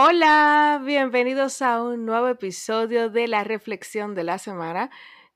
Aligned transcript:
Hola, 0.00 0.80
bienvenidos 0.84 1.60
a 1.60 1.82
un 1.82 2.06
nuevo 2.06 2.28
episodio 2.28 3.10
de 3.10 3.26
la 3.26 3.42
Reflexión 3.42 4.14
de 4.14 4.22
la 4.22 4.38
Semana. 4.38 4.90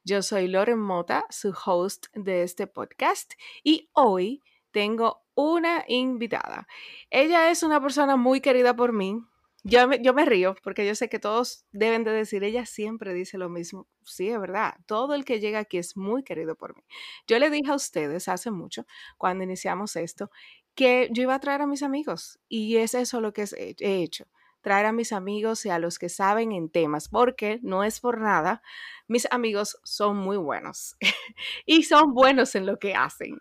Yo 0.05 0.23
soy 0.23 0.47
Loren 0.47 0.79
Mota, 0.79 1.27
su 1.31 1.53
host 1.67 2.07
de 2.15 2.45
este 2.45 2.69
podcast, 2.69 3.33
y 3.65 3.91
hoy 3.93 4.41
tengo 4.71 5.25
una 5.35 5.85
invitada. 5.89 6.69
Ella 7.11 7.51
es 7.51 7.65
una 7.65 7.81
persona 7.81 8.15
muy 8.15 8.41
querida 8.41 8.77
por 8.77 8.93
mí. 8.93 9.19
Yo 9.65 9.89
me, 9.89 10.01
yo 10.01 10.15
me 10.15 10.25
río 10.25 10.55
porque 10.63 10.87
yo 10.87 10.95
sé 10.95 11.09
que 11.09 11.19
todos 11.19 11.67
deben 11.73 12.05
de 12.05 12.13
decir, 12.13 12.45
ella 12.45 12.65
siempre 12.65 13.15
dice 13.15 13.39
lo 13.39 13.49
mismo. 13.49 13.89
Sí, 14.05 14.29
es 14.29 14.39
verdad, 14.39 14.77
todo 14.87 15.15
el 15.15 15.25
que 15.25 15.41
llega 15.41 15.59
aquí 15.59 15.79
es 15.79 15.97
muy 15.97 16.23
querido 16.23 16.55
por 16.55 16.77
mí. 16.77 16.85
Yo 17.27 17.41
le 17.41 17.51
dije 17.51 17.73
a 17.73 17.75
ustedes 17.75 18.29
hace 18.29 18.53
mucho, 18.53 18.87
cuando 19.19 19.43
iniciamos 19.43 19.97
esto, 19.97 20.31
que 20.77 21.09
yo 21.11 21.25
iba 21.25 21.35
a 21.35 21.41
traer 21.41 21.63
a 21.63 21.67
mis 21.67 21.83
amigos 21.83 22.39
y 22.49 22.77
es 22.77 22.95
eso 22.95 23.21
lo 23.21 23.33
que 23.33 23.45
he 23.59 24.03
hecho 24.05 24.29
traer 24.63 24.87
a 24.87 24.93
mis 24.93 25.13
amigos 25.13 25.67
y 25.67 25.71
a 25.71 25.79
los 25.79 25.99
que 25.99 26.09
saben 26.09 26.53
en 26.53 26.71
temas, 26.71 27.09
porque 27.09 27.59
no 27.63 27.85
es 27.85 28.01
por 28.01 28.21
nada, 28.21 28.63
mis 29.09 29.31
amigos 29.31 29.79
son 29.85 30.17
muy 30.17 30.37
buenos 30.37 30.97
y 31.67 31.83
son 31.83 32.15
buenos 32.15 32.55
en 32.55 32.67
lo 32.67 32.79
que 32.79 32.95
hacen. 32.95 33.39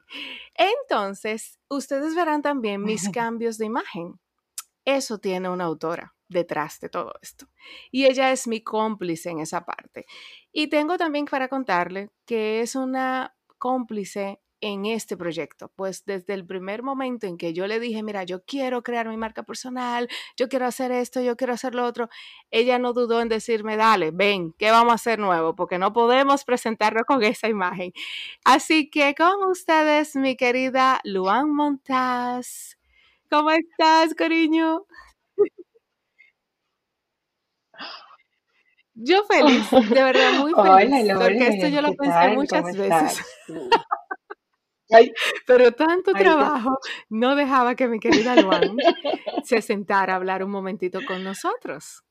Entonces, 0.55 1.59
ustedes 1.69 2.15
verán 2.15 2.41
también 2.41 2.83
mis 2.83 3.09
cambios 3.11 3.57
de 3.57 3.65
imagen. 3.67 4.19
Eso 4.83 5.19
tiene 5.19 5.47
una 5.47 5.65
autora 5.65 6.15
detrás 6.27 6.79
de 6.79 6.89
todo 6.89 7.13
esto. 7.21 7.47
Y 7.91 8.05
ella 8.05 8.31
es 8.31 8.47
mi 8.47 8.61
cómplice 8.63 9.29
en 9.29 9.39
esa 9.39 9.63
parte. 9.63 10.05
Y 10.51 10.67
tengo 10.67 10.97
también 10.97 11.25
para 11.25 11.47
contarle 11.47 12.09
que 12.25 12.61
es 12.61 12.75
una 12.75 13.35
cómplice 13.57 14.41
en 14.61 14.85
este 14.85 15.17
proyecto? 15.17 15.71
Pues 15.75 16.05
desde 16.05 16.33
el 16.33 16.45
primer 16.45 16.83
momento 16.83 17.27
en 17.27 17.37
que 17.37 17.53
yo 17.53 17.67
le 17.67 17.79
dije, 17.79 18.03
mira, 18.03 18.23
yo 18.23 18.43
quiero 18.45 18.83
crear 18.83 19.09
mi 19.09 19.17
marca 19.17 19.43
personal, 19.43 20.07
yo 20.37 20.47
quiero 20.47 20.65
hacer 20.65 20.91
esto, 20.91 21.21
yo 21.21 21.35
quiero 21.35 21.53
hacer 21.53 21.75
lo 21.75 21.85
otro, 21.85 22.09
ella 22.51 22.79
no 22.79 22.93
dudó 22.93 23.21
en 23.21 23.29
decirme, 23.29 23.75
dale, 23.77 24.11
ven, 24.11 24.53
¿qué 24.57 24.71
vamos 24.71 24.91
a 24.91 24.95
hacer 24.95 25.19
nuevo? 25.19 25.55
Porque 25.55 25.77
no 25.77 25.91
podemos 25.93 26.45
presentarlo 26.45 27.03
con 27.05 27.23
esa 27.23 27.47
imagen. 27.49 27.91
Así 28.45 28.89
que 28.89 29.15
con 29.15 29.43
ustedes, 29.49 30.15
mi 30.15 30.35
querida 30.35 31.01
Luan 31.03 31.53
Montaz. 31.53 32.77
¿Cómo 33.29 33.49
estás, 33.51 34.13
cariño? 34.13 34.85
Yo 38.93 39.23
feliz, 39.23 39.69
de 39.71 40.03
verdad 40.03 40.33
muy 40.33 40.53
feliz, 40.53 41.13
porque 41.13 41.47
esto 41.47 41.67
yo 41.69 41.81
lo 41.81 41.93
pensé 41.93 42.29
muchas 42.35 42.77
veces. 42.77 43.21
Pero 45.45 45.71
tanto 45.71 46.13
trabajo 46.13 46.77
no 47.09 47.35
dejaba 47.35 47.75
que 47.75 47.87
mi 47.87 47.99
querida 47.99 48.35
Luan 48.35 48.75
se 49.43 49.61
sentara 49.61 50.13
a 50.13 50.15
hablar 50.17 50.43
un 50.43 50.51
momentito 50.51 50.99
con 51.07 51.23
nosotros. 51.23 52.03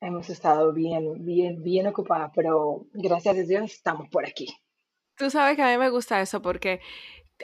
Hemos 0.00 0.28
estado 0.30 0.72
bien, 0.72 1.24
bien, 1.24 1.62
bien 1.62 1.86
ocupadas, 1.86 2.32
pero 2.34 2.86
gracias 2.92 3.36
a 3.36 3.42
Dios 3.42 3.64
estamos 3.72 4.08
por 4.08 4.26
aquí. 4.26 4.48
Tú 5.16 5.30
sabes 5.30 5.56
que 5.56 5.62
a 5.62 5.70
mí 5.70 5.78
me 5.78 5.90
gusta 5.90 6.20
eso 6.20 6.42
porque 6.42 6.80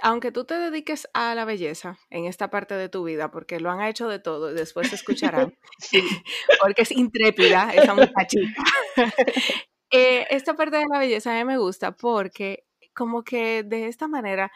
aunque 0.02 0.32
tú 0.32 0.44
te 0.44 0.54
dediques 0.54 1.08
a 1.12 1.34
la 1.34 1.44
belleza 1.44 1.98
en 2.10 2.24
esta 2.24 2.50
parte 2.50 2.74
de 2.74 2.88
tu 2.88 3.04
vida, 3.04 3.30
porque 3.30 3.60
lo 3.60 3.70
han 3.70 3.82
hecho 3.82 4.08
de 4.08 4.18
todo 4.18 4.50
y 4.50 4.54
después 4.54 4.88
se 4.88 4.94
escucharán, 4.96 5.54
porque 6.60 6.82
es 6.82 6.92
intrépida 6.92 7.70
esa 7.74 7.94
muchachita. 7.94 8.62
Eh, 9.90 10.26
esta 10.28 10.52
parte 10.52 10.76
de 10.76 10.84
la 10.86 10.98
belleza 10.98 11.34
a 11.34 11.38
mí 11.38 11.46
me 11.46 11.56
gusta 11.56 11.92
porque 11.92 12.67
como 12.98 13.22
que 13.22 13.62
de 13.62 13.86
esta 13.86 14.08
manera, 14.08 14.50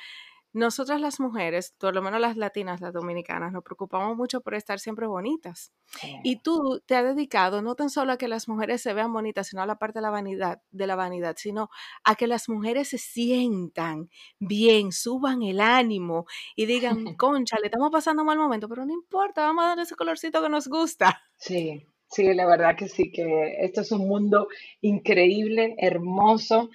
nosotras 0.53 1.01
las 1.01 1.19
mujeres, 1.21 1.75
por 1.79 1.95
lo 1.95 2.03
menos 2.03 2.21
las 2.21 2.37
latinas, 2.37 2.81
las 2.81 2.93
dominicanas, 2.93 3.53
nos 3.53 3.62
preocupamos 3.62 4.17
mucho 4.17 4.41
por 4.43 4.55
estar 4.55 4.81
siempre 4.81 5.07
bonitas. 5.07 5.73
Y 6.25 6.43
tú 6.43 6.83
te 6.84 6.97
has 6.97 7.05
dedicado 7.05 7.62
no 7.62 7.75
tan 7.75 7.89
solo 7.89 8.12
a 8.12 8.19
que 8.19 8.28
las 8.28 8.49
mujeres 8.49 8.83
se 8.83 8.93
vean 8.93 9.12
bonitas, 9.12 9.47
sino 9.47 9.62
a 9.62 9.66
la 9.66 9.78
parte 9.78 10.00
de 10.00 10.03
la 10.03 10.11
vanidad, 10.11 10.61
de 10.71 10.87
la 10.87 10.97
vanidad, 10.97 11.37
sino 11.39 11.71
a 12.05 12.16
que 12.16 12.27
las 12.27 12.49
mujeres 12.49 12.89
se 12.89 12.99
sientan 12.99 14.11
bien, 14.41 14.93
suban 14.93 15.43
el 15.43 15.61
ánimo 15.61 16.27
y 16.55 16.66
digan, 16.66 17.05
concha, 17.16 17.59
le 17.61 17.66
estamos 17.66 17.91
pasando 17.91 18.22
un 18.22 18.27
mal 18.27 18.39
momento, 18.39 18.69
pero 18.69 18.84
no 18.84 18.93
importa, 18.93 19.43
vamos 19.43 19.65
a 19.65 19.69
dar 19.69 19.78
ese 19.78 19.95
colorcito 19.95 20.43
que 20.43 20.50
nos 20.50 20.69
gusta. 20.69 21.22
Sí, 21.39 21.87
Sí, 22.12 22.34
la 22.34 22.45
verdad 22.45 22.77
que 22.77 22.89
sí, 22.89 23.11
que 23.11 23.56
esto 23.61 23.81
es 23.81 23.91
un 23.91 24.06
mundo 24.06 24.49
increíble, 24.83 25.75
hermoso 25.78 26.69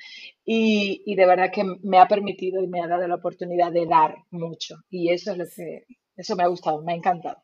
y, 0.50 1.04
y, 1.06 1.16
de 1.16 1.26
verdad 1.26 1.52
que 1.52 1.66
me 1.84 2.00
ha 2.00 2.08
permitido 2.08 2.64
y 2.64 2.68
me 2.68 2.82
ha 2.82 2.88
dado 2.88 3.06
la 3.06 3.16
oportunidad 3.16 3.70
de 3.70 3.86
dar 3.86 4.16
mucho. 4.32 4.78
Y 4.90 5.12
eso 5.12 5.34
es 5.34 5.38
lo 5.38 5.44
que, 5.44 5.84
eso 6.16 6.38
me 6.38 6.44
ha 6.44 6.48
gustado, 6.48 6.82
me 6.82 6.94
ha 6.94 6.96
encantado. 6.96 7.44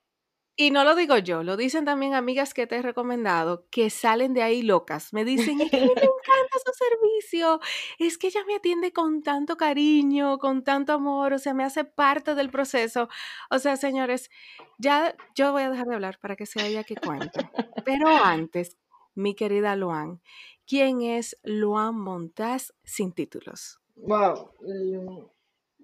Y 0.55 0.71
no 0.71 0.85
lo 0.85 0.95
digo 0.95 1.17
yo, 1.17 1.43
lo 1.43 1.57
dicen 1.57 1.83
también 1.83 2.13
amigas 2.13 2.53
que 2.53 2.65
te 2.65 2.77
he 2.77 2.81
recomendado 2.81 3.67
que 3.71 3.89
salen 3.89 4.33
de 4.33 4.43
ahí 4.43 4.61
locas. 4.61 5.11
Me 5.11 5.25
dicen, 5.25 5.59
es 5.59 5.69
que 5.69 5.77
me 5.77 5.83
encanta 5.87 6.59
su 6.63 6.71
servicio, 6.73 7.59
es 7.99 8.17
que 8.17 8.27
ella 8.27 8.45
me 8.47 8.55
atiende 8.55 8.93
con 8.93 9.21
tanto 9.21 9.57
cariño, 9.57 10.37
con 10.37 10.63
tanto 10.63 10.93
amor, 10.93 11.33
o 11.33 11.39
sea, 11.39 11.53
me 11.53 11.65
hace 11.65 11.83
parte 11.83 12.35
del 12.35 12.51
proceso. 12.51 13.09
O 13.49 13.59
sea, 13.59 13.75
señores, 13.75 14.29
ya 14.77 15.13
yo 15.35 15.51
voy 15.51 15.63
a 15.63 15.71
dejar 15.71 15.87
de 15.87 15.95
hablar 15.95 16.19
para 16.19 16.37
que 16.37 16.45
sea 16.45 16.67
ella 16.67 16.85
que 16.85 16.95
cuente. 16.95 17.49
Pero 17.83 18.07
antes, 18.07 18.77
mi 19.15 19.35
querida 19.35 19.75
Luan, 19.75 20.21
¿quién 20.67 21.01
es 21.01 21.37
Luan 21.43 21.95
Montaz 21.99 22.73
sin 22.83 23.11
títulos? 23.11 23.79
Wow, 23.95 24.51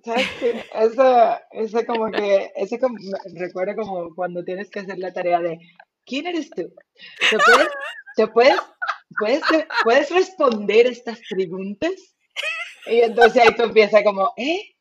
¿Sabes 0.03 0.27
qué? 0.39 0.63
Eso, 0.73 1.37
eso 1.51 1.85
como 1.85 2.09
que, 2.11 2.51
eso 2.55 2.79
como, 2.79 2.97
recuerda 3.35 3.75
como 3.75 4.15
cuando 4.15 4.43
tienes 4.43 4.69
que 4.69 4.79
hacer 4.79 4.97
la 4.97 5.13
tarea 5.13 5.41
de, 5.41 5.59
¿quién 6.05 6.27
eres 6.27 6.49
tú? 6.49 6.73
¿Te 7.29 7.37
puedes, 7.37 7.67
te 8.15 8.27
puedes, 8.27 8.59
puedes, 9.19 9.67
puedes 9.83 10.09
responder 10.11 10.87
estas 10.87 11.19
preguntas? 11.29 11.91
Y 12.85 13.01
entonces 13.01 13.41
ahí 13.43 13.55
tú 13.55 13.63
empiezas 13.63 14.03
como, 14.03 14.31
¿eh? 14.37 14.75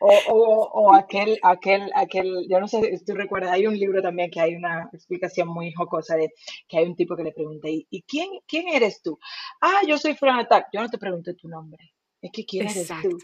O, 0.00 0.08
o, 0.28 0.70
o, 0.72 0.94
aquel, 0.94 1.38
aquel, 1.42 1.90
aquel, 1.94 2.46
yo 2.48 2.58
no 2.58 2.66
sé 2.66 2.96
si 2.96 3.04
tú 3.04 3.14
recuerdas, 3.14 3.52
hay 3.52 3.66
un 3.66 3.78
libro 3.78 4.00
también 4.00 4.30
que 4.30 4.40
hay 4.40 4.54
una 4.54 4.88
explicación 4.92 5.48
muy 5.48 5.72
jocosa 5.72 6.16
de 6.16 6.32
que 6.68 6.78
hay 6.78 6.86
un 6.86 6.96
tipo 6.96 7.16
que 7.16 7.22
le 7.22 7.32
pregunta, 7.32 7.68
¿y 7.68 8.02
quién, 8.08 8.30
quién 8.46 8.68
eres 8.68 9.02
tú? 9.02 9.18
Ah, 9.60 9.80
yo 9.86 9.98
soy 9.98 10.14
Fran 10.14 10.40
Attack, 10.40 10.68
yo 10.72 10.80
no 10.80 10.88
te 10.88 10.98
pregunté 10.98 11.34
tu 11.34 11.48
nombre 11.48 11.92
es 12.22 12.30
que 12.32 12.44
quién 12.44 12.68
eres 12.68 12.88
tú. 13.02 13.18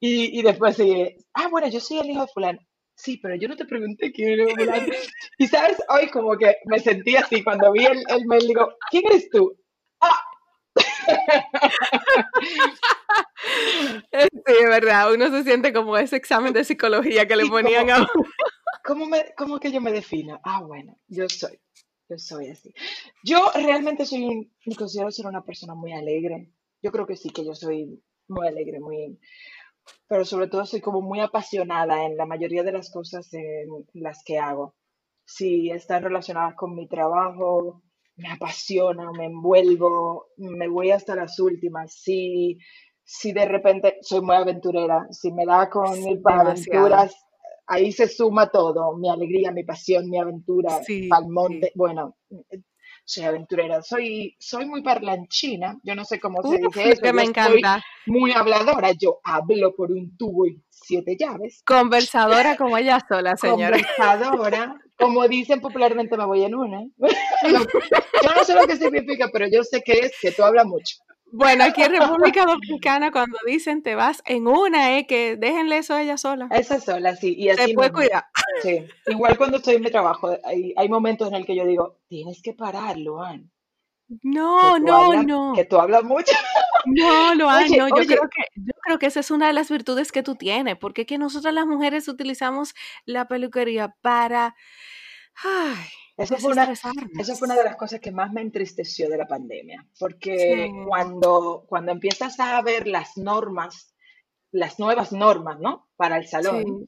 Y, 0.00 0.38
y 0.38 0.42
después 0.42 0.76
sigue, 0.76 1.16
ah, 1.34 1.48
bueno, 1.48 1.68
yo 1.68 1.80
soy 1.80 1.98
el 1.98 2.10
hijo 2.10 2.22
de 2.22 2.32
fulano. 2.32 2.58
Sí, 2.94 3.18
pero 3.18 3.34
yo 3.34 3.48
no 3.48 3.56
te 3.56 3.64
pregunté 3.64 4.12
quién 4.12 4.40
era 4.40 4.54
fulano. 4.54 4.92
y 5.38 5.46
sabes, 5.46 5.78
hoy 5.88 6.08
como 6.08 6.36
que 6.36 6.56
me 6.66 6.78
sentí 6.78 7.16
así 7.16 7.42
cuando 7.42 7.72
vi 7.72 7.84
el, 7.84 8.02
el 8.08 8.26
mail, 8.26 8.46
digo, 8.46 8.74
¿quién 8.90 9.04
eres 9.06 9.28
tú? 9.30 9.56
¡Ah! 10.00 10.24
Sí, 14.12 14.54
es 14.60 14.68
verdad, 14.68 15.12
uno 15.12 15.30
se 15.30 15.44
siente 15.44 15.72
como 15.72 15.96
ese 15.96 16.16
examen 16.16 16.52
de 16.52 16.64
psicología 16.64 17.26
que 17.26 17.36
le 17.36 17.46
ponían 17.46 17.90
a 17.90 18.06
¿cómo, 18.84 19.06
me, 19.06 19.32
¿Cómo 19.36 19.58
que 19.58 19.72
yo 19.72 19.80
me 19.80 19.92
defino? 19.92 20.40
Ah, 20.44 20.62
bueno, 20.62 20.98
yo 21.08 21.28
soy, 21.28 21.60
yo 22.08 22.18
soy 22.18 22.48
así. 22.50 22.74
Yo 23.24 23.50
realmente 23.54 24.04
soy 24.04 24.24
un, 24.24 24.52
me 24.66 24.76
considero 24.76 25.10
ser 25.10 25.26
una 25.26 25.44
persona 25.44 25.74
muy 25.74 25.92
alegre. 25.92 26.52
Yo 26.82 26.90
creo 26.90 27.06
que 27.06 27.16
sí, 27.16 27.30
que 27.30 27.44
yo 27.44 27.54
soy 27.54 28.02
muy 28.28 28.46
alegre, 28.48 28.80
muy, 28.80 29.18
pero 30.08 30.24
sobre 30.24 30.48
todo 30.48 30.64
soy 30.66 30.80
como 30.80 31.00
muy 31.00 31.20
apasionada 31.20 32.04
en 32.04 32.16
la 32.16 32.26
mayoría 32.26 32.62
de 32.62 32.72
las 32.72 32.90
cosas 32.90 33.32
en 33.32 33.68
las 33.94 34.22
que 34.24 34.38
hago. 34.38 34.74
Si 35.24 35.70
están 35.70 36.02
relacionadas 36.02 36.54
con 36.54 36.74
mi 36.74 36.88
trabajo, 36.88 37.82
me 38.16 38.30
apasiona, 38.30 39.10
me 39.12 39.26
envuelvo, 39.26 40.28
me 40.36 40.68
voy 40.68 40.90
hasta 40.90 41.14
las 41.14 41.38
últimas. 41.38 41.92
Si, 41.94 42.58
si 43.04 43.32
de 43.32 43.46
repente 43.46 43.98
soy 44.02 44.20
muy 44.20 44.36
aventurera, 44.36 45.06
si 45.10 45.32
me 45.32 45.46
da 45.46 45.68
con 45.70 45.96
ir 45.96 46.20
para 46.22 46.50
aventuras, 46.50 47.14
ahí 47.66 47.92
se 47.92 48.08
suma 48.08 48.50
todo, 48.50 48.96
mi 48.96 49.08
alegría, 49.08 49.50
mi 49.52 49.64
pasión, 49.64 50.08
mi 50.10 50.18
aventura, 50.18 50.82
sí, 50.84 51.08
al 51.10 51.28
monte. 51.28 51.72
Bueno, 51.74 52.16
soy 53.04 53.24
aventurera, 53.24 53.82
soy, 53.82 54.36
soy 54.38 54.66
muy 54.66 54.82
parlanchina, 54.82 55.78
yo 55.82 55.94
no 55.94 56.04
sé 56.04 56.20
cómo 56.20 56.42
se 56.42 56.58
dice 56.58 56.90
eso. 56.90 57.02
Que 57.02 57.12
me 57.12 57.22
encanta. 57.22 57.82
muy 58.06 58.32
habladora, 58.32 58.92
yo 58.92 59.20
hablo 59.24 59.74
por 59.74 59.92
un 59.92 60.16
tubo 60.16 60.46
y 60.46 60.62
siete 60.70 61.16
llaves. 61.18 61.62
Conversadora 61.66 62.56
como 62.56 62.78
ella 62.78 62.98
sola, 63.08 63.36
señora. 63.36 63.76
Conversadora, 63.76 64.76
como 64.96 65.26
dicen 65.28 65.60
popularmente, 65.60 66.16
me 66.16 66.26
voy 66.26 66.44
en 66.44 66.54
una. 66.54 66.80
yo 66.98 68.34
no 68.34 68.44
sé 68.44 68.54
lo 68.54 68.66
que 68.66 68.76
significa, 68.76 69.28
pero 69.32 69.46
yo 69.48 69.62
sé 69.64 69.82
que 69.82 69.92
es 69.92 70.12
que 70.20 70.32
tú 70.32 70.42
hablas 70.42 70.66
mucho. 70.66 70.96
Bueno, 71.32 71.64
aquí 71.64 71.82
en 71.82 71.92
República 71.92 72.44
Dominicana 72.44 73.10
cuando 73.10 73.38
dicen 73.46 73.82
te 73.82 73.94
vas 73.94 74.22
en 74.26 74.46
una, 74.46 74.98
eh, 74.98 75.06
que 75.06 75.36
déjenle 75.36 75.78
eso 75.78 75.94
a 75.94 76.02
ella 76.02 76.18
sola. 76.18 76.46
Esa 76.50 76.78
sola, 76.78 77.16
sí. 77.16 77.34
Y 77.36 77.48
así 77.48 77.68
Se 77.68 77.74
puede 77.74 77.90
cuidar. 77.90 78.24
Sí. 78.62 78.84
Igual 79.06 79.38
cuando 79.38 79.56
estoy 79.56 79.76
en 79.76 79.82
mi 79.82 79.90
trabajo, 79.90 80.36
hay, 80.44 80.74
hay 80.76 80.88
momentos 80.90 81.28
en 81.28 81.36
el 81.36 81.46
que 81.46 81.56
yo 81.56 81.64
digo, 81.64 82.00
tienes 82.06 82.42
que 82.42 82.52
parar, 82.52 82.98
Luan. 82.98 83.50
No, 84.22 84.78
no, 84.78 85.22
no. 85.22 85.54
Que 85.54 85.64
tú 85.64 85.78
hablas 85.78 86.04
mucho. 86.04 86.32
No, 86.84 87.34
Luan, 87.34 87.70
no. 87.70 87.88
Yo, 87.88 87.94
Creo 87.94 88.28
que, 88.28 88.44
yo 88.56 88.72
creo 88.82 88.98
que 88.98 89.06
esa 89.06 89.20
es 89.20 89.30
una 89.30 89.46
de 89.46 89.52
las 89.54 89.70
virtudes 89.70 90.12
que 90.12 90.22
tú 90.22 90.34
tienes, 90.34 90.76
porque 90.76 91.06
que 91.06 91.16
nosotras 91.16 91.54
las 91.54 91.64
mujeres 91.66 92.08
utilizamos 92.08 92.74
la 93.06 93.26
peluquería 93.26 93.94
para... 94.02 94.54
Ay, 95.42 95.88
Eso 96.16 96.36
fue, 96.36 96.52
una, 96.52 96.70
eso 97.18 97.36
fue 97.36 97.46
una 97.46 97.56
de 97.56 97.64
las 97.64 97.76
cosas 97.76 97.98
que 97.98 98.12
más 98.12 98.32
me 98.32 98.42
entristeció 98.42 99.08
de 99.08 99.16
la 99.16 99.26
pandemia, 99.26 99.86
porque 99.98 100.70
cuando, 100.86 101.64
cuando 101.66 101.90
empiezas 101.90 102.38
a 102.38 102.60
ver 102.60 102.86
las 102.86 103.16
normas, 103.16 103.94
las 104.50 104.78
nuevas 104.78 105.12
normas, 105.12 105.58
¿no? 105.58 105.88
Para 105.96 106.18
el 106.18 106.26
salón, 106.26 106.86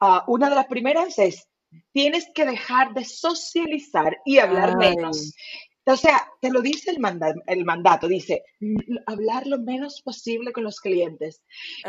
ah, 0.00 0.24
una 0.26 0.48
de 0.48 0.56
las 0.56 0.66
primeras 0.66 1.16
es, 1.18 1.48
tienes 1.92 2.28
que 2.34 2.44
dejar 2.44 2.92
de 2.92 3.04
socializar 3.04 4.18
y 4.24 4.38
hablar 4.38 4.76
menos. 4.76 5.32
O 5.88 5.96
sea, 5.96 6.28
te 6.40 6.50
lo 6.50 6.60
dice 6.60 6.90
el, 6.90 6.98
el 7.46 7.64
mandato, 7.64 8.08
dice, 8.08 8.42
hablar 9.06 9.46
lo 9.46 9.60
menos 9.60 10.02
posible 10.02 10.52
con 10.52 10.64
los 10.64 10.80
clientes. 10.80 11.44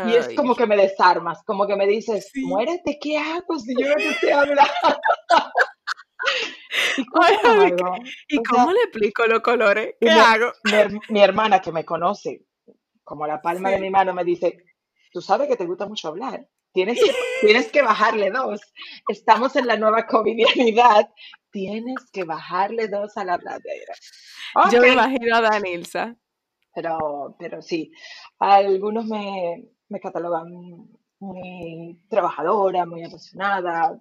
Y 0.06 0.14
es 0.14 0.30
como 0.36 0.56
que 0.56 0.68
me 0.68 0.78
desarmas, 0.78 1.42
como 1.44 1.66
que 1.66 1.76
me 1.76 1.88
dices, 1.88 2.30
muérete, 2.36 3.00
¿qué 3.02 3.18
hago 3.18 3.58
si 3.58 3.74
yo 3.74 3.90
no 3.90 3.96
te 3.96 4.10
estoy 4.10 4.30
hablando? 4.30 4.62
¿Y 6.98 7.06
cómo, 8.44 8.72
le 8.72 8.82
explico 8.82 9.26
los 9.26 9.42
colores? 9.42 9.96
¿Qué 10.00 10.10
hago? 10.10 10.52
Mi, 11.10 11.22
hermana 11.22 11.62
que 11.62 11.72
me 11.72 11.86
conoce 11.86 12.46
como 13.04 13.26
la 13.26 13.42
palma 13.42 13.70
de 13.72 13.80
mi 13.80 13.90
mano 13.90 14.14
me 14.14 14.26
dice, 14.26 14.66
tú 15.14 15.22
sabes 15.22 15.48
que 15.48 15.56
te 15.56 15.66
gusta 15.66 15.88
mucho 15.88 16.10
hablar. 16.10 16.48
Tienes 16.74 17.00
que, 17.00 17.12
tienes 17.42 17.72
que 17.72 17.82
bajarle 17.82 18.30
dos. 18.32 18.62
Estamos 19.08 19.56
en 19.56 19.68
la 19.68 19.78
nueva 19.78 20.06
covidianidad. 20.06 21.10
Tienes 21.52 22.10
que 22.12 22.24
bajarle 22.24 22.88
dos 22.88 23.16
a 23.18 23.24
la 23.24 23.38
pladera. 23.38 23.94
Yo 24.72 24.82
me 24.82 24.90
imagino 24.90 25.36
a 25.36 25.42
Danilza. 25.42 26.16
Pero, 26.74 27.36
pero 27.40 27.62
sí, 27.62 27.92
algunos 28.38 29.06
me, 29.06 29.66
me 29.90 30.00
catalogan 30.00 30.48
muy 31.20 32.00
trabajadora, 32.10 32.86
muy 32.86 33.04
apasionada. 33.04 34.00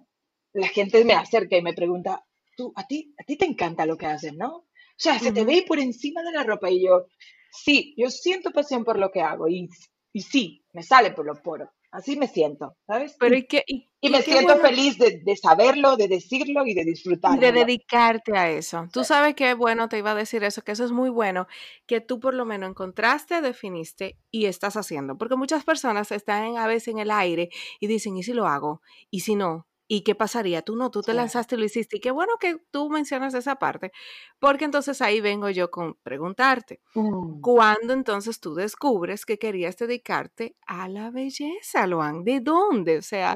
La 0.53 0.67
gente 0.67 1.03
me 1.05 1.13
acerca 1.13 1.57
y 1.57 1.61
me 1.61 1.73
pregunta, 1.73 2.26
tú, 2.57 2.73
a 2.75 2.85
ti, 2.85 3.13
a 3.17 3.23
ti 3.23 3.37
te 3.37 3.45
encanta 3.45 3.85
lo 3.85 3.95
que 3.95 4.07
haces, 4.07 4.33
¿no? 4.33 4.49
O 4.57 4.65
sea, 4.97 5.19
se 5.19 5.31
te 5.31 5.45
ve 5.45 5.63
por 5.65 5.79
encima 5.79 6.23
de 6.23 6.31
la 6.31 6.43
ropa 6.43 6.69
y 6.69 6.83
yo, 6.83 7.05
sí, 7.51 7.93
yo 7.95 8.09
siento 8.09 8.51
pasión 8.51 8.83
por 8.83 8.99
lo 8.99 9.11
que 9.11 9.21
hago 9.21 9.47
y, 9.47 9.69
y 10.11 10.21
sí, 10.21 10.65
me 10.73 10.83
sale 10.83 11.11
por 11.11 11.25
los 11.25 11.39
poros. 11.39 11.69
Así 11.89 12.17
me 12.17 12.27
siento, 12.27 12.75
¿sabes? 12.85 13.15
Pero 13.17 13.35
y, 13.37 13.47
y, 13.65 13.89
y 14.01 14.09
me 14.09 14.21
siento 14.21 14.57
feliz 14.57 14.97
de, 14.97 15.21
de, 15.23 15.35
saberlo, 15.37 15.95
de 15.95 16.09
decirlo 16.09 16.65
y 16.65 16.73
de 16.73 16.83
disfrutarlo. 16.83 17.39
De 17.39 17.51
dedicarte 17.53 18.37
a 18.37 18.49
eso. 18.49 18.89
Tú 18.91 19.05
sabes 19.05 19.35
que, 19.35 19.53
bueno, 19.53 19.87
te 19.87 19.97
iba 19.97 20.11
a 20.11 20.15
decir 20.15 20.43
eso, 20.43 20.63
que 20.63 20.73
eso 20.73 20.83
es 20.83 20.91
muy 20.91 21.09
bueno, 21.09 21.47
que 21.85 22.01
tú 22.01 22.19
por 22.19 22.33
lo 22.33 22.43
menos 22.43 22.69
encontraste, 22.69 23.41
definiste 23.41 24.17
y 24.31 24.47
estás 24.47 24.75
haciendo. 24.75 25.17
Porque 25.17 25.37
muchas 25.37 25.63
personas 25.63 26.11
están 26.11 26.57
a 26.57 26.67
veces 26.67 26.89
en 26.89 26.99
el 26.99 27.09
aire 27.09 27.49
y 27.79 27.87
dicen, 27.87 28.17
¿y 28.17 28.23
si 28.23 28.33
lo 28.33 28.47
hago? 28.47 28.81
¿Y 29.09 29.21
si 29.21 29.35
no? 29.35 29.65
¿Y 29.89 30.01
qué 30.01 30.15
pasaría? 30.15 30.61
Tú 30.61 30.75
no, 30.75 30.91
tú 30.91 31.01
te 31.01 31.13
lanzaste 31.13 31.55
y 31.55 31.59
lo 31.59 31.65
hiciste. 31.65 31.97
Y 31.97 31.99
qué 32.01 32.11
bueno 32.11 32.33
que 32.39 32.57
tú 32.71 32.89
mencionas 32.89 33.33
esa 33.33 33.55
parte, 33.55 33.93
porque 34.39 34.65
entonces 34.65 35.01
ahí 35.01 35.21
vengo 35.21 35.49
yo 35.49 35.71
con 35.71 35.95
preguntarte, 36.03 36.81
mm. 36.93 37.39
¿cuándo 37.41 37.93
entonces 37.93 38.41
tú 38.41 38.53
descubres 38.53 39.25
que 39.25 39.39
querías 39.39 39.77
dedicarte 39.77 40.55
a 40.65 40.89
la 40.89 41.09
belleza, 41.09 41.87
Luan? 41.87 42.23
¿De 42.25 42.41
dónde? 42.41 42.97
O 42.97 43.01
sea, 43.01 43.33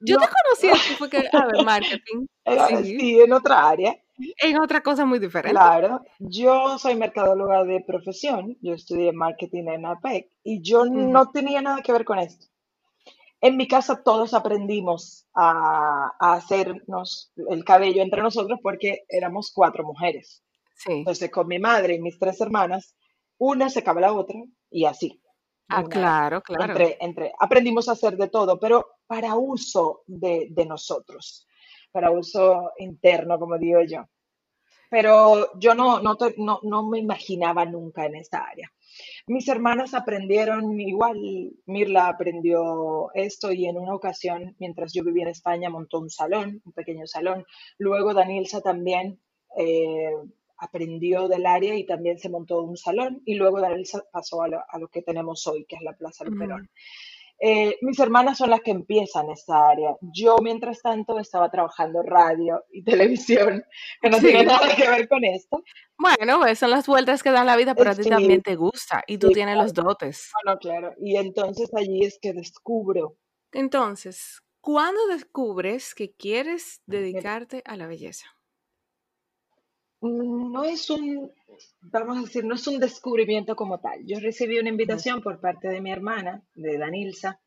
yo 0.00 0.18
te 0.18 0.26
conocí 0.26 0.96
porque, 0.98 1.28
a 1.32 1.46
ver, 1.46 1.64
marketing. 1.64 2.26
sí. 2.82 3.20
en 3.20 3.32
otra 3.32 3.68
área. 3.68 3.96
En 4.42 4.60
otra 4.60 4.82
cosa 4.82 5.06
muy 5.06 5.18
diferente. 5.18 5.52
Claro, 5.52 6.02
yo 6.18 6.78
soy 6.78 6.94
mercadóloga 6.94 7.64
de 7.64 7.82
profesión, 7.86 8.58
yo 8.60 8.74
estudié 8.74 9.12
marketing 9.12 9.68
en 9.68 9.86
APEC 9.86 10.28
y 10.42 10.60
yo 10.60 10.84
no 10.84 11.30
tenía 11.30 11.62
nada 11.62 11.80
que 11.80 11.92
ver 11.92 12.04
con 12.04 12.18
esto 12.18 12.49
en 13.40 13.56
mi 13.56 13.66
casa 13.66 14.02
todos 14.02 14.34
aprendimos 14.34 15.26
a, 15.34 16.12
hacernos 16.18 17.32
el 17.48 17.64
cabello 17.64 18.02
entre 18.02 18.22
nosotros 18.22 18.58
porque 18.62 19.04
éramos 19.08 19.50
cuatro 19.52 19.84
mujeres. 19.84 20.42
Entonces, 20.86 21.30
con 21.30 21.46
mi 21.46 21.58
madre 21.58 21.94
y 21.94 22.00
mis 22.00 22.18
tres 22.18 22.40
hermanas, 22.40 22.96
una 23.38 23.68
secaba 23.68 24.00
la 24.00 24.12
otra 24.12 24.38
y 24.70 24.84
así. 24.84 25.22
Ah, 25.68 25.84
claro, 25.84 26.42
claro. 26.42 26.72
Entre, 26.72 26.98
entre, 27.00 27.32
aprendimos 27.38 27.88
a 27.88 27.92
hacer 27.92 28.16
de 28.16 28.28
todo, 28.28 28.58
pero 28.58 28.96
para 29.06 29.36
uso 29.36 30.02
de, 30.06 30.48
de 30.50 30.66
nosotros, 30.66 31.46
para 31.92 32.10
uso 32.10 32.72
interno, 32.78 33.38
como 33.38 33.56
digo 33.56 33.80
yo. 33.82 34.04
Pero 34.90 35.56
yo 35.58 35.74
no, 35.74 36.00
no, 36.00 36.16
no, 36.38 36.60
no 36.62 36.88
me 36.88 36.98
imaginaba 36.98 37.64
nunca 37.64 38.06
en 38.06 38.16
esta 38.16 38.38
área. 38.38 38.72
Mis 39.26 39.48
hermanas 39.48 39.94
aprendieron 39.94 40.80
igual, 40.80 41.52
Mirla 41.66 42.08
aprendió 42.08 43.12
esto 43.14 43.52
y 43.52 43.66
en 43.66 43.76
una 43.76 43.94
ocasión, 43.94 44.56
mientras 44.58 44.92
yo 44.92 45.04
vivía 45.04 45.24
en 45.24 45.30
España, 45.30 45.70
montó 45.70 45.98
un 45.98 46.10
salón, 46.10 46.60
un 46.64 46.72
pequeño 46.72 47.06
salón. 47.06 47.44
Luego 47.78 48.14
Danilza 48.14 48.60
también 48.60 49.20
eh, 49.56 50.10
aprendió 50.58 51.28
del 51.28 51.46
área 51.46 51.74
y 51.74 51.84
también 51.84 52.18
se 52.18 52.28
montó 52.28 52.62
un 52.62 52.76
salón 52.76 53.22
y 53.24 53.34
luego 53.34 53.60
Danilza 53.60 54.04
pasó 54.12 54.42
a 54.42 54.48
lo, 54.48 54.88
que 54.88 55.02
tenemos 55.02 55.46
hoy, 55.46 55.64
que 55.64 55.76
es 55.76 55.82
la 55.82 55.96
Plaza 55.96 56.24
Luperón. 56.24 56.68
Eh, 57.42 57.78
mis 57.80 57.98
hermanas 57.98 58.36
son 58.36 58.50
las 58.50 58.60
que 58.60 58.70
empiezan 58.70 59.30
esta 59.30 59.70
área. 59.70 59.96
Yo, 60.02 60.36
mientras 60.42 60.82
tanto, 60.82 61.18
estaba 61.18 61.50
trabajando 61.50 62.02
radio 62.02 62.62
y 62.70 62.84
televisión, 62.84 63.64
que 64.02 64.10
no 64.10 64.18
tiene 64.18 64.44
nada 64.44 64.74
que 64.76 64.88
ver 64.88 65.08
con 65.08 65.24
esto. 65.24 65.62
Bueno, 65.96 66.38
pues 66.38 66.58
son 66.58 66.70
las 66.70 66.86
vueltas 66.86 67.22
que 67.22 67.30
da 67.30 67.44
la 67.44 67.56
vida, 67.56 67.74
pero 67.74 67.90
a 67.90 67.94
ti 67.94 68.08
también 68.08 68.42
te 68.42 68.56
gusta 68.56 69.02
y 69.06 69.16
tú 69.18 69.30
tienes 69.30 69.56
los 69.56 69.72
dotes. 69.72 70.30
Bueno, 70.44 70.58
claro. 70.58 70.94
Y 71.00 71.16
entonces 71.16 71.70
allí 71.74 72.04
es 72.04 72.18
que 72.20 72.34
descubro. 72.34 73.16
Entonces, 73.52 74.42
¿cuándo 74.60 75.06
descubres 75.08 75.94
que 75.94 76.12
quieres 76.12 76.82
dedicarte 76.86 77.62
a 77.64 77.76
la 77.76 77.86
belleza? 77.86 78.26
Mm, 80.00 80.52
no 80.52 80.64
es 80.64 80.88
un, 80.90 81.30
vamos 81.80 82.18
a 82.18 82.20
decir, 82.22 82.44
no 82.44 82.54
es 82.54 82.66
un 82.66 82.78
descubrimiento 82.80 83.54
como 83.54 83.80
tal. 83.80 84.00
Yo 84.06 84.18
recibí 84.20 84.58
una 84.58 84.70
invitación 84.70 85.20
por 85.20 85.40
parte 85.40 85.68
de 85.68 85.80
mi 85.80 85.90
hermana, 85.92 86.42
de 86.54 86.78
Danilza. 86.78 87.40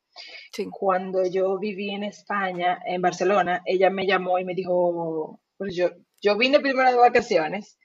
Cuando 0.71 1.23
yo 1.25 1.57
viví 1.57 1.89
en 1.89 2.03
España, 2.03 2.79
en 2.85 3.01
Barcelona, 3.01 3.63
ella 3.65 3.89
me 3.89 4.05
llamó 4.05 4.37
y 4.37 4.45
me 4.45 4.53
dijo, 4.53 5.39
pues 5.57 5.75
yo, 5.75 5.89
yo 6.21 6.37
vine 6.37 6.59
primero 6.59 6.91
de 6.91 6.97
vacaciones. 6.97 7.79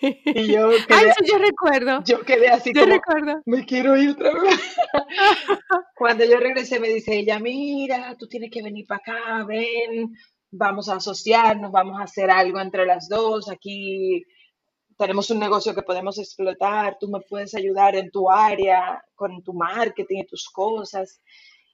Y 0.00 0.52
yo 0.52 0.70
quedé, 0.88 1.12
yo 1.26 1.38
recuerdo. 1.38 2.02
Yo 2.04 2.20
quedé 2.20 2.48
así 2.48 2.74
como, 2.74 2.86
recuerdo. 2.86 3.40
me 3.46 3.64
quiero 3.64 3.96
ir 3.96 4.10
otra 4.10 4.32
vez. 4.32 4.76
Cuando 5.96 6.24
yo 6.24 6.38
regresé 6.38 6.80
me 6.80 6.88
dice 6.88 7.16
ella, 7.16 7.38
mira, 7.38 8.14
tú 8.18 8.26
tienes 8.28 8.50
que 8.50 8.62
venir 8.62 8.84
para 8.86 8.98
acá, 8.98 9.44
ven, 9.46 10.12
vamos 10.56 10.88
a 10.88 10.96
asociarnos, 10.96 11.72
vamos 11.72 11.98
a 12.00 12.04
hacer 12.04 12.30
algo 12.30 12.60
entre 12.60 12.86
las 12.86 13.08
dos, 13.08 13.50
aquí 13.50 14.24
tenemos 14.96 15.30
un 15.30 15.40
negocio 15.40 15.74
que 15.74 15.82
podemos 15.82 16.18
explotar, 16.18 16.96
tú 16.98 17.08
me 17.08 17.20
puedes 17.20 17.54
ayudar 17.54 17.96
en 17.96 18.10
tu 18.10 18.30
área, 18.30 19.02
con 19.14 19.42
tu 19.42 19.52
marketing 19.52 20.20
y 20.20 20.26
tus 20.26 20.48
cosas. 20.50 21.20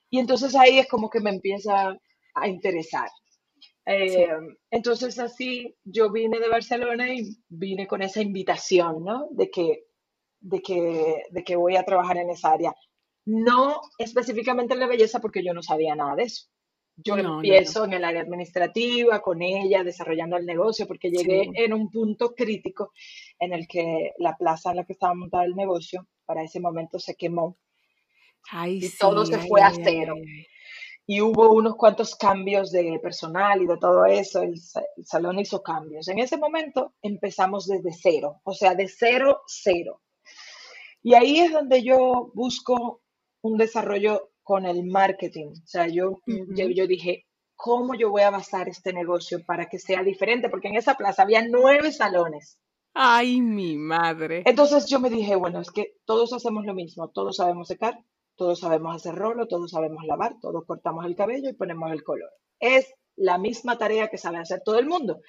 Y 0.09 0.19
entonces 0.19 0.55
ahí 0.55 0.79
es 0.79 0.87
como 0.87 1.09
que 1.09 1.19
me 1.19 1.29
empieza 1.29 1.95
a 2.33 2.47
interesar. 2.47 3.09
Eh, 3.85 4.27
entonces 4.69 5.17
así 5.19 5.75
yo 5.83 6.11
vine 6.11 6.39
de 6.39 6.49
Barcelona 6.49 7.13
y 7.13 7.37
vine 7.49 7.87
con 7.87 8.01
esa 8.01 8.21
invitación, 8.21 9.03
¿no? 9.03 9.27
De 9.31 9.49
que, 9.49 9.85
de 10.39 10.61
que, 10.61 11.23
de 11.29 11.43
que 11.43 11.55
voy 11.55 11.75
a 11.75 11.85
trabajar 11.85 12.17
en 12.17 12.31
esa 12.31 12.51
área. 12.51 12.73
No 13.25 13.81
específicamente 13.99 14.73
en 14.73 14.79
la 14.79 14.87
belleza 14.87 15.19
porque 15.19 15.43
yo 15.43 15.53
no 15.53 15.61
sabía 15.61 15.95
nada 15.95 16.15
de 16.15 16.23
eso. 16.23 16.47
Yo 16.97 17.17
empiezo 17.17 17.85
en 17.85 17.93
el 17.93 18.03
área 18.03 18.21
administrativa 18.21 19.21
con 19.21 19.41
ella, 19.41 19.83
desarrollando 19.83 20.37
el 20.37 20.45
negocio, 20.45 20.87
porque 20.87 21.09
llegué 21.09 21.49
en 21.53 21.73
un 21.73 21.89
punto 21.89 22.33
crítico 22.35 22.93
en 23.39 23.53
el 23.53 23.67
que 23.67 24.11
la 24.17 24.35
plaza 24.35 24.71
en 24.71 24.77
la 24.77 24.85
que 24.85 24.93
estaba 24.93 25.13
montada 25.13 25.45
el 25.45 25.55
negocio, 25.55 26.07
para 26.25 26.43
ese 26.43 26.59
momento 26.59 26.99
se 26.99 27.15
quemó. 27.15 27.57
y 28.67 28.89
todo 28.97 29.25
se 29.25 29.39
fue 29.39 29.61
a 29.61 29.71
cero. 29.73 30.15
y 31.07 31.21
hubo 31.21 31.51
unos 31.53 31.75
cuantos 31.75 32.15
cambios 32.15 32.71
de 32.71 32.99
personal 33.01 33.61
y 33.61 33.67
de 33.67 33.77
todo 33.77 34.05
eso. 34.05 34.41
El, 34.41 34.53
el, 34.97 35.05
salón 35.05 35.39
hizo 35.39 35.63
cambios. 35.63 36.07
En 36.07 36.19
ese 36.19 36.37
momento 36.37 36.93
empezamos 37.01 37.67
desde 37.67 37.91
cero, 37.93 38.41
o 38.43 38.53
sea, 38.53 38.75
de 38.75 38.87
cero, 38.87 39.41
cero. 39.47 40.01
Y 41.03 41.15
ahí 41.15 41.39
es 41.39 41.51
donde 41.51 41.83
yo 41.83 42.31
busco 42.35 43.01
un 43.41 43.57
desarrollo 43.57 44.30
con 44.43 44.65
el 44.65 44.83
marketing. 44.85 45.47
O 45.51 45.67
sea, 45.67 45.87
yo, 45.87 46.19
yo, 46.25 46.87
dije, 46.87 47.25
¿cómo 47.55 47.95
yo 47.95 48.09
voy 48.09 48.23
a 48.23 48.31
basar 48.31 48.69
este 48.69 48.93
negocio 48.93 49.39
para 49.45 49.67
que 49.67 49.79
sea 49.79 50.03
diferente? 50.03 50.49
Porque 50.49 50.67
en 50.67 50.75
esa 50.75 50.95
plaza 50.95 51.23
había 51.23 51.45
nueve 51.47 51.91
salones. 51.91 52.59
Ay, 52.93 53.41
mi 53.41 53.77
madre. 53.77 54.43
Entonces 54.45 54.85
yo 54.87 54.99
me 54.99 55.09
dije, 55.09 55.35
bueno, 55.35 55.61
es 55.61 55.71
que 55.71 55.93
todos 56.05 56.33
hacemos 56.33 56.65
lo 56.65 56.73
mismo, 56.73 57.09
todos 57.09 57.37
sabemos 57.37 57.67
secar, 57.67 57.97
todos 58.35 58.59
sabemos 58.59 58.95
hacer 58.95 59.15
rolo, 59.15 59.47
todos 59.47 59.71
sabemos 59.71 60.03
lavar, 60.05 60.35
todos 60.41 60.65
cortamos 60.65 61.05
el 61.05 61.15
cabello 61.15 61.49
y 61.49 61.53
ponemos 61.53 61.91
el 61.91 62.03
color. 62.03 62.29
Es 62.59 62.93
la 63.15 63.37
misma 63.37 63.77
tarea 63.77 64.09
que 64.09 64.17
sabe 64.17 64.39
hacer 64.39 64.61
todo 64.65 64.79
el 64.79 64.87
mundo. 64.87 65.21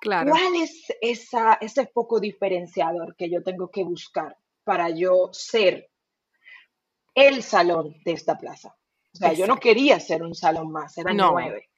Claro. 0.00 0.30
¿Cuál 0.30 0.62
es 0.62 0.86
esa, 1.00 1.54
ese 1.60 1.86
poco 1.86 2.20
diferenciador 2.20 3.16
que 3.16 3.30
yo 3.30 3.42
tengo 3.42 3.70
que 3.70 3.84
buscar 3.84 4.36
para 4.64 4.88
yo 4.90 5.28
ser 5.32 5.89
el 7.28 7.42
salón 7.42 7.96
de 8.04 8.12
esta 8.12 8.38
plaza. 8.38 8.76
O 9.12 9.16
sea, 9.16 9.32
yo 9.32 9.46
no 9.46 9.56
quería 9.58 9.98
ser 10.00 10.22
un 10.22 10.34
salón 10.34 10.70
más, 10.70 10.96
eran 10.98 11.16
nueve. 11.16 11.68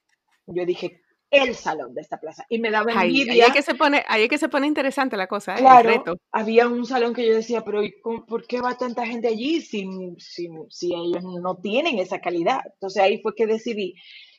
Yo 0.45 0.65
dije, 0.65 1.01
el 1.31 1.55
salón 1.55 1.95
de 1.95 2.01
esta 2.01 2.19
plaza. 2.19 2.45
Y 2.47 2.59
me 2.59 2.69
daba 2.69 2.91
Ahí, 2.91 2.97
ahí 2.97 3.21
envidia. 3.21 3.47
es 3.47 3.53
que 3.53 3.61
se 3.63 3.73
pone, 3.73 4.03
ahí 4.07 4.23
es 4.23 4.29
que 4.29 4.37
se 4.37 4.49
pone 4.49 4.67
interesante 4.67 5.17
la 5.17 5.25
cosa, 5.27 5.53
¿eh? 5.53 5.55
El 5.57 5.61
Claro, 5.61 5.89
reto. 5.89 6.17
había 6.31 6.67
un 6.67 6.85
salón 6.85 7.13
que 7.15 7.25
yo 7.27 7.33
decía, 7.33 7.61
pero 7.63 7.83
¿y 7.83 7.99
cómo- 8.01 8.25
¿por 8.25 8.45
qué 8.45 8.61
va 8.61 8.77
tanta 8.77 9.05
gente 9.07 9.27
allí 9.29 9.61
si, 9.61 9.87
si, 10.19 10.47
si 10.69 10.93
ellos 10.93 11.23
no 11.23 11.57
tienen 11.57 11.97
esa 11.97 12.19
calidad? 12.19 12.59
Entonces 12.73 13.01
ahí 13.01 13.19
fue 13.21 13.33
que 13.35 13.47
decidí 13.47 13.95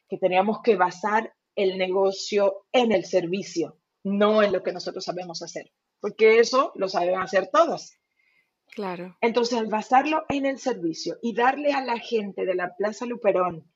que 0.08 0.18
teníamos 0.18 0.58
que 0.62 0.76
basar 0.76 1.34
el 1.56 1.78
negocio 1.78 2.66
en 2.72 2.92
el 2.92 3.04
servicio, 3.04 3.78
no 4.04 4.42
en 4.42 4.52
lo 4.52 4.62
que 4.62 4.72
nosotros 4.72 5.04
sabemos 5.04 5.42
hacer, 5.42 5.72
porque 6.00 6.38
eso 6.38 6.70
lo 6.76 6.88
saben 6.88 7.18
hacer 7.20 7.48
todos. 7.52 7.92
Claro. 8.74 9.16
Entonces, 9.20 9.58
al 9.58 9.66
basarlo 9.68 10.24
en 10.28 10.46
el 10.46 10.58
servicio 10.58 11.16
y 11.22 11.34
darle 11.34 11.72
a 11.72 11.80
la 11.84 11.98
gente 11.98 12.44
de 12.44 12.54
la 12.54 12.74
Plaza 12.76 13.06
Luperón 13.06 13.70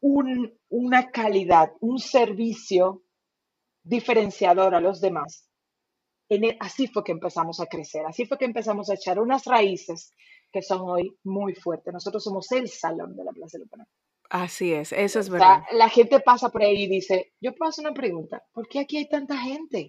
un- 0.00 0.56
una 0.68 1.10
calidad, 1.10 1.72
un 1.80 1.98
servicio 1.98 3.02
diferenciador 3.82 4.74
a 4.74 4.80
los 4.80 5.00
demás, 5.00 5.48
en 6.28 6.44
e- 6.44 6.56
así 6.60 6.86
fue 6.86 7.04
que 7.04 7.12
empezamos 7.12 7.60
a 7.60 7.66
crecer, 7.66 8.04
así 8.06 8.24
fue 8.26 8.38
que 8.38 8.44
empezamos 8.44 8.88
a 8.90 8.94
echar 8.94 9.18
unas 9.18 9.44
raíces 9.44 10.12
que 10.52 10.62
son 10.62 10.82
hoy 10.88 11.16
muy 11.24 11.54
fuertes. 11.54 11.92
Nosotros 11.92 12.22
somos 12.22 12.50
el 12.52 12.68
salón 12.68 13.16
de 13.16 13.24
la 13.24 13.32
Plaza 13.32 13.58
Luperón. 13.58 13.86
Así 14.30 14.72
es, 14.72 14.92
eso 14.92 15.20
es 15.20 15.28
O 15.28 15.32
verdad. 15.32 15.62
sea, 15.68 15.76
la 15.76 15.88
gente 15.88 16.18
pasa 16.20 16.48
por 16.48 16.62
ahí 16.62 16.84
y 16.84 16.88
dice, 16.88 17.34
yo 17.40 17.54
puedo 17.54 17.68
hacer 17.68 17.84
una 17.86 17.94
pregunta, 17.94 18.42
¿por 18.52 18.66
qué 18.68 18.80
aquí 18.80 18.96
hay 18.96 19.08
tanta 19.08 19.36
gente? 19.36 19.88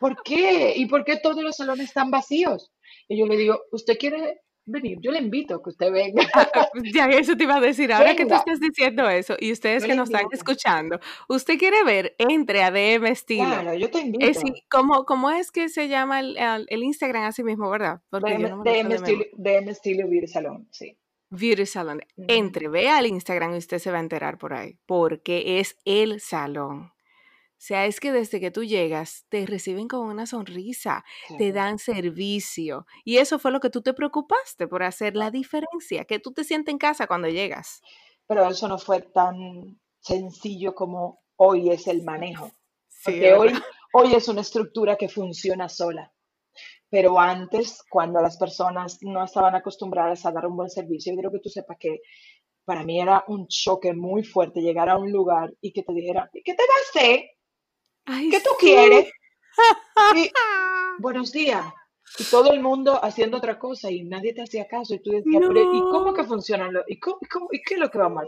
¿Por 0.00 0.22
qué? 0.22 0.72
¿Y 0.76 0.86
por 0.86 1.04
qué 1.04 1.16
todos 1.16 1.42
los 1.42 1.56
salones 1.56 1.88
están 1.88 2.10
vacíos? 2.10 2.72
Y 3.08 3.18
yo 3.18 3.26
le 3.26 3.36
digo, 3.36 3.60
¿usted 3.72 3.96
quiere 3.98 4.40
venir? 4.64 4.98
Yo 5.00 5.10
le 5.10 5.18
invito 5.18 5.56
a 5.56 5.62
que 5.62 5.70
usted 5.70 5.90
venga. 5.92 6.22
Ya 6.94 7.06
eso 7.06 7.36
te 7.36 7.44
iba 7.44 7.56
a 7.56 7.60
decir, 7.60 7.92
ahora 7.92 8.14
que 8.16 8.26
tú 8.26 8.34
estás 8.34 8.60
diciendo 8.60 9.08
eso 9.08 9.36
y 9.38 9.52
ustedes 9.52 9.82
Yo 9.82 9.88
que 9.90 9.94
nos 9.96 10.08
están 10.08 10.26
escuchando, 10.32 10.98
usted 11.28 11.58
quiere 11.58 11.82
ver, 11.84 12.14
entre 12.18 12.62
a 12.62 12.70
DM 12.70 13.06
Estilo. 13.08 13.44
Claro, 13.44 13.74
yo 13.74 13.90
te 13.90 13.98
Es 13.98 14.04
invito. 14.04 14.26
decir, 14.26 14.52
¿cómo, 14.70 15.04
cómo 15.04 15.30
es 15.30 15.50
que 15.50 15.68
se 15.68 15.88
llama 15.88 16.20
el, 16.20 16.36
el- 16.68 16.82
Instagram 16.82 17.24
así 17.24 17.42
mismo, 17.44 17.68
verdad? 17.70 18.00
Porque 18.10 18.32
yo 18.32 18.38
DM, 18.38 18.50
no 18.50 18.56
lo 18.56 18.64
sé 18.64 18.70
DM 18.70 18.92
estilo, 18.94 19.18
memoria. 19.18 19.60
DM 19.60 19.68
estilo 19.70 20.08
Beauty 20.08 20.26
Salón, 20.28 20.68
sí. 20.70 20.96
Beauty 21.30 21.66
Salon. 21.66 22.00
Entre, 22.28 22.68
vea 22.68 22.98
al 22.98 23.06
Instagram 23.06 23.54
y 23.54 23.58
usted 23.58 23.78
se 23.78 23.90
va 23.90 23.96
a 23.98 24.00
enterar 24.00 24.38
por 24.38 24.52
ahí, 24.54 24.78
porque 24.86 25.60
es 25.60 25.76
el 25.84 26.20
salón. 26.20 26.92
Sea, 27.62 27.86
es 27.86 28.00
que 28.00 28.10
desde 28.10 28.40
que 28.40 28.50
tú 28.50 28.64
llegas, 28.64 29.24
te 29.28 29.46
reciben 29.46 29.86
con 29.86 30.00
una 30.00 30.26
sonrisa, 30.26 31.04
te 31.38 31.52
dan 31.52 31.78
servicio. 31.78 32.86
Y 33.04 33.18
eso 33.18 33.38
fue 33.38 33.52
lo 33.52 33.60
que 33.60 33.70
tú 33.70 33.82
te 33.82 33.94
preocupaste 33.94 34.66
por 34.66 34.82
hacer 34.82 35.14
la 35.14 35.30
diferencia, 35.30 36.04
que 36.04 36.18
tú 36.18 36.32
te 36.32 36.42
sientes 36.42 36.72
en 36.72 36.78
casa 36.78 37.06
cuando 37.06 37.28
llegas. 37.28 37.80
Pero 38.26 38.48
eso 38.50 38.66
no 38.66 38.78
fue 38.78 39.02
tan 39.02 39.80
sencillo 40.00 40.74
como 40.74 41.22
hoy 41.36 41.70
es 41.70 41.86
el 41.86 42.02
manejo. 42.02 42.50
Sí, 42.88 43.02
Porque 43.04 43.32
hoy, 43.34 43.52
hoy 43.92 44.12
es 44.12 44.26
una 44.26 44.40
estructura 44.40 44.96
que 44.96 45.08
funciona 45.08 45.68
sola. 45.68 46.12
Pero 46.90 47.20
antes, 47.20 47.84
cuando 47.88 48.20
las 48.20 48.38
personas 48.38 48.98
no 49.02 49.22
estaban 49.22 49.54
acostumbradas 49.54 50.26
a 50.26 50.32
dar 50.32 50.48
un 50.48 50.56
buen 50.56 50.68
servicio, 50.68 51.12
yo 51.12 51.20
creo 51.20 51.30
que 51.30 51.38
tú 51.38 51.48
sepas 51.48 51.76
que 51.78 52.00
para 52.64 52.82
mí 52.82 53.00
era 53.00 53.22
un 53.28 53.46
choque 53.46 53.94
muy 53.94 54.24
fuerte 54.24 54.60
llegar 54.60 54.88
a 54.88 54.98
un 54.98 55.12
lugar 55.12 55.54
y 55.60 55.72
que 55.72 55.84
te 55.84 55.92
dijeran, 55.92 56.28
¿y 56.32 56.42
qué 56.42 56.54
te 56.54 56.64
va 56.64 56.74
a 56.74 57.00
hacer? 57.00 57.24
Ay, 58.06 58.30
¿Qué 58.30 58.40
tú 58.40 58.50
sí. 58.58 58.66
quieres? 58.66 59.10
Y 60.16 60.30
buenos 60.98 61.30
días. 61.32 61.64
Y 62.18 62.24
todo 62.24 62.52
el 62.52 62.60
mundo 62.60 62.98
haciendo 63.02 63.36
otra 63.38 63.58
cosa 63.58 63.90
y 63.90 64.02
nadie 64.04 64.34
te 64.34 64.42
hacía 64.42 64.66
caso. 64.66 64.94
Y 64.94 65.02
tú 65.02 65.10
decías, 65.10 65.42
pero 65.46 65.60
¿y 65.74 65.80
cómo 65.80 66.12
que 66.14 66.22
No. 66.22 66.28
funciona? 66.28 66.70
¿Y, 66.86 66.98
cómo- 66.98 67.18
y 67.20 67.26
cómo- 67.26 67.48
y 67.52 67.62
qué 67.62 67.74
es 67.74 67.80
lo 67.80 67.90
que 67.90 67.98
va 67.98 68.08
mal? 68.08 68.26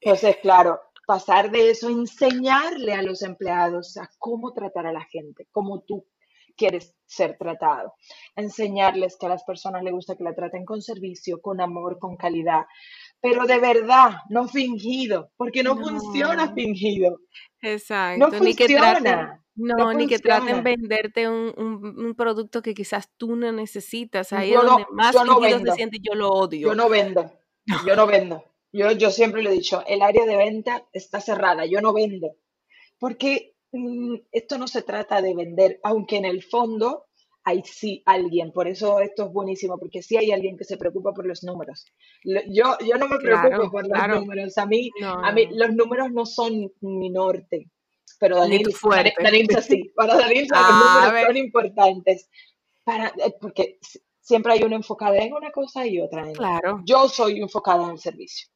Entonces, 0.00 0.36
claro, 0.42 0.80
pasar 1.06 1.50
de 1.50 1.70
eso, 1.70 1.88
enseñarle 1.88 2.92
a 2.94 3.02
los 3.02 3.22
empleados 3.22 3.96
a 3.96 4.10
cómo 4.18 4.52
tratar 4.52 4.86
a 4.86 4.92
la 4.92 5.04
gente, 5.04 5.46
cómo 5.52 5.80
tú 5.82 6.06
quieres 6.56 6.94
ser 7.06 7.36
tratado. 7.38 7.94
Enseñarles 8.36 9.16
que 9.18 9.26
a 9.26 9.30
las 9.30 9.44
personas 9.44 9.82
les 9.82 9.92
gusta 9.92 10.16
que 10.16 10.24
la 10.24 10.34
traten 10.34 10.64
con 10.64 10.82
servicio, 10.82 11.40
con 11.40 11.60
amor, 11.60 11.98
con 11.98 12.16
calidad, 12.16 12.64
pero 13.20 13.44
de 13.46 13.58
verdad, 13.58 14.12
no 14.28 14.48
fingido, 14.48 15.30
porque 15.36 15.62
no 15.62 15.76
funciona 15.76 16.46
No. 16.46 16.54
Fingido. 17.64 18.18
No 18.18 18.26
Exacto, 18.26 18.44
ni 18.44 18.54
que 18.54 18.66
traten. 18.68 19.40
No 19.56 19.74
no, 19.76 19.92
ni 19.92 20.06
que 20.08 20.18
traten 20.18 20.64
venderte 20.64 21.28
un, 21.28 21.52
un- 21.56 22.04
un 22.06 22.14
producto 22.16 22.60
que 22.60 22.74
quizás 22.74 23.08
tú 23.16 23.36
no 23.36 23.52
necesitas. 23.52 24.32
Ahí 24.32 24.50
Yo 24.50 24.58
es 24.58 24.64
no, 24.64 24.70
donde 24.70 24.86
más 24.90 25.14
yo 25.14 25.24
no 25.24 25.34
fingido 25.36 25.50
se 25.50 25.56
vendo. 25.64 25.74
siente, 25.74 25.98
yo 26.02 26.14
lo 26.14 26.24
Yo 26.26 26.32
odio. 26.32 26.74
no 26.74 26.88
vendo. 26.88 27.32
Yo 27.86 27.94
no 27.96 28.06
vendo. 28.06 28.44
Yo, 28.72 28.90
yo 28.92 29.10
siempre 29.10 29.42
le 29.42 29.50
he 29.50 29.52
dicho, 29.52 29.84
el 29.86 30.02
área 30.02 30.26
de 30.26 30.36
venta 30.36 30.84
está 30.92 31.20
cerrada. 31.20 31.64
Yo 31.66 31.80
no 31.80 31.92
vendo. 31.92 32.34
Porque 32.98 33.54
mm, 33.72 34.16
esto 34.32 34.58
no 34.58 34.66
se 34.66 34.82
trata 34.82 35.22
de 35.22 35.34
vender, 35.34 35.78
aunque 35.84 36.16
en 36.16 36.24
el 36.24 36.42
fondo 36.42 37.06
hay 37.44 37.62
sí 37.64 38.02
alguien. 38.06 38.52
Por 38.52 38.66
eso 38.68 39.00
esto 39.00 39.26
es 39.26 39.32
buenísimo, 39.32 39.78
porque 39.78 40.02
sí 40.02 40.16
hay 40.16 40.32
alguien 40.32 40.56
que 40.56 40.64
se 40.64 40.76
preocupa 40.78 41.12
por 41.12 41.26
los 41.26 41.42
números. 41.44 41.84
Yo, 42.24 42.76
yo 42.86 42.96
no 42.98 43.06
me 43.08 43.18
preocupo 43.18 43.48
Claro, 43.48 43.70
por 43.70 43.82
los 43.82 43.92
claro. 43.92 44.20
números. 44.20 44.56
A 44.58 44.66
mí, 44.66 44.90
No, 45.00 45.12
a 45.24 45.30
mí 45.32 45.46
no. 45.46 45.66
los 45.66 45.74
números 45.74 46.10
no 46.10 46.24
son 46.26 46.72
mi 46.80 47.10
norte. 47.10 47.70
Pero 48.18 48.36
Ni 48.46 48.62
tu 48.62 48.70
Danil, 48.70 48.72
Dani- 48.72 48.74
fuerte. 48.74 49.14
Danilza 49.22 49.60
sí. 49.62 49.92
Para 49.94 50.16
Danilza 50.16 50.56
los 50.56 50.70
A 50.70 51.04
números 51.06 51.26
son 51.26 51.36
importantes. 51.36 52.30
Para, 52.84 53.08
eh, 53.08 53.34
porque 53.40 53.78
siempre 54.20 54.52
hay 54.54 54.62
una 54.62 54.76
enfocada 54.76 55.16
en 55.18 55.34
una 55.34 55.50
cosa 55.50 55.86
y 55.86 56.00
otra 56.00 56.26
en 56.26 56.34
Claro. 56.34 56.80
yo 56.86 57.08
soy 57.08 57.40
enfocada 57.40 57.84
en 57.84 57.90
el 57.90 57.98
servicio. 57.98 58.48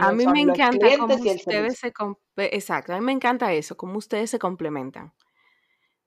A 0.00 0.10
mí 0.12 0.26
me 0.26 0.40
encanta 0.40 0.88
cómo 0.98 1.14
ustedes 1.14 1.78
se... 1.78 1.92
Exacto, 2.36 2.92
a 2.92 2.98
mí 2.98 3.04
me 3.04 3.12
encanta 3.12 3.52
eso, 3.52 3.76
cómo 3.76 3.98
ustedes 3.98 4.30
se 4.30 4.38
complementan. 4.40 5.12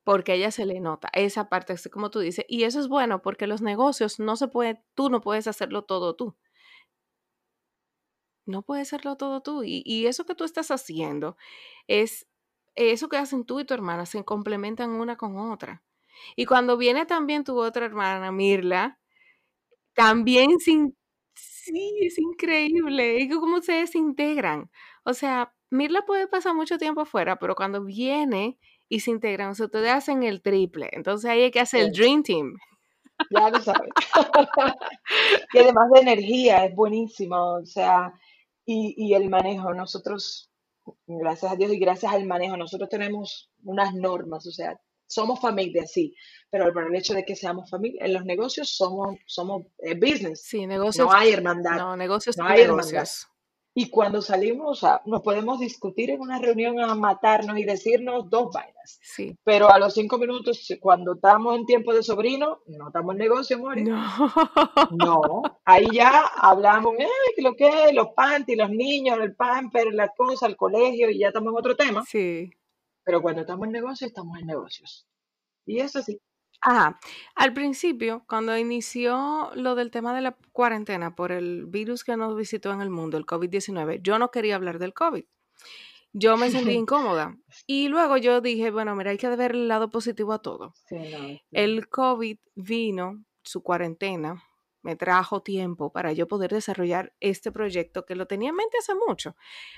Porque 0.03 0.33
ella 0.35 0.51
se 0.51 0.65
le 0.65 0.79
nota 0.79 1.09
esa 1.13 1.49
parte, 1.49 1.73
así 1.73 1.89
como 1.89 2.09
tú 2.11 2.19
dices. 2.19 2.45
Y 2.47 2.63
eso 2.63 2.79
es 2.79 2.87
bueno 2.87 3.21
porque 3.21 3.47
los 3.47 3.61
negocios 3.61 4.19
no 4.19 4.35
se 4.35 4.47
puede, 4.47 4.83
tú 4.95 5.09
no 5.09 5.21
puedes 5.21 5.47
hacerlo 5.47 5.83
todo 5.83 6.15
tú. 6.15 6.35
No 8.45 8.63
puedes 8.63 8.87
hacerlo 8.93 9.17
todo 9.17 9.41
tú. 9.41 9.63
Y, 9.63 9.83
y 9.85 10.07
eso 10.07 10.25
que 10.25 10.35
tú 10.35 10.43
estás 10.43 10.71
haciendo 10.71 11.37
es 11.87 12.27
eso 12.75 13.09
que 13.09 13.17
hacen 13.17 13.45
tú 13.45 13.59
y 13.59 13.65
tu 13.65 13.73
hermana, 13.73 14.05
se 14.05 14.23
complementan 14.25 14.91
una 14.91 15.17
con 15.17 15.37
otra. 15.37 15.83
Y 16.35 16.45
cuando 16.45 16.77
viene 16.77 17.05
también 17.05 17.43
tu 17.43 17.59
otra 17.59 17.85
hermana, 17.85 18.31
Mirla, 18.31 18.99
también 19.95 20.59
sin... 20.59 20.95
Sí, 21.35 21.93
es 22.01 22.19
increíble. 22.19 23.29
Cómo 23.31 23.57
ustedes 23.57 23.91
se 23.91 23.97
integran. 23.99 24.71
O 25.03 25.13
sea, 25.13 25.53
Mirla 25.71 26.03
puede 26.05 26.27
pasar 26.27 26.55
mucho 26.55 26.77
tiempo 26.77 27.01
afuera, 27.01 27.37
pero 27.39 27.55
cuando 27.55 27.83
viene 27.85 28.59
y 28.91 28.99
se 28.99 29.09
integran, 29.11 29.51
o 29.51 29.55
sea, 29.55 29.67
ustedes 29.67 29.89
hacen 29.89 30.23
el 30.23 30.41
triple. 30.41 30.89
Entonces 30.91 31.29
ahí 31.31 31.43
hay 31.43 31.51
que 31.51 31.61
hacer 31.61 31.79
el 31.85 31.91
Dream 31.93 32.23
Team. 32.23 32.57
ya 33.29 33.49
lo 33.49 33.59
sabes. 33.61 33.89
Y 35.53 35.59
además 35.59 35.89
de 35.93 35.99
energía, 36.01 36.65
es 36.65 36.75
buenísimo. 36.75 37.53
O 37.61 37.65
sea, 37.65 38.13
y, 38.65 38.93
y 38.97 39.13
el 39.13 39.29
manejo, 39.29 39.73
nosotros, 39.73 40.51
gracias 41.07 41.53
a 41.53 41.55
Dios 41.55 41.71
y 41.71 41.79
gracias 41.79 42.11
al 42.13 42.25
manejo, 42.25 42.57
nosotros 42.57 42.89
tenemos 42.89 43.49
unas 43.63 43.93
normas, 43.93 44.45
o 44.45 44.51
sea, 44.51 44.77
somos 45.07 45.39
familia, 45.39 45.85
sí, 45.87 46.13
pero 46.49 46.71
por 46.73 46.87
el 46.87 46.95
hecho 46.95 47.13
de 47.13 47.23
que 47.25 47.35
seamos 47.35 47.69
familia, 47.69 48.05
en 48.05 48.13
los 48.13 48.25
negocios 48.25 48.75
somos, 48.75 49.15
somos 49.25 49.63
eh, 49.79 49.93
business, 49.95 50.41
Sí, 50.43 50.67
no 50.67 50.67
negocios, 50.67 51.07
hay 51.11 51.31
hermandad, 51.31 51.77
no, 51.77 51.95
negocios 51.97 52.37
no 52.37 52.45
hay 52.45 52.61
hermandad. 52.61 52.91
negocios. 52.91 53.27
Y 53.73 53.89
cuando 53.89 54.21
salimos, 54.21 54.67
o 54.69 54.75
sea, 54.75 55.01
nos 55.05 55.21
podemos 55.21 55.59
discutir 55.59 56.09
en 56.09 56.19
una 56.19 56.39
reunión 56.39 56.79
a 56.81 56.93
matarnos 56.93 57.57
y 57.57 57.63
decirnos 57.63 58.29
dos 58.29 58.49
vainas. 58.53 58.99
Sí. 59.01 59.37
Pero 59.45 59.71
a 59.71 59.79
los 59.79 59.93
cinco 59.93 60.17
minutos, 60.17 60.67
cuando 60.81 61.13
estamos 61.13 61.55
en 61.55 61.65
tiempo 61.65 61.93
de 61.93 62.03
sobrino, 62.03 62.59
no 62.67 62.87
estamos 62.87 63.13
en 63.13 63.19
negocio, 63.19 63.57
more. 63.59 63.81
No. 63.81 64.03
No, 64.91 65.41
ahí 65.63 65.87
ya 65.93 66.25
hablamos, 66.35 66.95
"Ay, 66.99 67.33
que 67.35 67.41
lo 67.41 67.55
que 67.55 67.67
es, 67.85 67.93
los 67.93 68.09
panties, 68.13 68.57
los 68.57 68.69
niños, 68.69 69.17
el 69.21 69.35
pamper, 69.35 69.93
la 69.93 70.09
cosa, 70.09 70.47
el 70.47 70.57
colegio, 70.57 71.09
y 71.09 71.19
ya 71.19 71.27
estamos 71.27 71.51
en 71.53 71.57
otro 71.57 71.75
tema. 71.77 72.03
Sí. 72.05 72.49
Pero 73.05 73.21
cuando 73.21 73.41
estamos 73.41 73.65
en 73.67 73.71
negocio, 73.71 74.05
estamos 74.05 74.37
en 74.39 74.47
negocios. 74.47 75.07
Y 75.65 75.79
eso 75.79 76.01
sí. 76.01 76.19
Ajá. 76.61 76.99
Al 77.35 77.53
principio, 77.53 78.23
cuando 78.27 78.57
inició 78.57 79.51
lo 79.55 79.75
del 79.75 79.89
tema 79.91 80.15
de 80.15 80.21
la 80.21 80.37
cuarentena 80.51 81.15
por 81.15 81.31
el 81.31 81.65
virus 81.65 82.03
que 82.03 82.15
nos 82.17 82.35
visitó 82.35 82.71
en 82.71 82.81
el 82.81 82.89
mundo, 82.89 83.17
el 83.17 83.25
COVID-19, 83.25 84.01
yo 84.01 84.19
no 84.19 84.29
quería 84.29 84.55
hablar 84.55 84.77
del 84.77 84.93
COVID. 84.93 85.25
Yo 86.13 86.37
me 86.37 86.51
sentí 86.51 86.71
incómoda. 86.73 87.37
Y 87.65 87.87
luego 87.87 88.17
yo 88.17 88.41
dije, 88.41 88.69
bueno, 88.69 88.95
mira, 88.95 89.11
hay 89.11 89.17
que 89.17 89.29
ver 89.35 89.51
el 89.51 89.67
lado 89.67 89.89
positivo 89.89 90.33
a 90.33 90.41
todo. 90.41 90.73
Sí, 90.87 90.95
no, 90.95 91.17
sí. 91.17 91.41
El 91.51 91.89
COVID 91.89 92.37
vino, 92.55 93.23
su 93.43 93.63
cuarentena, 93.63 94.43
me 94.83 94.95
trajo 94.95 95.41
tiempo 95.41 95.91
para 95.91 96.13
yo 96.13 96.27
poder 96.27 96.51
desarrollar 96.51 97.13
este 97.19 97.51
proyecto 97.51 98.05
que 98.05 98.15
lo 98.15 98.27
tenía 98.27 98.49
en 98.49 98.55
mente 98.55 98.77
hace 98.77 98.95
mucho, 98.95 99.35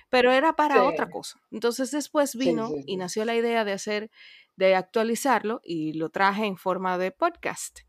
pero 0.09 0.31
era 0.31 0.55
para 0.55 0.83
otra 0.83 1.09
cosa. 1.09 1.41
Entonces 1.51 1.91
después 1.91 2.35
vino 2.35 2.69
sí, 2.69 2.83
y 2.85 2.97
nació 2.97 3.25
la 3.25 3.35
idea 3.35 3.65
de 3.65 3.73
hacer, 3.73 4.11
de 4.55 4.75
actualizarlo 4.75 5.61
y 5.63 5.93
lo 5.93 6.09
traje 6.09 6.45
en 6.45 6.57
forma 6.57 6.97
de 6.97 7.11
podcast, 7.11 7.79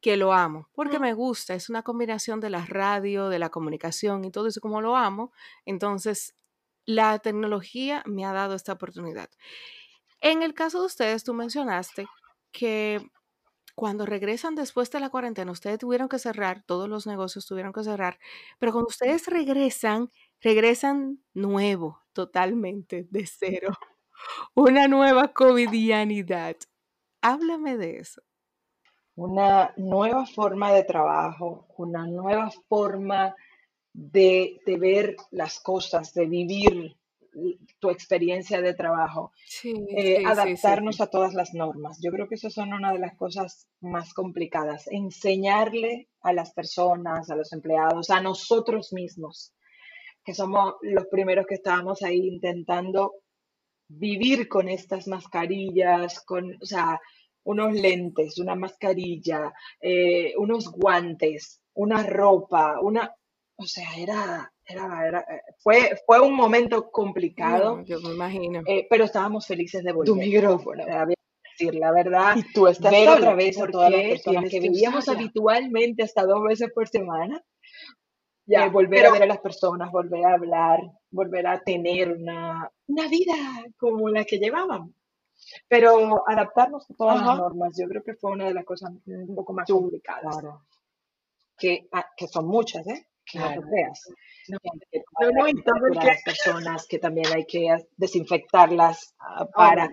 que 0.00 0.16
lo 0.16 0.32
amo, 0.32 0.68
porque 0.74 0.98
Mm, 0.98 1.02
me 1.02 1.14
gusta, 1.14 1.54
es 1.54 1.68
una 1.68 1.82
combinación 1.82 2.40
de 2.40 2.50
la 2.50 2.64
radio, 2.66 3.28
de 3.28 3.38
la 3.38 3.50
comunicación 3.50 4.24
y 4.24 4.30
todo 4.30 4.46
eso 4.48 4.60
como 4.60 4.80
lo 4.80 4.96
amo. 4.96 5.32
Entonces 5.64 6.34
la 6.86 7.18
tecnología 7.18 8.02
me 8.06 8.24
ha 8.24 8.32
dado 8.32 8.54
esta 8.54 8.72
oportunidad. 8.72 9.28
En 10.20 10.42
el 10.42 10.54
caso 10.54 10.80
de 10.80 10.86
ustedes, 10.86 11.24
tú 11.24 11.34
mencionaste 11.34 12.08
que 12.52 13.00
cuando 13.78 14.06
regresan 14.06 14.56
después 14.56 14.90
de 14.90 14.98
la 14.98 15.08
cuarentena, 15.08 15.52
ustedes 15.52 15.78
tuvieron 15.78 16.08
que 16.08 16.18
cerrar, 16.18 16.64
todos 16.66 16.88
los 16.88 17.06
negocios 17.06 17.46
tuvieron 17.46 17.72
que 17.72 17.84
cerrar, 17.84 18.18
pero 18.58 18.72
cuando 18.72 18.88
ustedes 18.88 19.28
regresan, 19.28 20.10
regresan 20.40 21.22
nuevo, 21.32 22.02
totalmente, 22.12 23.06
de 23.08 23.24
cero. 23.24 23.68
Una 24.56 24.88
nueva 24.88 25.28
covidianidad. 25.28 26.56
Háblame 27.22 27.76
de 27.76 27.98
eso. 27.98 28.20
Una 29.14 29.72
nueva 29.76 30.26
forma 30.26 30.72
de 30.72 30.82
trabajo, 30.82 31.68
una 31.76 32.04
nueva 32.04 32.50
forma 32.68 33.36
de, 33.92 34.60
de 34.66 34.76
ver 34.76 35.16
las 35.30 35.60
cosas, 35.60 36.12
de 36.14 36.26
vivir 36.26 36.97
tu 37.78 37.90
experiencia 37.90 38.60
de 38.60 38.74
trabajo, 38.74 39.32
eh, 39.64 40.22
adaptarnos 40.24 41.00
a 41.00 41.08
todas 41.08 41.34
las 41.34 41.54
normas. 41.54 41.98
Yo 42.02 42.10
creo 42.10 42.28
que 42.28 42.36
eso 42.36 42.50
son 42.50 42.72
una 42.72 42.92
de 42.92 42.98
las 42.98 43.16
cosas 43.16 43.68
más 43.80 44.12
complicadas, 44.14 44.86
enseñarle 44.88 46.08
a 46.22 46.32
las 46.32 46.52
personas, 46.52 47.30
a 47.30 47.36
los 47.36 47.52
empleados, 47.52 48.10
a 48.10 48.20
nosotros 48.20 48.92
mismos, 48.92 49.52
que 50.24 50.34
somos 50.34 50.74
los 50.82 51.06
primeros 51.06 51.46
que 51.46 51.54
estábamos 51.54 52.02
ahí 52.02 52.26
intentando 52.26 53.14
vivir 53.88 54.48
con 54.48 54.68
estas 54.68 55.08
mascarillas, 55.08 56.20
con, 56.24 56.56
o 56.60 56.66
sea, 56.66 57.00
unos 57.44 57.72
lentes, 57.72 58.38
una 58.38 58.54
mascarilla, 58.54 59.52
eh, 59.80 60.34
unos 60.36 60.70
guantes, 60.70 61.62
una 61.74 62.02
ropa, 62.02 62.78
una, 62.82 63.10
o 63.56 63.64
sea, 63.64 63.96
era, 63.96 64.52
era, 64.68 65.20
eh, 65.20 65.42
fue, 65.58 65.98
fue 66.06 66.20
un 66.20 66.34
momento 66.34 66.90
complicado. 66.90 67.82
yo 67.84 68.00
me 68.00 68.10
imagino. 68.10 68.62
Eh, 68.66 68.86
pero 68.88 69.04
estábamos 69.04 69.46
felices 69.46 69.82
de 69.82 69.92
volver. 69.92 70.06
Tu 70.06 70.16
micrófono. 70.16 70.84
decir 70.84 71.74
la 71.74 71.90
verdad. 71.90 72.36
Y 72.36 72.52
tú 72.52 72.66
estás 72.66 72.92
ver 72.92 73.08
otra 73.08 73.34
vez 73.34 73.58
a 73.60 73.66
todas 73.66 73.90
las 73.90 74.02
personas 74.02 74.50
que 74.50 74.60
vivíamos 74.60 75.08
habitualmente 75.08 76.02
hasta 76.02 76.24
dos 76.24 76.42
veces 76.44 76.70
por 76.72 76.86
semana. 76.88 77.42
Ya, 78.46 78.66
eh, 78.66 78.70
volver 78.70 79.06
a 79.06 79.12
ver 79.12 79.22
a 79.22 79.26
las 79.26 79.40
personas, 79.40 79.90
volver 79.90 80.24
a 80.24 80.34
hablar, 80.34 80.80
volver 81.10 81.46
a 81.46 81.60
tener 81.60 82.12
una, 82.12 82.70
una 82.86 83.08
vida 83.08 83.34
como 83.78 84.08
la 84.10 84.24
que 84.24 84.38
llevábamos. 84.38 84.90
Pero 85.68 86.28
adaptarnos 86.28 86.90
a 86.90 86.94
todas 86.94 87.24
las 87.24 87.38
normas, 87.38 87.76
yo 87.78 87.86
creo 87.88 88.02
que 88.02 88.14
fue 88.14 88.32
una 88.32 88.46
de 88.46 88.54
las 88.54 88.64
cosas 88.64 88.90
un 89.06 89.34
poco 89.34 89.52
más 89.52 89.68
complicadas. 89.70 90.38
Claro. 90.38 90.62
Que, 91.56 91.88
ah, 91.92 92.06
que 92.16 92.26
son 92.28 92.46
muchas, 92.46 92.86
¿eh? 92.86 93.07
Claro. 93.30 93.62
No, 94.48 94.58
no, 95.30 95.48
y 95.48 95.62
todo 95.62 95.88
las 96.02 96.22
personas 96.22 96.86
que 96.86 96.98
también 96.98 97.26
hay 97.34 97.44
que 97.44 97.68
desinfectarlas 97.96 99.14
ah, 99.18 99.46
para 99.54 99.90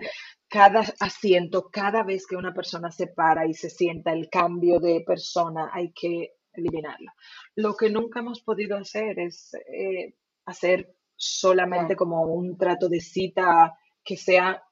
cada 0.48 0.84
asiento, 1.00 1.68
cada 1.70 2.02
vez 2.02 2.26
que 2.26 2.36
una 2.36 2.54
persona 2.54 2.90
se 2.90 3.08
para 3.08 3.46
y 3.46 3.52
se 3.52 3.68
sienta 3.68 4.12
el 4.12 4.30
cambio 4.30 4.78
de 4.80 5.02
persona, 5.06 5.70
hay 5.72 5.92
que 5.92 6.32
eliminarlo. 6.52 7.12
Lo 7.56 7.74
que 7.76 7.90
nunca 7.90 8.20
hemos 8.20 8.40
podido 8.40 8.76
hacer 8.78 9.18
es 9.18 9.52
eh, 9.54 10.14
hacer 10.46 10.94
solamente 11.14 11.96
como 11.96 12.22
un 12.22 12.56
trato 12.56 12.88
de 12.88 13.00
cita 13.00 13.74
que 14.02 14.16
sea 14.16 14.62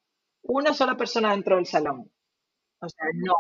una 0.42 0.73
sola 0.73 0.97
persona 0.97 1.33
dentro 1.33 1.56
del 1.56 1.66
salón. 1.66 2.11
O 2.80 2.88
sea, 2.88 3.06
no, 3.14 3.35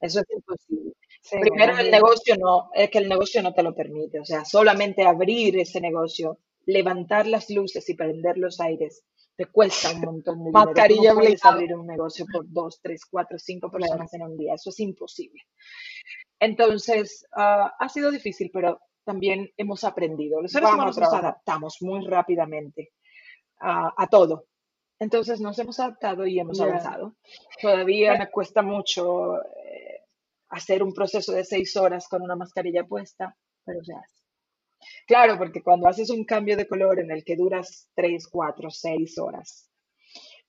eso 0.00 0.20
es 0.20 0.26
imposible. 0.30 0.92
Primero 1.30 1.78
el 1.78 1.90
negocio 1.90 2.36
no, 2.36 2.70
es 2.74 2.90
que 2.90 2.98
el 2.98 3.08
negocio 3.08 3.42
no 3.42 3.54
te 3.54 3.62
lo 3.62 3.74
permite. 3.74 4.20
O 4.20 4.24
sea, 4.24 4.44
solamente 4.44 5.04
abrir 5.04 5.58
ese 5.58 5.80
negocio, 5.80 6.38
levantar 6.66 7.26
las 7.26 7.50
luces 7.50 7.88
y 7.88 7.94
prender 7.94 8.36
los 8.38 8.60
aires, 8.60 9.04
te 9.36 9.46
cuesta 9.46 9.90
un 9.92 10.00
montón 10.00 10.38
de 10.38 10.44
dinero. 10.50 10.66
Mascarilla 10.66 11.14
no 11.14 11.20
puedes 11.20 11.44
abrir 11.44 11.74
un 11.74 11.86
negocio 11.86 12.26
por 12.30 12.44
dos, 12.48 12.80
tres, 12.82 13.04
cuatro, 13.10 13.38
cinco 13.38 13.70
personas 13.70 14.12
en 14.14 14.22
un 14.22 14.36
día. 14.36 14.54
Eso 14.54 14.70
es 14.70 14.80
imposible. 14.80 15.42
Entonces, 16.38 17.26
ah, 17.32 17.74
ha 17.78 17.88
sido 17.88 18.10
difícil, 18.10 18.50
pero 18.52 18.80
también 19.04 19.50
hemos 19.56 19.84
aprendido. 19.84 20.40
Los 20.40 20.52
seres 20.52 20.70
humanos 20.70 20.98
nos 20.98 21.12
adaptamos 21.12 21.78
muy 21.80 22.06
rápidamente 22.06 22.92
a 23.60 24.06
todo. 24.10 24.46
Entonces 24.98 25.40
nos 25.40 25.58
hemos 25.58 25.78
adaptado 25.80 26.26
y 26.26 26.38
hemos 26.38 26.60
avanzado. 26.60 27.16
Todavía 27.60 28.16
me 28.16 28.30
cuesta 28.30 28.62
mucho 28.62 29.38
hacer 30.48 30.82
un 30.82 30.92
proceso 30.92 31.32
de 31.32 31.44
seis 31.44 31.76
horas 31.76 32.08
con 32.08 32.22
una 32.22 32.36
mascarilla 32.36 32.84
puesta, 32.84 33.36
pero 33.64 33.82
se 33.82 33.94
hace. 33.94 34.22
Claro, 35.06 35.38
porque 35.38 35.62
cuando 35.62 35.88
haces 35.88 36.10
un 36.10 36.24
cambio 36.24 36.56
de 36.56 36.68
color 36.68 37.00
en 37.00 37.10
el 37.10 37.24
que 37.24 37.36
duras 37.36 37.88
tres, 37.94 38.28
cuatro, 38.28 38.70
seis 38.70 39.18
horas, 39.18 39.70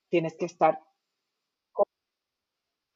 tienes 0.10 0.36
que 0.38 0.46
estar 0.46 0.80
con... 1.72 1.86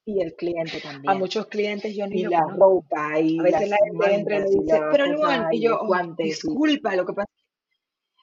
y 0.06 0.22
el 0.22 0.36
cliente 0.36 0.82
también. 0.82 1.10
A 1.10 1.14
muchos 1.16 1.48
clientes 1.48 1.96
yo 1.96 2.08
ni 2.08 2.22
y 2.22 2.26
la 2.26 2.42
ropa 2.42 3.20
y 3.20 3.40
a 3.40 3.44
veces 3.44 3.70
la 3.70 3.78
gente 3.86 4.14
entra 4.14 4.40
y 4.40 4.44
dice, 4.44 4.82
pero 4.92 5.06
Luan, 5.08 5.54
y 5.54 5.62
yo, 5.62 5.80
disculpa, 6.18 6.96
lo 6.96 7.06
que 7.06 7.14
pasa 7.14 7.30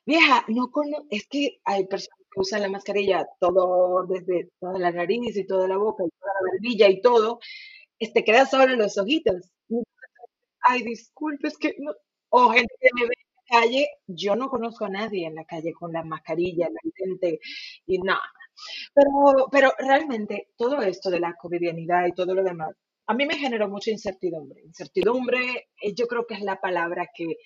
vieja, 0.06 0.44
no 0.48 0.70
es 1.10 1.26
que 1.26 1.60
hay 1.64 1.86
personas 1.86 2.18
que 2.30 2.40
usan 2.40 2.62
la 2.62 2.68
mascarilla 2.68 3.26
todo 3.40 4.06
desde 4.06 4.50
toda 4.60 4.78
la 4.78 4.92
nariz 4.92 5.36
y 5.36 5.46
toda 5.46 5.66
la 5.66 5.76
boca 5.76 6.04
y 6.04 6.10
toda 6.10 6.32
la 6.34 6.50
barbilla 6.50 6.88
y 6.88 7.00
todo, 7.00 7.40
te 7.98 8.24
quedas 8.24 8.50
solo 8.50 8.74
los 8.76 8.98
ojitos. 8.98 9.50
Ay, 10.60 10.82
disculpe, 10.82 11.48
es 11.48 11.58
que 11.58 11.74
no. 11.78 11.92
O 12.30 12.50
gente 12.50 12.74
que 12.80 12.88
me 12.94 13.06
ve 13.06 13.14
en 13.16 13.34
la 13.36 13.60
calle, 13.60 13.88
yo 14.06 14.36
no 14.36 14.48
conozco 14.48 14.84
a 14.84 14.88
nadie 14.90 15.26
en 15.26 15.36
la 15.36 15.44
calle 15.44 15.72
con 15.72 15.92
la 15.92 16.02
mascarilla, 16.02 16.68
la 16.68 16.80
gente, 16.96 17.40
y 17.86 17.98
nada. 17.98 18.22
Pero, 18.94 19.48
pero 19.50 19.72
realmente 19.78 20.48
todo 20.56 20.82
esto 20.82 21.10
de 21.10 21.20
la 21.20 21.34
covidianidad 21.34 22.06
y 22.06 22.12
todo 22.14 22.34
lo 22.34 22.42
demás, 22.42 22.74
a 23.06 23.14
mí 23.14 23.26
me 23.26 23.36
generó 23.38 23.68
mucha 23.68 23.90
incertidumbre. 23.90 24.62
Incertidumbre, 24.62 25.68
eh, 25.80 25.94
yo 25.94 26.06
creo 26.08 26.26
que 26.26 26.34
es 26.34 26.42
la 26.42 26.60
palabra 26.60 27.08
que, 27.14 27.36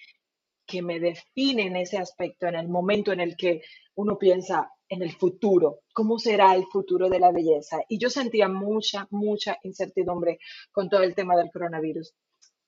que 0.66 0.82
me 0.82 1.00
define 1.00 1.66
en 1.66 1.76
ese 1.76 1.98
aspecto, 1.98 2.46
en 2.46 2.54
el 2.54 2.68
momento 2.68 3.12
en 3.12 3.20
el 3.20 3.36
que 3.36 3.62
uno 3.96 4.18
piensa, 4.18 4.70
en 4.90 5.02
el 5.02 5.12
futuro, 5.12 5.80
cómo 5.92 6.18
será 6.18 6.54
el 6.56 6.66
futuro 6.66 7.08
de 7.08 7.20
la 7.20 7.30
belleza. 7.30 7.78
Y 7.88 7.98
yo 7.98 8.10
sentía 8.10 8.48
mucha, 8.48 9.06
mucha 9.10 9.56
incertidumbre 9.62 10.38
con 10.72 10.90
todo 10.90 11.02
el 11.04 11.14
tema 11.14 11.36
del 11.36 11.50
coronavirus. 11.50 12.12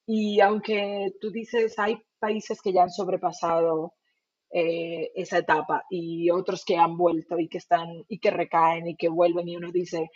Y 0.06 0.40
aunque 0.40 1.12
tú 1.20 1.30
dices, 1.30 1.78
hay 1.78 2.00
países 2.18 2.62
que 2.62 2.72
ya 2.72 2.84
han 2.84 2.90
sobrepasado 2.90 3.94
eh, 4.50 5.10
esa 5.14 5.38
etapa 5.38 5.84
y 5.90 6.30
otros 6.30 6.64
que 6.64 6.76
han 6.76 6.96
vuelto 6.96 7.38
y 7.38 7.48
que 7.48 7.58
están 7.58 8.04
y 8.08 8.18
que 8.18 8.30
recaen 8.30 8.86
y 8.86 8.96
que 8.96 9.08
vuelven 9.08 9.48
y 9.48 9.56
uno 9.56 9.72
dice, 9.72 10.10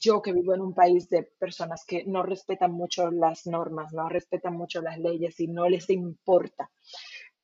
yo 0.00 0.20
que 0.20 0.32
vivo 0.32 0.54
en 0.54 0.60
un 0.60 0.74
país 0.74 1.08
de 1.08 1.22
personas 1.22 1.84
que 1.86 2.04
no 2.04 2.22
respetan 2.22 2.72
mucho 2.72 3.10
las 3.10 3.46
normas, 3.46 3.92
no 3.92 4.08
respetan 4.08 4.54
mucho 4.54 4.82
las 4.82 4.98
leyes 4.98 5.40
y 5.40 5.48
no 5.48 5.68
les 5.68 5.88
importa 5.90 6.70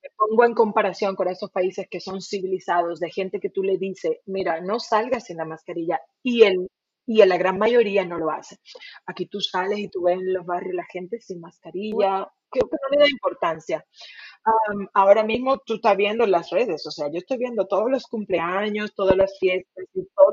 me 0.02 0.10
pongo 0.16 0.44
en 0.44 0.54
comparación 0.54 1.16
con 1.16 1.28
esos 1.28 1.50
países 1.50 1.86
que 1.90 2.00
son 2.00 2.20
civilizados, 2.20 3.00
de 3.00 3.10
gente 3.10 3.40
que 3.40 3.50
tú 3.50 3.62
le 3.62 3.76
dices, 3.78 4.18
mira, 4.26 4.60
no 4.60 4.80
salgas 4.80 5.24
sin 5.26 5.36
la 5.36 5.44
mascarilla, 5.44 6.00
y, 6.22 6.42
el, 6.42 6.68
y 7.06 7.20
en 7.22 7.28
la 7.28 7.36
gran 7.38 7.58
mayoría 7.58 8.04
no 8.04 8.18
lo 8.18 8.30
hace. 8.30 8.58
Aquí 9.06 9.26
tú 9.26 9.40
sales 9.40 9.78
y 9.78 9.88
tú 9.88 10.02
ves 10.02 10.18
en 10.18 10.32
los 10.32 10.46
barrios 10.46 10.74
la 10.74 10.86
gente 10.90 11.20
sin 11.20 11.40
mascarilla, 11.40 12.26
creo 12.50 12.68
que 12.68 12.76
no 12.82 12.88
le 12.90 13.04
da 13.04 13.10
importancia. 13.10 13.84
ahora 14.94 15.22
mismo 15.24 15.58
tú 15.58 15.74
estás 15.74 15.96
viendo 15.96 16.26
las 16.26 16.50
redes, 16.50 16.86
o 16.86 16.90
sea, 16.90 17.08
yo 17.10 17.18
estoy 17.18 17.38
viendo 17.38 17.66
todos 17.66 17.90
los 17.90 18.04
cumpleaños, 18.04 18.94
todas 18.94 19.16
las 19.16 19.38
fiestas 19.38 19.84
y, 19.94 20.04
todo, 20.14 20.32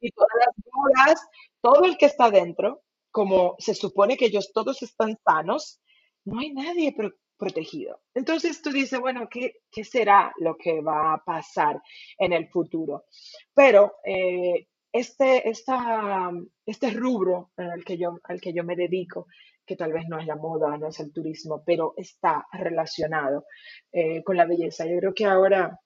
y 0.00 0.10
todas 0.12 0.30
las 0.46 0.54
bodas, 0.72 1.28
todo 1.60 1.84
el 1.84 1.96
que 1.98 2.06
está 2.06 2.30
dentro, 2.30 2.82
como 3.10 3.56
se 3.58 3.74
supone 3.74 4.16
que 4.16 4.26
ellos 4.26 4.52
todos 4.52 4.82
están 4.82 5.18
sanos, 5.24 5.80
no 6.24 6.40
hay 6.40 6.52
nadie 6.52 6.94
protegido. 7.40 8.02
Entonces 8.14 8.62
tú 8.62 8.70
dices, 8.70 9.00
bueno, 9.00 9.28
¿qué, 9.28 9.54
¿qué, 9.72 9.82
será 9.82 10.32
lo 10.38 10.56
que 10.56 10.80
va 10.80 11.14
a 11.14 11.24
pasar 11.24 11.82
en 12.18 12.32
el 12.34 12.48
futuro? 12.48 13.06
Pero 13.54 13.94
eh, 14.04 14.68
este, 14.92 15.50
este 15.50 16.90
rubro 16.90 17.50
el 17.56 17.84
que 17.84 17.96
yo, 17.96 18.18
al 18.24 18.40
que 18.40 18.52
yo 18.52 18.62
me 18.62 18.76
dedico, 18.76 19.26
que 19.64 19.76
tal 19.76 19.92
vez 19.92 20.06
no 20.08 20.18
es 20.18 20.26
la 20.26 20.36
moda, 20.36 20.76
no 20.76 20.88
es 20.88 21.00
el 21.00 21.12
turismo, 21.12 21.62
pero 21.64 21.94
está 21.96 22.46
relacionado 22.52 23.46
eh, 23.92 24.22
con 24.22 24.36
la 24.36 24.44
belleza. 24.44 24.84
Yo 24.84 24.98
creo 24.98 25.14
que 25.14 25.24
ahora 25.24 25.80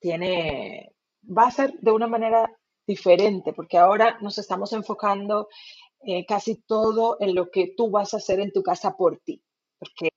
tiene, 0.00 0.92
va 1.24 1.46
a 1.46 1.50
ser 1.50 1.74
de 1.74 1.90
una 1.92 2.06
manera 2.06 2.50
diferente, 2.86 3.52
porque 3.52 3.78
ahora 3.78 4.18
nos 4.20 4.38
estamos 4.38 4.72
enfocando 4.72 5.48
eh, 6.00 6.24
casi 6.24 6.62
todo 6.66 7.16
en 7.20 7.34
lo 7.34 7.50
que 7.50 7.74
tú 7.76 7.90
vas 7.90 8.14
a 8.14 8.18
hacer 8.18 8.40
en 8.40 8.52
tu 8.52 8.62
casa 8.62 8.96
por 8.96 9.18
ti, 9.18 9.42
porque 9.78 10.08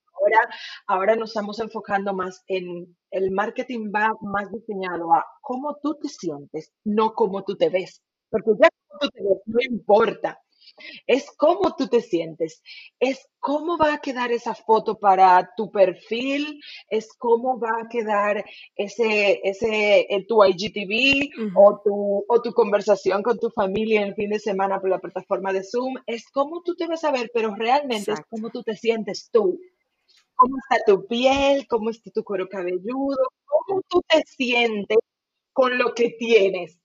ahora, 0.88 1.16
nos 1.16 1.30
estamos 1.32 1.60
enfocando 1.60 2.14
más 2.14 2.44
en 2.48 2.96
el 3.12 3.32
marketing 3.32 3.92
va 3.94 4.12
más 4.22 4.52
diseñado 4.52 5.14
a 5.14 5.26
cómo 5.42 5.78
tú 5.82 5.96
te 6.02 6.10
sientes, 6.10 6.72
no 6.84 7.14
cómo 7.14 7.44
tú 7.44 7.56
te 7.58 7.70
ves. 7.70 8.02
Porque 8.30 8.52
ya 8.62 8.70
cómo 8.88 9.00
tú 9.02 9.10
te 9.10 9.24
ves 9.24 9.42
no 9.46 9.60
importa. 9.62 10.40
es 11.08 11.26
cómo 11.38 11.76
tú 11.76 11.88
te 11.88 12.02
sientes, 12.02 12.62
es 13.00 13.28
cómo 13.40 13.78
va 13.78 13.96
a 13.96 14.02
quedar 14.02 14.32
esa 14.32 14.54
foto 14.54 15.00
para 15.00 15.50
tu 15.56 15.72
perfil, 15.72 16.60
es 16.90 17.10
cómo 17.18 17.60
va 17.60 17.82
a 17.84 17.90
quedar 17.90 18.44
ese, 18.76 19.40
ese, 19.44 20.08
tu 20.28 20.44
IGTV 20.44 21.30
Ujú, 21.48 21.60
o 21.60 21.82
tu, 21.84 22.26
o 22.28 22.42
tu 22.42 22.54
conversación 22.54 23.24
con 23.24 23.40
tu 23.40 23.50
familia 23.50 24.04
el 24.04 24.16
fin 24.16 24.30
de 24.30 24.40
semana 24.40 24.80
por 24.80 24.90
la 24.90 25.00
plataforma 25.00 25.54
de 25.54 25.64
Zoom, 25.64 25.96
es 26.06 26.30
cómo 26.32 26.62
tú 26.64 26.76
te 26.76 26.88
vas 26.88 27.04
a 27.04 27.12
ver, 27.12 27.32
pero 27.34 27.56
realmente 27.56 28.12
es 28.12 28.20
Exacto. 28.20 28.28
cómo 28.30 28.50
tú 28.50 28.64
te 28.64 28.76
sientes 28.76 29.30
tú, 29.32 29.60
cómo 30.40 30.56
está 30.58 30.84
tu 30.86 31.06
piel, 31.06 31.68
cómo 31.68 31.90
está 31.90 32.10
tu 32.12 32.24
cuero 32.24 32.48
cabelludo, 32.48 33.18
cómo 33.46 33.82
tú 33.90 34.02
te 34.08 34.24
sientes 34.26 34.98
con 35.52 35.78
lo 35.78 35.94
que 35.94 36.12
tienes. 36.12 36.80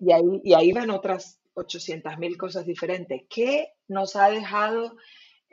Y 0.00 0.52
ahí, 0.52 0.72
van 0.72 0.90
otras 0.90 1.40
800 1.54 2.18
mil 2.18 2.36
cosas 2.36 2.66
diferentes. 2.66 3.22
¿Qué 3.30 3.68
nos 3.86 4.16
ha 4.16 4.30
dejado 4.30 4.96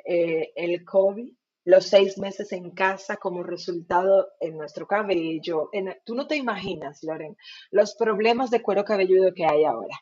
eh, 0.06 0.52
el 0.56 0.84
COVID, 0.84 1.32
los 1.66 1.86
seis 1.86 2.18
meses 2.18 2.52
en 2.52 2.72
casa 2.72 3.18
como 3.18 3.44
resultado 3.44 4.28
en 4.40 4.58
nuestro 4.58 4.88
cabello? 4.88 5.70
Tú 6.04 6.16
no 6.16 6.26
te 6.26 6.36
imaginas, 6.36 7.04
Loren, 7.04 7.38
los 7.70 7.96
problemas 7.96 8.50
de 8.50 8.64
cuero 8.64 8.84
cabelludo 8.84 9.34
que 9.36 9.46
hay 9.46 9.66
ahora. 9.66 9.96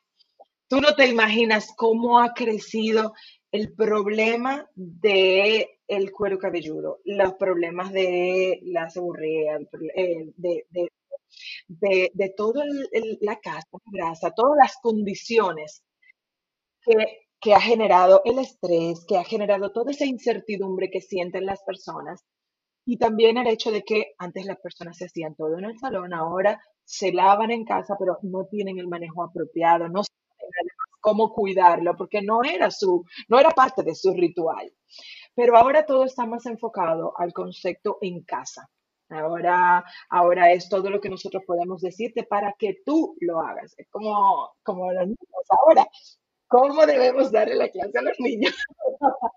Tú 0.70 0.80
no 0.80 0.96
te 0.96 1.08
imaginas 1.08 1.74
cómo 1.76 2.20
ha 2.20 2.34
crecido 2.34 3.14
el 3.52 3.74
problema 3.74 4.70
de 4.76 5.80
el 5.88 6.12
cuero 6.12 6.38
cabelludo, 6.40 7.00
los 7.06 7.34
problemas 7.36 7.92
de 7.92 8.60
la 8.64 8.90
seborrea, 8.90 9.58
eh, 9.96 10.32
de, 10.36 10.66
de 10.70 10.90
de, 11.68 12.12
de 12.14 12.30
toda 12.36 12.64
la 13.22 13.40
casa, 13.40 13.68
grasa, 13.92 14.32
todas 14.32 14.58
las 14.58 14.78
condiciones 14.82 15.84
que, 16.82 17.28
que 17.40 17.54
ha 17.54 17.62
generado 17.62 18.22
el 18.26 18.40
estrés, 18.40 19.06
que 19.08 19.18
ha 19.18 19.24
generado 19.24 19.72
toda 19.72 19.92
esa 19.92 20.06
incertidumbre 20.06 20.90
que 20.90 21.02
sienten 21.02 21.46
las 21.46 21.62
personas. 21.64 22.24
Y 22.86 22.98
también 22.98 23.38
el 23.38 23.48
hecho 23.48 23.72
de 23.72 23.84
que 23.84 24.14
antes 24.18 24.46
las 24.46 24.60
personas 24.60 24.98
se 24.98 25.06
hacían 25.06 25.36
todo 25.36 25.58
en 25.58 25.66
el 25.66 25.78
salón, 25.80 26.14
ahora 26.14 26.62
se 26.86 27.12
lavan 27.12 27.52
en 27.52 27.66
casa, 27.66 27.96
pero 28.00 28.18
no 28.24 28.46
tienen 28.46 28.80
el 28.80 28.88
manejo 28.88 29.24
apropiado, 29.24 29.90
no 29.90 30.04
cómo 31.00 31.34
cuidarlo, 31.34 31.96
porque 31.96 32.22
no 32.22 32.44
era 32.44 32.72
su, 32.72 33.06
no 33.28 33.40
era 33.40 33.52
parte 33.52 33.84
de 33.84 33.96
su 33.96 34.14
ritual. 34.14 34.72
Pero 35.36 35.58
ahora 35.58 35.86
todo 35.86 36.06
está 36.06 36.26
más 36.26 36.46
enfocado 36.46 37.14
al 37.18 37.34
concepto 37.34 37.98
en 38.02 38.24
casa. 38.24 38.70
Ahora, 39.10 39.86
ahora 40.10 40.52
es 40.52 40.68
todo 40.68 40.90
lo 40.90 41.00
que 41.00 41.10
nosotros 41.10 41.44
podemos 41.46 41.82
decirte 41.82 42.24
para 42.24 42.54
que 42.58 42.78
tú 42.86 43.16
lo 43.22 43.40
hagas. 43.42 43.74
Es 43.78 43.88
como, 43.90 44.52
como 44.64 44.92
los 44.92 45.06
niños 45.06 45.46
ahora. 45.50 45.88
¿Cómo 46.48 46.86
debemos 46.86 47.32
darle 47.32 47.56
la 47.56 47.70
clase 47.70 47.98
a 47.98 48.02
los 48.02 48.20
niños? 48.20 48.56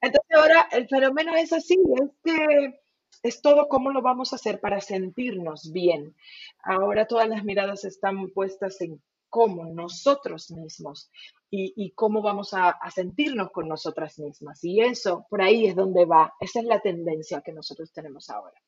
Entonces 0.00 0.36
ahora 0.36 0.68
el 0.72 0.88
fenómeno 0.88 1.34
es 1.34 1.52
así, 1.52 1.78
es 2.02 2.10
que 2.22 2.80
es 3.22 3.42
todo 3.42 3.68
cómo 3.68 3.90
lo 3.90 4.02
vamos 4.02 4.32
a 4.32 4.36
hacer 4.36 4.60
para 4.60 4.80
sentirnos 4.80 5.72
bien. 5.72 6.14
Ahora 6.62 7.06
todas 7.06 7.28
las 7.28 7.44
miradas 7.44 7.84
están 7.84 8.30
puestas 8.30 8.80
en 8.80 9.02
cómo 9.30 9.64
nosotros 9.64 10.50
mismos 10.50 11.10
y, 11.50 11.72
y 11.76 11.92
cómo 11.92 12.20
vamos 12.20 12.52
a, 12.52 12.70
a 12.70 12.90
sentirnos 12.90 13.50
con 13.50 13.68
nosotras 13.68 14.18
mismas. 14.18 14.62
Y 14.64 14.80
eso, 14.80 15.26
por 15.30 15.40
ahí 15.40 15.66
es 15.66 15.76
donde 15.76 16.04
va. 16.04 16.34
Esa 16.40 16.60
es 16.60 16.66
la 16.66 16.80
tendencia 16.80 17.40
que 17.40 17.52
nosotros 17.52 17.92
tenemos 17.92 18.28
ahora. 18.28 18.60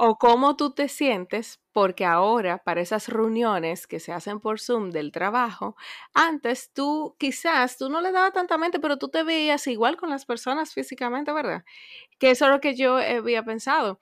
O 0.00 0.16
cómo 0.16 0.54
tú 0.54 0.70
te 0.74 0.86
sientes, 0.86 1.60
porque 1.72 2.04
ahora 2.04 2.58
para 2.58 2.80
esas 2.80 3.08
reuniones 3.08 3.88
que 3.88 3.98
se 3.98 4.12
hacen 4.12 4.38
por 4.38 4.60
Zoom 4.60 4.90
del 4.90 5.10
trabajo, 5.10 5.74
antes 6.14 6.70
tú 6.72 7.16
quizás 7.18 7.76
tú 7.76 7.88
no 7.88 8.00
le 8.00 8.12
dabas 8.12 8.32
tanta 8.32 8.58
mente, 8.58 8.78
pero 8.78 8.96
tú 8.96 9.08
te 9.08 9.24
veías 9.24 9.66
igual 9.66 9.96
con 9.96 10.10
las 10.10 10.24
personas 10.24 10.72
físicamente, 10.72 11.32
¿verdad? 11.32 11.64
Que 12.20 12.30
eso 12.30 12.44
es 12.44 12.52
lo 12.52 12.60
que 12.60 12.76
yo 12.76 12.96
había 12.98 13.42
pensado. 13.42 13.98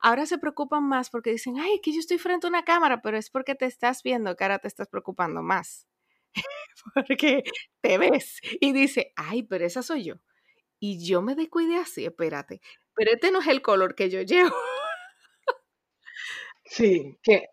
Ahora 0.00 0.26
se 0.26 0.38
preocupan 0.38 0.84
más 0.84 1.10
porque 1.10 1.30
dicen, 1.30 1.58
ay, 1.58 1.80
que 1.80 1.92
yo 1.92 1.98
estoy 1.98 2.18
frente 2.18 2.46
a 2.46 2.50
una 2.50 2.64
cámara, 2.64 3.02
pero 3.02 3.16
es 3.16 3.30
porque 3.30 3.54
te 3.54 3.66
estás 3.66 4.02
viendo 4.02 4.36
que 4.36 4.44
ahora 4.44 4.58
te 4.58 4.68
estás 4.68 4.88
preocupando 4.88 5.42
más. 5.42 5.86
porque 6.94 7.42
te 7.80 7.98
ves 7.98 8.40
y 8.60 8.72
dice, 8.72 9.12
ay, 9.16 9.42
pero 9.42 9.66
esa 9.66 9.82
soy 9.82 10.04
yo. 10.04 10.14
Y 10.80 11.04
yo 11.04 11.22
me 11.22 11.34
descuidé 11.34 11.76
así, 11.78 12.04
espérate. 12.04 12.60
Pero 12.94 13.12
este 13.12 13.32
no 13.32 13.40
es 13.40 13.48
el 13.48 13.62
color 13.62 13.94
que 13.94 14.10
yo 14.10 14.22
llevo. 14.22 14.54
Sí, 16.70 17.18
que 17.22 17.48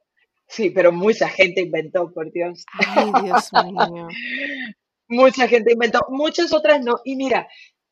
sí, 0.48 0.70
pero 0.72 0.92
mucha 0.92 1.30
gente 1.30 1.62
inventó, 1.62 2.12
por 2.12 2.32
Dios. 2.32 2.66
Ay, 2.74 3.12
Dios 3.24 3.50
mío. 3.64 4.08
Mucha 5.08 5.48
gente 5.48 5.72
inventó, 5.74 6.00
muchas 6.10 6.52
otras 6.52 6.84
no. 6.84 6.96
Y 7.06 7.16
mira, 7.16 7.48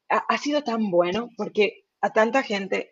ha, 0.09 0.17
ha 0.17 0.37
sido 0.39 0.63
tan 0.63 0.89
bueno 0.89 1.29
porque 1.37 1.85
a 2.01 2.11
tanta 2.11 2.41
gente 2.41 2.91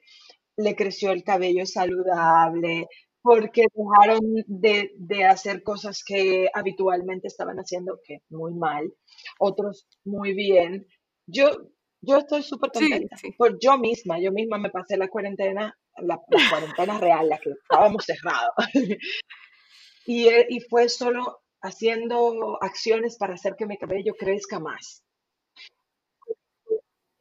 le 0.58 0.76
creció 0.76 1.12
el 1.12 1.24
cabello 1.24 1.66
saludable, 1.66 2.88
porque 3.22 3.66
dejaron 3.74 4.22
de, 4.48 4.92
de 4.98 5.26
hacer 5.26 5.64
cosas 5.64 6.04
que 6.06 6.50
habitualmente 6.54 7.28
estaban 7.28 7.58
haciendo, 7.58 8.00
que 8.04 8.20
muy 8.30 8.54
mal, 8.54 8.92
otros 9.40 9.88
muy 10.04 10.34
bien. 10.34 10.88
Yo, 11.28 11.50
yo 12.02 12.18
estoy 12.18 12.44
súper 12.44 12.72
contenta 12.72 13.16
sí. 13.18 13.32
por 13.38 13.60
yo 13.60 13.78
misma, 13.78 14.20
yo 14.20 14.32
misma 14.32 14.58
me 14.58 14.72
pasé 14.72 14.98
la 14.98 15.08
cuarentena, 15.08 15.78
la, 15.98 16.20
la 16.30 16.50
cuarentena 16.50 17.00
real, 17.00 17.30
la 17.30 17.38
que 17.38 17.52
estábamos 17.52 18.06
cerrados, 18.06 18.54
y, 20.06 20.28
eh, 20.28 20.48
y 20.50 20.60
fue 20.62 20.90
solo 20.90 21.42
haciendo 21.62 22.58
acciones 22.62 23.18
para 23.18 23.36
hacer 23.36 23.56
que 23.56 23.68
mi 23.68 23.78
cabello 23.78 24.14
crezca 24.18 24.60
más. 24.60 25.04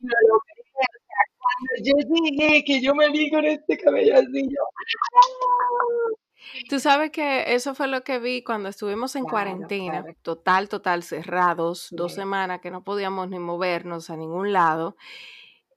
Lo 0.01 0.17
logré, 0.29 0.60
cuando 1.41 1.85
yo 1.85 1.95
llegué, 2.23 2.65
que 2.65 2.81
yo 2.81 2.95
me 2.95 3.09
vi 3.11 3.31
con 3.31 3.45
este 3.45 3.77
cabello 3.79 4.15
así, 4.15 4.43
yo, 4.43 4.63
¡ah! 4.63 6.21
Tú 6.69 6.81
sabes 6.81 7.11
que 7.11 7.55
eso 7.55 7.75
fue 7.75 7.87
lo 7.87 8.03
que 8.03 8.19
vi 8.19 8.43
cuando 8.43 8.69
estuvimos 8.69 9.15
en 9.15 9.25
Claro, 9.25 9.31
cuarentena, 9.31 10.03
claro, 10.03 10.19
total, 10.23 10.69
total, 10.69 11.03
cerrados, 11.03 11.89
dos 11.91 12.15
semanas 12.15 12.61
que 12.61 12.71
no 12.71 12.83
podíamos 12.83 13.29
ni 13.29 13.39
movernos 13.39 14.11
a 14.11 14.17
ningún 14.17 14.53
lado. 14.53 14.97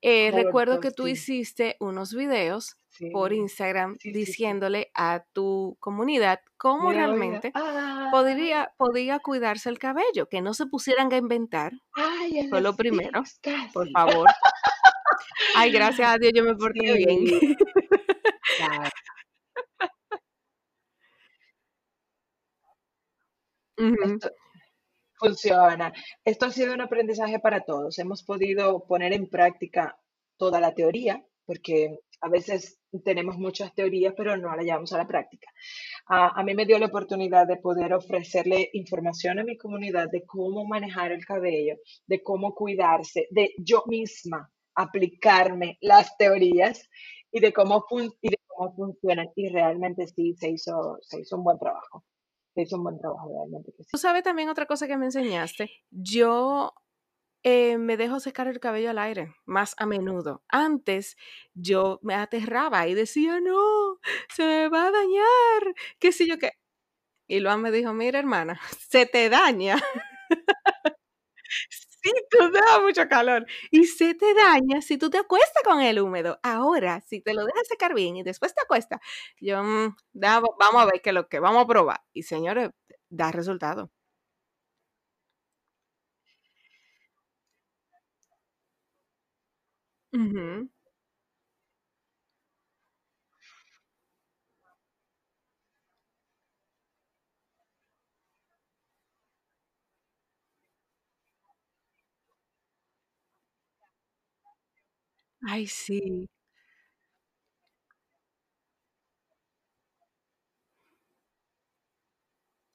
Eh, 0.02 0.32
recuerdo 0.32 0.80
que 0.80 0.91
tú 0.91 1.06
sí, 1.06 1.12
hiciste 1.12 1.78
unos 1.80 2.13
videos 2.13 2.76
por 3.12 3.34
Instagram 3.34 3.97
diciéndole 4.04 4.91
a 4.93 5.23
tu 5.32 5.78
comunidad 5.80 6.41
cómo 6.58 6.89
Mira, 6.89 7.08
realmente 7.08 7.52
ah, 7.56 8.10
podría, 8.12 8.73
podía 8.78 9.19
cuidarse 9.19 9.69
el 9.69 9.80
cabello, 9.80 10.28
que 10.30 10.41
no 10.41 10.54
se 10.54 10.65
pusieran 10.65 11.12
a 11.13 11.17
inventar, 11.17 11.71
ay, 11.93 12.47
fue 12.49 12.62
lo 12.62 12.76
primero, 12.76 13.23
por 13.73 13.89
favor. 13.91 14.28
Ay, 15.54 15.71
gracias 15.71 16.10
a 16.10 16.17
Dios 16.17 16.34
yo 16.36 16.43
me 16.43 16.56
porté 16.56 16.93
bien. 16.93 17.28
Sí, 17.28 17.56
claro, 18.56 18.89
Ujú, 23.78 23.95
esto 24.15 24.30
funciona. 25.19 25.93
Esto 26.26 26.47
ha 26.47 26.52
sido 26.52 26.73
un 26.76 26.82
aprendizaje 26.82 27.39
para 27.39 27.62
todos. 27.65 27.99
Hemos 27.99 28.23
podido 28.23 28.86
poner 28.88 29.13
en 29.13 29.30
práctica 29.30 29.97
toda 30.38 30.62
la 30.62 30.73
teoría, 30.76 31.23
porque 31.45 31.99
a 32.21 32.30
veces 32.30 32.80
tenemos 33.06 33.38
muchas 33.38 33.73
teorías, 33.76 34.15
pero 34.17 34.38
no 34.38 34.56
la 34.56 34.63
llevamos 34.63 34.93
a 34.93 34.99
la 34.99 35.08
práctica. 35.08 35.49
A, 36.08 36.39
a 36.39 36.43
mí 36.45 36.56
me 36.56 36.67
dio 36.67 36.80
la 36.80 36.88
oportunidad 36.88 37.47
de 37.47 37.58
poder 37.58 37.93
ofrecerle 37.93 38.69
información 38.73 39.39
a 39.39 39.45
mi 39.45 39.58
comunidad 39.58 40.10
de 40.12 40.26
cómo 40.28 40.65
manejar 40.65 41.13
el 41.13 41.26
cabello, 41.26 41.78
de 42.08 42.23
cómo 42.23 42.56
cuidarse, 42.56 43.28
de 43.32 43.54
yo 43.60 43.84
misma 43.88 44.52
aplicarme 44.75 45.77
las 45.81 46.15
teorías 46.17 46.89
y 47.31 47.39
de 47.39 47.53
cómo, 47.53 47.86
fun- 47.89 48.13
y 48.21 48.29
de 48.29 48.38
cómo 48.47 48.73
funcionan. 48.75 49.27
Y 49.36 49.49
realmente 49.49 50.07
sí, 50.07 50.36
se 50.39 50.49
hizo, 50.49 50.97
se 51.01 51.21
hizo 51.21 51.38
un 51.38 51.43
buen 51.43 51.59
trabajo. 51.59 52.03
Se 52.55 52.62
hizo 52.63 52.77
un 52.77 52.83
buen 52.83 52.99
trabajo, 52.99 53.29
realmente 53.33 53.71
que 53.75 53.83
sí. 53.83 53.89
Tú 53.91 53.97
sabes 53.97 54.23
también 54.23 54.49
otra 54.49 54.65
cosa 54.67 54.88
que 54.88 54.97
me 54.97 55.05
enseñaste. 55.05 55.71
Yo 55.89 56.73
eh, 57.43 57.77
me 57.77 57.97
dejo 57.97 58.19
secar 58.19 58.47
el 58.47 58.59
cabello 58.59 58.89
al 58.91 58.99
aire 58.99 59.36
más 59.45 59.75
a 59.77 59.86
menudo. 59.86 60.43
Antes 60.49 61.17
yo 61.53 61.99
me 62.03 62.15
aterraba 62.15 62.88
y 62.88 62.93
decía, 62.93 63.39
no, 63.41 63.99
se 64.33 64.43
me 64.45 64.69
va 64.69 64.88
a 64.88 64.91
dañar, 64.91 65.75
qué 65.99 66.12
sé 66.12 66.27
yo 66.27 66.38
qué. 66.38 66.51
Y 67.27 67.39
Luan 67.39 67.62
me 67.62 67.71
dijo, 67.71 67.93
mira 67.93 68.19
hermana, 68.19 68.59
se 68.89 69.05
te 69.05 69.29
daña. 69.29 69.77
Tú 72.30 72.52
te 72.52 72.60
da 72.60 72.80
mucho 72.82 73.08
calor. 73.08 73.46
Y 73.72 73.86
se 73.86 74.13
te 74.16 74.34
daña 74.34 74.82
si 74.82 74.98
tú 74.98 75.10
te 75.10 75.18
acuestas 75.18 75.63
con 75.63 75.82
el 75.82 76.00
húmedo. 76.00 76.39
Ahora, 76.44 77.02
si 77.02 77.22
te 77.22 77.34
lo 77.34 77.46
dejas 77.46 77.68
secar 77.68 77.94
bien 77.94 78.18
y 78.18 78.24
después 78.24 78.54
te 78.54 78.62
acuestas, 78.62 79.00
yo, 79.39 79.63
mm, 79.63 79.96
da- 80.13 80.42
vamos 80.60 80.82
a 80.82 80.86
ver 80.86 81.02
qué 81.02 81.10
es 81.12 81.13
lo 81.16 81.28
que, 81.30 81.39
vamos 81.39 81.63
a 81.63 81.68
probar. 81.68 82.02
Y 82.13 82.24
señores, 82.24 82.70
da 83.10 83.32
resultado. 83.32 83.89
Ujú. 90.13 90.70
Ay, 105.45 105.67
sí. 105.67 106.27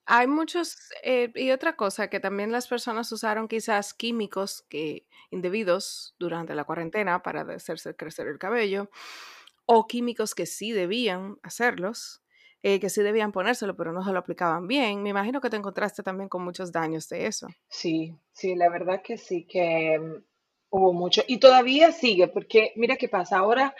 Hay 0.06 0.26
muchos, 0.26 0.76
eh, 1.02 1.30
y 1.34 1.50
otra 1.50 1.76
cosa, 1.76 2.08
que 2.08 2.18
también 2.20 2.50
las 2.50 2.66
personas 2.66 3.12
usaron 3.12 3.46
quizás 3.46 3.92
químicos 3.92 4.62
que, 4.70 5.06
indebidos 5.30 6.14
durante 6.18 6.54
la 6.54 6.64
cuarentena 6.64 7.22
para 7.22 7.42
hacerse 7.42 7.94
crecer 7.94 8.26
el 8.28 8.38
cabello, 8.38 8.90
o 9.66 9.86
químicos 9.86 10.34
que 10.34 10.46
sí 10.46 10.72
debían 10.72 11.38
hacerlos, 11.42 12.22
eh, 12.62 12.80
que 12.80 12.88
sí 12.90 13.02
debían 13.02 13.32
ponérselo, 13.32 13.76
pero 13.76 13.92
no 13.92 14.02
se 14.04 14.12
lo 14.12 14.18
aplicaban 14.20 14.66
bien. 14.66 15.02
Me 15.02 15.10
imagino 15.10 15.40
que 15.42 15.50
te 15.50 15.56
encontraste 15.58 16.02
también 16.02 16.28
con 16.30 16.42
muchos 16.44 16.72
daños 16.72 17.08
de 17.10 17.26
eso. 17.26 17.54
Sí, 17.70 18.14
sí, 18.32 18.54
la 18.54 18.68
verdad 18.70 19.02
que 19.02 19.16
sí, 19.18 19.44
que 19.46 19.98
mm, 19.98 20.24
hubo 20.70 20.92
mucho. 20.92 21.22
Y 21.26 21.38
todavía 21.38 21.92
sigue, 21.92 22.28
porque 22.28 22.72
mira 22.76 22.96
qué 22.96 23.08
pasa, 23.08 23.38
ahora, 23.38 23.74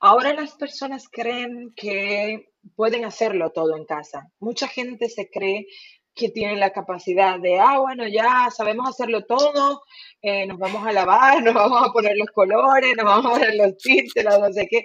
ahora 0.00 0.34
las 0.34 0.52
personas 0.54 1.08
creen 1.10 1.72
que 1.76 2.50
pueden 2.76 3.04
hacerlo 3.04 3.50
todo 3.50 3.76
en 3.76 3.84
casa. 3.84 4.30
Mucha 4.40 4.68
gente 4.68 5.08
se 5.08 5.28
cree 5.30 5.66
que 6.14 6.28
tiene 6.28 6.56
la 6.56 6.70
capacidad 6.70 7.40
de, 7.40 7.58
ah, 7.58 7.78
bueno, 7.80 8.06
ya 8.06 8.48
sabemos 8.54 8.88
hacerlo 8.88 9.24
todo, 9.24 9.82
eh, 10.22 10.46
nos 10.46 10.58
vamos 10.58 10.86
a 10.86 10.92
lavar, 10.92 11.42
nos 11.42 11.54
vamos 11.54 11.88
a 11.88 11.92
poner 11.92 12.16
los 12.16 12.28
colores, 12.28 12.96
nos 12.96 13.04
vamos 13.04 13.26
a 13.26 13.30
poner 13.30 13.54
los 13.56 13.76
tintes, 13.78 14.24
no 14.24 14.52
sé 14.52 14.66
qué. 14.70 14.82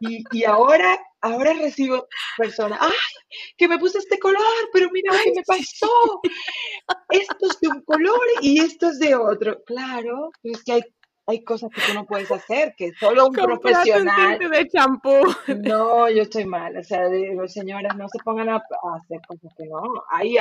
Y, 0.00 0.24
y 0.32 0.44
ahora, 0.44 0.98
ahora 1.20 1.52
recibo 1.54 2.06
personas, 2.36 2.78
¡ay! 2.82 2.90
Que 3.56 3.68
me 3.68 3.78
puse 3.78 3.98
este 3.98 4.18
color, 4.18 4.42
pero 4.72 4.90
mira 4.90 5.12
lo 5.12 5.22
que 5.22 5.32
me 5.36 5.42
pasó. 5.46 6.20
Esto 7.10 7.46
es 7.50 7.60
de 7.60 7.68
un 7.68 7.82
color 7.82 8.20
y 8.40 8.60
esto 8.60 8.88
es 8.88 8.98
de 8.98 9.14
otro. 9.14 9.62
Claro, 9.64 10.30
es 10.42 10.62
que 10.64 10.72
hay, 10.72 10.82
hay 11.26 11.44
cosas 11.44 11.70
que 11.74 11.80
tú 11.82 11.94
no 11.94 12.04
puedes 12.06 12.30
hacer, 12.30 12.74
que 12.76 12.92
solo 12.98 13.26
un 13.28 13.34
Comprate 13.34 13.52
un 13.52 13.60
profesional. 13.60 14.38
tinte 14.38 14.56
de 14.56 14.68
champú. 14.68 15.22
No, 15.62 16.10
yo 16.10 16.22
estoy 16.22 16.44
mal. 16.44 16.76
O 16.76 16.82
sea, 16.84 17.08
digo, 17.08 17.46
señoras, 17.48 17.96
no 17.96 18.08
se 18.08 18.18
pongan 18.24 18.48
a, 18.48 18.56
a 18.56 18.96
hacer 19.00 19.20
cosas 19.26 19.52
que 19.56 19.64
no. 19.66 19.80
Hay, 20.10 20.36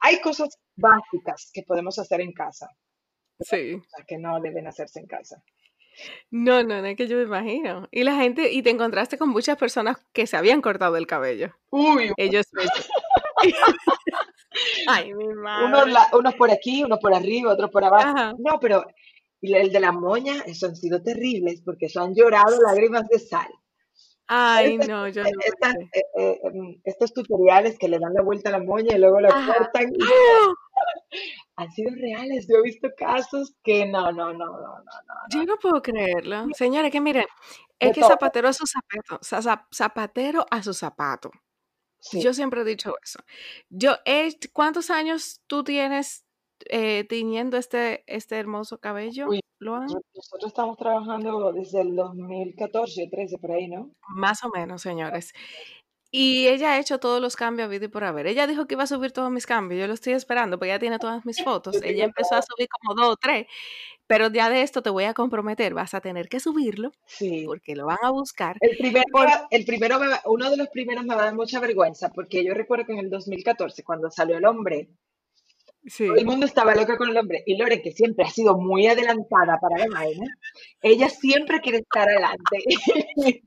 hay 0.00 0.20
cosas 0.20 0.48
básicas 0.76 1.50
que 1.52 1.62
podemos 1.62 1.98
hacer 1.98 2.20
en 2.20 2.32
casa, 2.32 2.68
Sí. 3.40 3.74
cosas 3.78 4.06
que 4.06 4.18
no 4.18 4.40
deben 4.40 4.66
hacerse 4.66 5.00
en 5.00 5.06
casa. 5.06 5.36
No, 6.30 6.62
no, 6.62 6.80
no 6.80 6.86
es 6.86 6.96
que 6.96 7.06
yo 7.06 7.16
me 7.16 7.22
imagino. 7.24 7.88
Y 7.90 8.02
la 8.04 8.14
gente, 8.16 8.52
y 8.52 8.62
te 8.62 8.70
encontraste 8.70 9.18
con 9.18 9.28
muchas 9.30 9.56
personas 9.56 9.96
que 10.12 10.26
se 10.26 10.36
habían 10.36 10.60
cortado 10.62 10.96
el 10.96 11.06
cabello. 11.06 11.54
Uy, 11.70 12.12
Ellos 12.16 12.46
mismos. 12.52 12.88
Ay, 14.86 15.12
mi 15.14 15.24
unos, 15.24 15.36
madre. 15.36 15.92
la- 15.92 16.08
unos 16.12 16.34
por 16.34 16.50
aquí, 16.50 16.84
unos 16.84 16.98
por 17.00 17.14
arriba, 17.14 17.52
otros 17.52 17.70
por 17.70 17.84
abajo. 17.84 18.08
Ajá. 18.08 18.34
No, 18.38 18.58
pero 18.60 18.84
y 19.40 19.52
el 19.54 19.70
de 19.72 19.80
la 19.80 19.92
moña, 19.92 20.34
eso 20.46 20.66
han 20.66 20.76
sido 20.76 21.02
terribles 21.02 21.60
porque 21.64 21.86
eso 21.86 22.00
han 22.00 22.14
llorado 22.14 22.60
lágrimas 22.62 23.06
de 23.08 23.18
sal. 23.18 23.48
Ay, 24.26 24.74
Estas- 24.74 24.88
no, 24.88 25.08
yo 25.08 25.22
no 25.22 25.28
estas, 25.44 25.72
sé. 25.74 25.88
eh, 25.92 26.02
eh, 26.18 26.40
em, 26.44 26.80
estos 26.84 27.12
tutoriales 27.12 27.76
que 27.78 27.88
le 27.88 27.98
dan 27.98 28.14
la 28.14 28.22
vuelta 28.22 28.48
a 28.48 28.52
la 28.52 28.58
moña 28.60 28.96
y 28.96 28.98
luego 28.98 29.20
la 29.20 29.28
Ajá. 29.28 29.54
cortan 29.58 29.92
¡Ah! 30.02 30.52
han 31.56 31.70
sido 31.72 31.90
reales. 31.94 32.46
Yo 32.48 32.56
he 32.58 32.62
visto 32.62 32.88
casos 32.96 33.54
que 33.62 33.86
no, 33.86 34.12
no, 34.12 34.32
no, 34.32 34.46
no, 34.46 34.58
no, 34.58 34.78
no. 34.78 35.14
Yo 35.30 35.44
no 35.44 35.56
puedo 35.56 35.80
creerlo. 35.82 36.46
Señores, 36.56 36.90
que 36.92 37.00
miren, 37.00 37.26
es 37.78 37.92
que 37.92 38.00
todo. 38.00 38.10
zapatero 38.10 38.48
a 38.48 38.52
su 38.52 38.64
zapato, 38.66 39.18
za- 39.22 39.42
za- 39.42 39.66
zapatero 39.72 40.46
a 40.50 40.62
su 40.62 40.72
zapato. 40.74 41.30
Sí. 41.98 42.20
Yo 42.22 42.34
siempre 42.34 42.60
he 42.60 42.64
dicho 42.64 42.94
eso. 43.02 43.18
Yo, 43.70 43.92
he- 44.04 44.36
¿cuántos 44.52 44.90
años 44.90 45.40
tú 45.46 45.64
tienes 45.64 46.24
eh, 46.70 47.04
tiñendo 47.08 47.56
este, 47.56 48.04
este 48.06 48.38
hermoso 48.38 48.78
cabello, 48.78 49.28
Uy, 49.28 49.40
Luan? 49.58 49.82
Nosotros 49.82 50.04
nosotros 50.14 50.48
estamos 50.48 50.76
trabajando 50.76 51.52
desde 51.52 51.80
el 51.80 51.96
2014 51.96 53.04
o 53.04 53.10
13 53.10 53.38
por 53.38 53.52
ahí, 53.52 53.68
¿no? 53.68 53.90
Más 54.08 54.44
o 54.44 54.50
menos, 54.50 54.82
señores. 54.82 55.32
Y 56.16 56.46
ella 56.46 56.74
ha 56.74 56.78
hecho 56.78 57.00
todos 57.00 57.20
los 57.20 57.34
cambios 57.34 57.66
habido 57.66 57.86
y 57.86 57.88
por 57.88 58.04
haber. 58.04 58.28
Ella 58.28 58.46
dijo 58.46 58.66
que 58.68 58.74
iba 58.74 58.84
a 58.84 58.86
subir 58.86 59.10
todos 59.10 59.32
mis 59.32 59.46
cambios. 59.46 59.80
Yo 59.80 59.88
lo 59.88 59.94
estoy 59.94 60.12
esperando, 60.12 60.58
porque 60.58 60.70
ella 60.70 60.78
tiene 60.78 61.00
todas 61.00 61.26
mis 61.26 61.36
fotos. 61.44 61.82
Ella 61.82 62.04
empezó 62.04 62.36
a 62.36 62.42
subir 62.42 62.68
como 62.68 62.94
dos 62.94 63.14
o 63.14 63.16
tres. 63.16 63.48
Pero 64.06 64.28
ya 64.30 64.48
de 64.48 64.62
esto 64.62 64.80
te 64.80 64.90
voy 64.90 65.04
a 65.04 65.12
comprometer. 65.14 65.74
Vas 65.74 65.92
a 65.92 66.00
tener 66.00 66.28
que 66.28 66.38
subirlo 66.38 66.92
Sí. 67.06 67.42
porque 67.46 67.74
lo 67.74 67.86
van 67.86 67.98
a 68.00 68.10
buscar. 68.10 68.56
El 68.60 68.76
primero, 68.76 69.04
Por- 69.10 69.26
el 69.50 69.64
primero 69.64 69.98
me 69.98 70.06
va- 70.06 70.22
uno 70.26 70.50
de 70.50 70.56
los 70.56 70.68
primeros 70.68 71.04
me 71.04 71.16
va 71.16 71.22
a 71.22 71.24
dar 71.24 71.34
mucha 71.34 71.58
vergüenza 71.58 72.10
porque 72.12 72.44
yo 72.44 72.54
recuerdo 72.54 72.86
que 72.86 72.92
en 72.92 73.00
el 73.00 73.10
2014, 73.10 73.82
cuando 73.82 74.08
salió 74.08 74.36
el 74.38 74.44
hombre, 74.44 74.90
Sí. 75.84 76.06
todo 76.06 76.16
el 76.16 76.26
mundo 76.26 76.46
estaba 76.46 76.76
loco 76.76 76.96
con 76.96 77.08
el 77.10 77.16
hombre. 77.16 77.42
Y 77.44 77.56
Lore, 77.56 77.82
que 77.82 77.90
siempre 77.90 78.24
ha 78.24 78.30
sido 78.30 78.56
muy 78.56 78.86
adelantada 78.86 79.58
para 79.60 79.78
la 79.84 79.86
vaina, 79.92 80.26
ella 80.80 81.08
siempre 81.08 81.60
quiere 81.60 81.78
estar 81.78 82.08
adelante. 82.08 82.58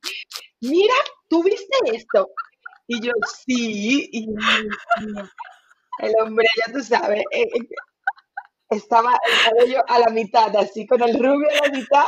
Mira, 0.60 0.94
¿tú 1.30 1.44
viste 1.44 1.78
esto? 1.94 2.30
Y 2.88 3.02
yo, 3.02 3.12
sí. 3.46 4.10
Y, 4.12 4.28
el 6.00 6.14
hombre, 6.22 6.48
ya 6.66 6.72
tú 6.74 6.82
sabes, 6.82 7.22
eh, 7.32 7.42
eh, 7.42 7.68
estaba 8.70 9.14
el 9.26 9.50
cabello 9.52 9.84
a 9.88 10.00
la 10.00 10.08
mitad, 10.10 10.56
así, 10.58 10.86
con 10.86 11.02
el 11.02 11.14
rubio 11.18 11.48
a 11.50 11.66
la 11.68 11.72
mitad. 11.74 12.06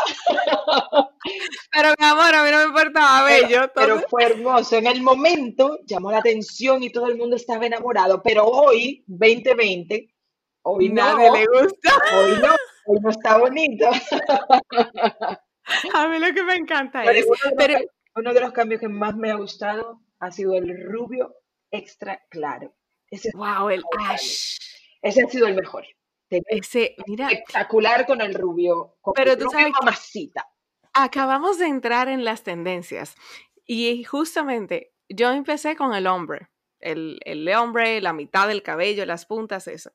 Pero 1.72 1.90
mi 1.98 2.06
amor, 2.06 2.36
a 2.36 2.44
mí 2.44 2.52
no 2.52 2.58
me 2.60 2.64
importaba 2.66 3.28
Pero, 3.28 3.48
bello. 3.48 3.62
pero 3.74 3.86
entonces- 3.96 4.10
fue 4.10 4.24
hermoso. 4.26 4.76
En 4.78 4.88
el 4.88 5.02
momento 5.02 5.80
llamó 5.86 6.12
la 6.12 6.20
atención 6.20 6.84
y 6.84 6.92
todo 6.92 7.08
el 7.08 7.18
mundo 7.18 7.36
estaba 7.36 7.66
enamorado. 7.66 8.22
Pero 8.22 8.46
hoy, 8.46 9.04
2020, 9.08 10.14
hoy 10.64 10.90
nadie 10.90 11.28
no, 11.30 11.36
le 11.36 11.46
gusta. 11.48 11.92
hoy 12.16 12.32
no, 12.42 12.56
hoy 12.86 12.98
no 13.02 13.10
está 13.10 13.38
bonito. 13.38 13.90
A 15.94 16.08
mí 16.08 16.20
lo 16.20 16.34
que 16.34 16.44
me 16.44 16.56
encanta 16.56 17.02
Pero 17.06 17.20
es. 17.20 17.26
uno 17.26 17.36
de, 17.44 17.50
los, 17.50 17.58
Pero, 17.58 17.74
ca- 17.80 17.86
uno 18.16 18.34
de 18.34 18.42
los 18.42 18.52
cambios 18.52 18.82
que 18.82 18.88
más 18.90 19.16
me 19.16 19.32
ha 19.32 19.36
gustado 19.36 20.02
ha 20.20 20.32
sido 20.32 20.54
el 20.56 20.84
rubio 20.92 21.36
extra 21.72 22.22
claro. 22.30 22.76
Ese, 23.10 23.32
wow, 23.34 23.70
el 23.70 23.84
ash. 23.98 24.58
ese 25.02 25.24
ha 25.24 25.28
sido 25.28 25.48
el 25.48 25.56
mejor. 25.56 25.86
Ese, 26.30 26.96
mira, 27.08 27.30
espectacular 27.30 28.06
con 28.06 28.22
el 28.22 28.36
rubio, 28.36 28.98
con 29.02 29.14
pero 29.16 29.32
el 29.34 29.38
tú 29.38 29.46
rubio 29.46 29.60
sabes 29.60 29.74
mamacita. 29.80 30.48
acabamos 30.94 31.58
de 31.58 31.68
entrar 31.68 32.08
en 32.08 32.24
las 32.24 32.44
tendencias. 32.44 33.16
Y 33.66 34.04
justamente 34.04 34.94
yo 35.10 35.32
empecé 35.32 35.76
con 35.76 35.94
el 35.94 36.08
hombre. 36.08 36.50
El, 36.80 37.20
el 37.26 37.48
hombre, 37.56 38.00
la 38.02 38.14
mitad 38.14 38.48
del 38.48 38.64
cabello, 38.64 39.06
las 39.06 39.26
puntas, 39.26 39.68
eso. 39.68 39.92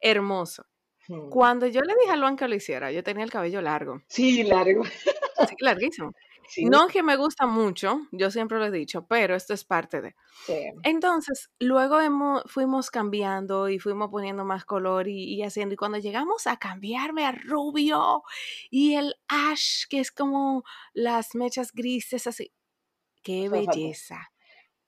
Hermoso. 0.00 0.66
Hmm. 1.08 1.28
Cuando 1.30 1.66
yo 1.66 1.80
le 1.82 1.94
dije 2.00 2.12
a 2.12 2.16
Luan 2.16 2.36
que 2.36 2.48
lo 2.48 2.54
hiciera, 2.54 2.92
yo 2.92 3.02
tenía 3.02 3.24
el 3.24 3.30
cabello 3.30 3.62
largo. 3.62 4.02
Sí, 4.08 4.42
largo. 4.44 4.84
Sí, 4.84 5.54
larguísimo. 5.60 6.12
Sí, 6.48 6.64
No 6.68 6.88
que 6.88 7.02
me 7.02 7.16
gusta 7.16 7.46
mucho, 7.46 8.00
yo 8.12 8.30
siempre 8.30 8.58
lo 8.58 8.66
he 8.66 8.70
dicho, 8.70 9.06
pero 9.06 9.34
esto 9.36 9.54
es 9.54 9.64
parte 9.64 10.00
de. 10.00 10.16
sí. 10.46 10.54
Entonces, 10.82 11.50
luego 11.60 12.00
hemos, 12.00 12.42
fuimos 12.46 12.90
cambiando 12.90 13.68
y 13.68 13.78
fuimos 13.80 14.10
poniendo 14.10 14.44
más 14.44 14.64
color 14.64 15.08
y, 15.08 15.24
y 15.34 15.42
haciendo. 15.42 15.74
Y 15.74 15.76
cuando 15.76 15.98
llegamos 15.98 16.46
a 16.46 16.58
cambiarme 16.58 17.26
a 17.26 17.32
rubio 17.32 18.22
y 18.70 18.94
el 18.94 19.14
ash, 19.28 19.84
que 19.90 20.00
es 20.00 20.12
como 20.12 20.64
las 20.94 21.34
mechas 21.34 21.72
grises, 21.72 22.26
así. 22.26 22.52
¡Qué 23.22 23.48
belleza! 23.48 24.32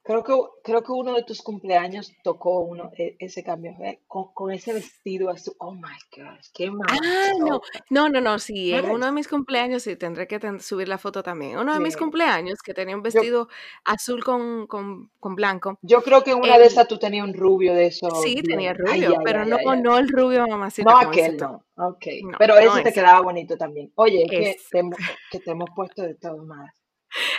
Creo 0.03 0.25
que, 0.25 0.33
creo 0.65 0.83
que 0.83 0.93
uno 0.93 1.15
de 1.15 1.23
tus 1.25 1.43
cumpleaños 1.43 2.13
tocó 2.25 2.61
uno, 2.61 2.91
e- 2.97 3.17
ese 3.19 3.45
cambio, 3.45 3.73
¿eh? 3.83 4.01
Con, 4.07 4.33
con 4.33 4.51
ese 4.51 4.73
vestido 4.73 5.29
azul. 5.29 5.55
Oh 5.59 5.73
my 5.75 5.83
gosh, 6.17 6.47
qué 6.55 6.71
Ah, 6.89 7.31
no, 7.39 7.61
no, 7.91 8.09
no, 8.09 8.21
no, 8.21 8.39
sí, 8.39 8.73
en 8.73 8.91
uno 8.91 9.07
de 9.07 9.13
mis 9.13 9.29
cumpleaños, 9.29 9.83
sí, 9.83 9.97
tendré 9.97 10.27
que 10.27 10.39
ten- 10.39 10.61
subir 10.61 10.89
la 10.89 10.97
foto 10.97 11.23
también. 11.23 11.59
Uno 11.59 11.75
de 11.75 11.81
mis 11.81 11.97
cumpleaños, 11.99 12.61
que 12.63 12.73
tenía 12.73 12.97
un 12.97 13.03
Yo, 13.03 13.11
vestido 13.13 13.49
azul 13.85 14.25
con, 14.25 14.67
con, 14.67 15.11
con 15.21 15.35
blanco. 15.35 15.79
yo 15.83 16.03
creo 16.03 16.25
que 16.25 16.31
en 16.31 16.39
una 16.39 16.57
de 16.59 16.65
esas 16.67 16.89
tú 16.89 16.99
tenías 16.99 17.27
un 17.27 17.35
rubio 17.35 17.75
de 17.75 17.87
esos 17.89 18.23
sí, 18.23 18.37
tenía 18.43 18.73
bien. 18.73 18.87
Ay, 18.91 19.03
rubio, 19.03 19.19
ay, 19.19 19.25
pero 19.25 19.43
ay, 19.43 19.51
no, 19.51 19.57
ay, 19.57 19.65
ay. 19.69 19.83
no 19.83 19.99
el 19.99 20.09
rubio 20.09 20.47
mamacita 20.49 20.91
No 20.93 20.99
aquel, 20.99 21.37
no. 21.37 21.65
Ok. 21.77 22.07
No, 22.23 22.39
Pero 22.39 22.55
no 22.55 22.61
ese 22.61 22.83
te 22.83 22.89
ese. 22.89 23.01
quedaba 23.01 23.21
bonito 23.21 23.57
también. 23.59 23.93
Oye, 23.97 24.25
es 24.25 24.31
que 24.31 24.57
te, 24.71 24.89
que 25.31 25.41
te 25.41 25.51
hemos 25.51 25.71
puesto 25.77 26.03
de 26.03 26.15
todo 26.15 26.43
más. 26.45 26.80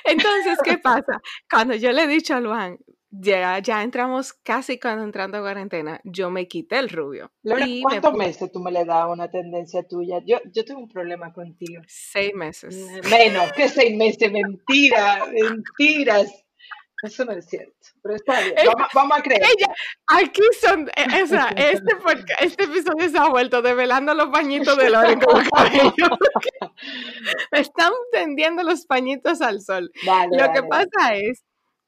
Entonces, 0.06 0.58
¿qué 0.64 0.78
pasa? 0.78 1.22
Cuando 1.50 1.76
yo 1.76 1.92
le 1.92 2.04
he 2.04 2.08
dicho 2.08 2.36
a 2.36 2.40
Luan, 2.40 2.78
ya, 3.12 3.60
ya 3.60 3.84
entramos 3.84 4.34
casi 4.34 4.80
cuando 4.80 5.04
entrando 5.04 5.38
a 5.38 5.42
cuarentena, 5.42 6.00
yo 6.06 6.30
me 6.30 6.48
quité 6.48 6.80
el 6.80 6.90
rubio 6.90 7.32
Laura, 7.44 7.66
me 7.66 7.82
¿cuántos 7.82 8.12
puse 8.12 8.26
meses 8.26 8.52
tú 8.52 8.60
me 8.62 8.72
le 8.72 8.86
das 8.86 9.08
una 9.10 9.30
tendencia 9.30 9.86
tuya? 9.86 10.22
Yo, 10.26 10.38
yo 10.54 10.64
tengo 10.64 10.80
un 10.80 10.88
problema 10.88 11.34
contigo. 11.34 11.82
seis 11.88 12.34
meses. 12.34 12.74
Menos 13.10 13.52
que 13.52 13.68
seis 13.68 13.96
meses, 13.98 14.32
mentira, 14.32 15.26
mentiras. 15.28 16.46
Eso 17.04 17.26
no 17.26 17.32
es 17.32 17.46
cierto. 17.48 17.74
Pero 18.04 18.16
está 18.16 18.40
bien, 18.42 18.54
Ella, 18.58 18.72
vamos, 18.76 18.90
vamos 18.94 19.18
a 19.18 19.22
creer. 19.22 19.42
ella, 19.44 19.74
aquí 20.08 20.42
son, 20.62 20.90
eh, 20.96 21.24
o 21.24 21.28
sea, 21.28 21.48
este, 21.58 21.94
este 22.40 22.64
episodio 22.64 23.10
se 23.10 23.18
ha 23.18 23.28
vuelto 23.30 23.62
develando 23.62 24.14
los 24.14 24.28
pañitos 24.30 24.78
de 24.78 24.90
Loren 24.90 25.20
con 25.20 25.42
el 25.42 25.50
cabello. 25.52 26.18
Me 27.52 27.60
están 27.60 27.92
tendiendo 28.12 28.64
los 28.64 28.86
pañitos 28.86 29.42
al 29.42 29.62
sol. 29.62 29.92
Lo 30.32 30.52
que 30.54 30.64
pasa 30.64 31.16
es 31.16 31.44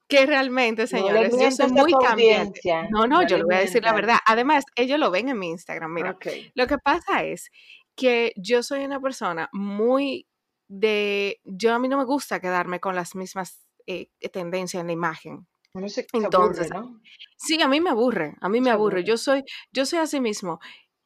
que 0.07 0.25
realmente, 0.25 0.83
No 0.83 0.87
señores, 0.87 1.33
yo 1.39 1.51
soy 1.51 1.71
muy 1.71 1.93
cambiante. 1.93 2.61
No, 2.89 3.01
no, 3.07 3.21
No 3.21 3.27
yo 3.27 3.37
le 3.37 3.43
voy 3.45 3.55
a 3.55 3.59
decir 3.59 3.83
la 3.83 3.93
verdad. 3.93 4.17
Además, 4.25 4.65
ellos 4.75 4.99
lo 4.99 5.11
ven 5.11 5.29
en 5.29 5.39
mi 5.39 5.49
Instagram. 5.49 5.93
Mira, 5.93 6.11
Ok. 6.11 6.27
lo 6.55 6.67
que 6.67 6.77
pasa 6.77 7.23
es 7.23 7.49
que 7.95 8.33
yo 8.35 8.63
soy 8.63 8.83
una 8.83 8.99
persona 8.99 9.49
muy 9.53 10.27
de, 10.67 11.39
yo 11.43 11.73
a 11.73 11.79
mí 11.79 11.87
no 11.87 11.97
me 11.97 12.05
gusta 12.05 12.39
quedarme 12.39 12.79
con 12.79 12.95
las 12.95 13.15
mismas 13.15 13.59
eh, 13.87 14.09
tendencias 14.31 14.81
en 14.81 14.87
la 14.87 14.93
imagen. 14.93 15.47
Se, 15.87 15.89
se 15.89 16.07
Entonces, 16.13 16.67
aburre, 16.67 16.69
¿no? 16.69 17.01
sí, 17.37 17.61
a 17.61 17.67
mí 17.67 17.81
me 17.81 17.89
aburre, 17.91 18.35
a 18.41 18.49
mí 18.49 18.61
me 18.61 18.69
aburre. 18.71 19.03
aburre. 19.03 19.03
Yo 19.03 19.17
soy, 19.17 19.43
yo 19.71 19.85
soy 19.85 19.99
así 19.99 20.19
mismo, 20.21 20.59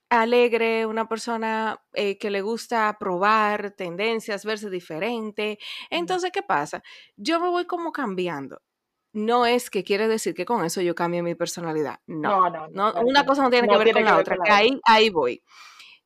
alegre, 0.10 0.86
una 0.86 1.08
persona 1.10 1.82
eh, 1.94 2.18
que 2.18 2.30
le 2.32 2.42
gusta 2.42 2.98
probar 3.00 3.72
tendencias, 3.72 4.46
verse 4.46 4.70
diferente. 4.70 5.60
Entonces, 5.90 6.32
¿qué 6.34 6.44
pasa? 6.44 6.84
Yo 7.18 7.40
me 7.40 7.50
voy 7.50 7.66
como 7.66 7.92
cambiando. 7.92 8.62
No 9.14 9.46
es 9.46 9.70
que 9.70 9.84
quiere 9.84 10.08
decir 10.08 10.34
que 10.36 10.46
con 10.46 10.66
eso 10.66 10.82
yo 10.82 10.96
cambie 10.96 11.24
mi 11.24 11.36
personalidad. 11.36 12.00
No. 12.08 12.40
No, 12.40 12.50
no, 12.50 12.68
no, 12.70 12.94
No, 12.94 13.02
una 13.02 13.22
no. 13.22 13.26
cosa 13.26 13.44
no 13.44 13.50
tiene 13.50 13.68
que 13.70 13.74
No 13.74 13.80
ver 13.80 13.86
tiene 13.86 14.02
con 14.02 14.06
que 14.06 14.12
otra, 14.14 14.36
la 14.38 14.44
otra. 14.44 14.56
ahí, 14.58 14.80
ahí 14.86 15.10
voy. 15.10 15.44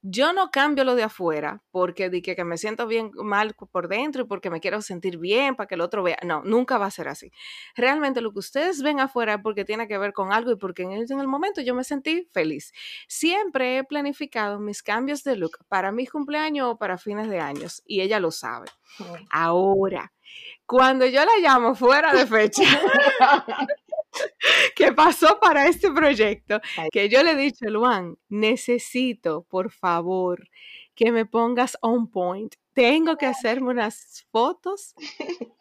Yo 0.04 0.34
no 0.34 0.50
cambio 0.50 0.84
lo 0.84 0.96
de 0.96 1.04
afuera 1.04 1.62
porque 1.72 2.10
di 2.10 2.22
que, 2.22 2.36
que 2.36 2.44
me 2.44 2.58
siento 2.58 2.88
bien 2.88 3.12
mal 3.16 3.56
por 3.72 3.88
dentro 3.88 4.24
y 4.24 4.26
porque 4.26 4.50
me 4.50 4.60
quiero 4.60 4.82
sentir 4.82 5.18
bien 5.18 5.56
para 5.56 5.68
que 5.68 5.76
el 5.76 5.82
otro 5.82 6.02
vea. 6.02 6.18
No, 6.26 6.42
nunca 6.44 6.78
va 6.78 6.88
a 6.88 6.92
ser 6.92 7.08
así. 7.08 7.32
Realmente 7.76 8.22
lo 8.22 8.32
que 8.32 8.40
ustedes 8.40 8.82
ven 8.82 9.00
afuera 9.00 9.36
es 9.36 9.42
porque 9.44 9.64
tiene 9.64 9.88
que 9.88 9.98
ver 9.98 10.14
con 10.14 10.34
algo 10.34 10.52
y 10.52 10.56
porque 10.56 10.84
en 10.84 10.94
el, 10.94 11.06
en 11.10 11.20
el 11.20 11.28
momento 11.28 11.62
yo 11.62 11.76
me 11.76 11.84
sentí 11.84 12.28
feliz. 12.32 12.74
Siempre 13.08 13.78
he 13.78 13.84
planificado 13.84 14.60
mis 14.60 14.82
cambios 14.82 15.24
de 15.24 15.36
look 15.36 15.58
para 15.68 15.92
mi 15.92 16.08
cumpleaños 16.08 16.70
o 16.70 16.78
para 16.78 16.98
fines 16.98 17.30
de 17.30 17.40
años 17.40 17.84
y 17.86 18.02
ella 18.02 18.20
lo 18.20 18.32
sabe. 18.32 18.68
Ahora, 19.30 20.12
cuando 20.66 21.06
yo 21.06 21.24
la 21.26 21.38
llamo 21.42 21.76
fuera 21.76 22.14
de 22.14 22.26
fecha, 22.26 22.64
que 24.76 24.92
pasó 24.92 25.40
para 25.40 25.68
este 25.68 25.92
proyecto, 25.92 26.60
que 26.92 27.10
yo 27.10 27.24
le 27.24 27.32
he 27.32 27.36
dicho, 27.36 27.66
Luan, 27.70 28.18
necesito, 28.30 29.44
por 29.44 29.72
favor, 29.72 30.48
que 30.96 31.12
me 31.12 31.26
pongas 31.26 31.78
on 31.82 32.10
point. 32.10 32.56
Tengo 32.74 33.18
que 33.18 33.26
hacerme 33.26 33.72
unas 33.72 34.26
fotos 34.32 34.94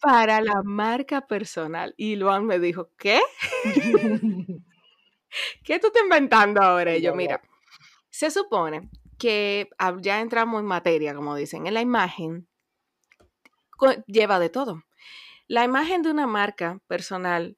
para 0.00 0.40
la 0.40 0.62
marca 0.64 1.26
personal. 1.26 1.94
Y 1.96 2.16
Luan 2.16 2.46
me 2.46 2.58
dijo, 2.58 2.90
¿qué? 2.96 3.20
¿Qué 5.62 5.78
tú 5.78 5.88
estás 5.88 6.02
inventando 6.02 6.62
ahora? 6.62 6.96
Y 6.96 7.02
yo, 7.02 7.14
mira, 7.14 7.42
se 8.08 8.30
supone 8.30 8.88
que 9.18 9.68
ya 10.00 10.20
entramos 10.20 10.60
en 10.60 10.66
materia, 10.66 11.14
como 11.14 11.34
dicen, 11.34 11.66
en 11.66 11.74
la 11.74 11.82
imagen 11.82 12.48
lleva 14.06 14.38
de 14.38 14.48
todo. 14.48 14.84
La 15.46 15.64
imagen 15.64 16.02
de 16.02 16.10
una 16.10 16.26
marca 16.26 16.80
personal, 16.86 17.57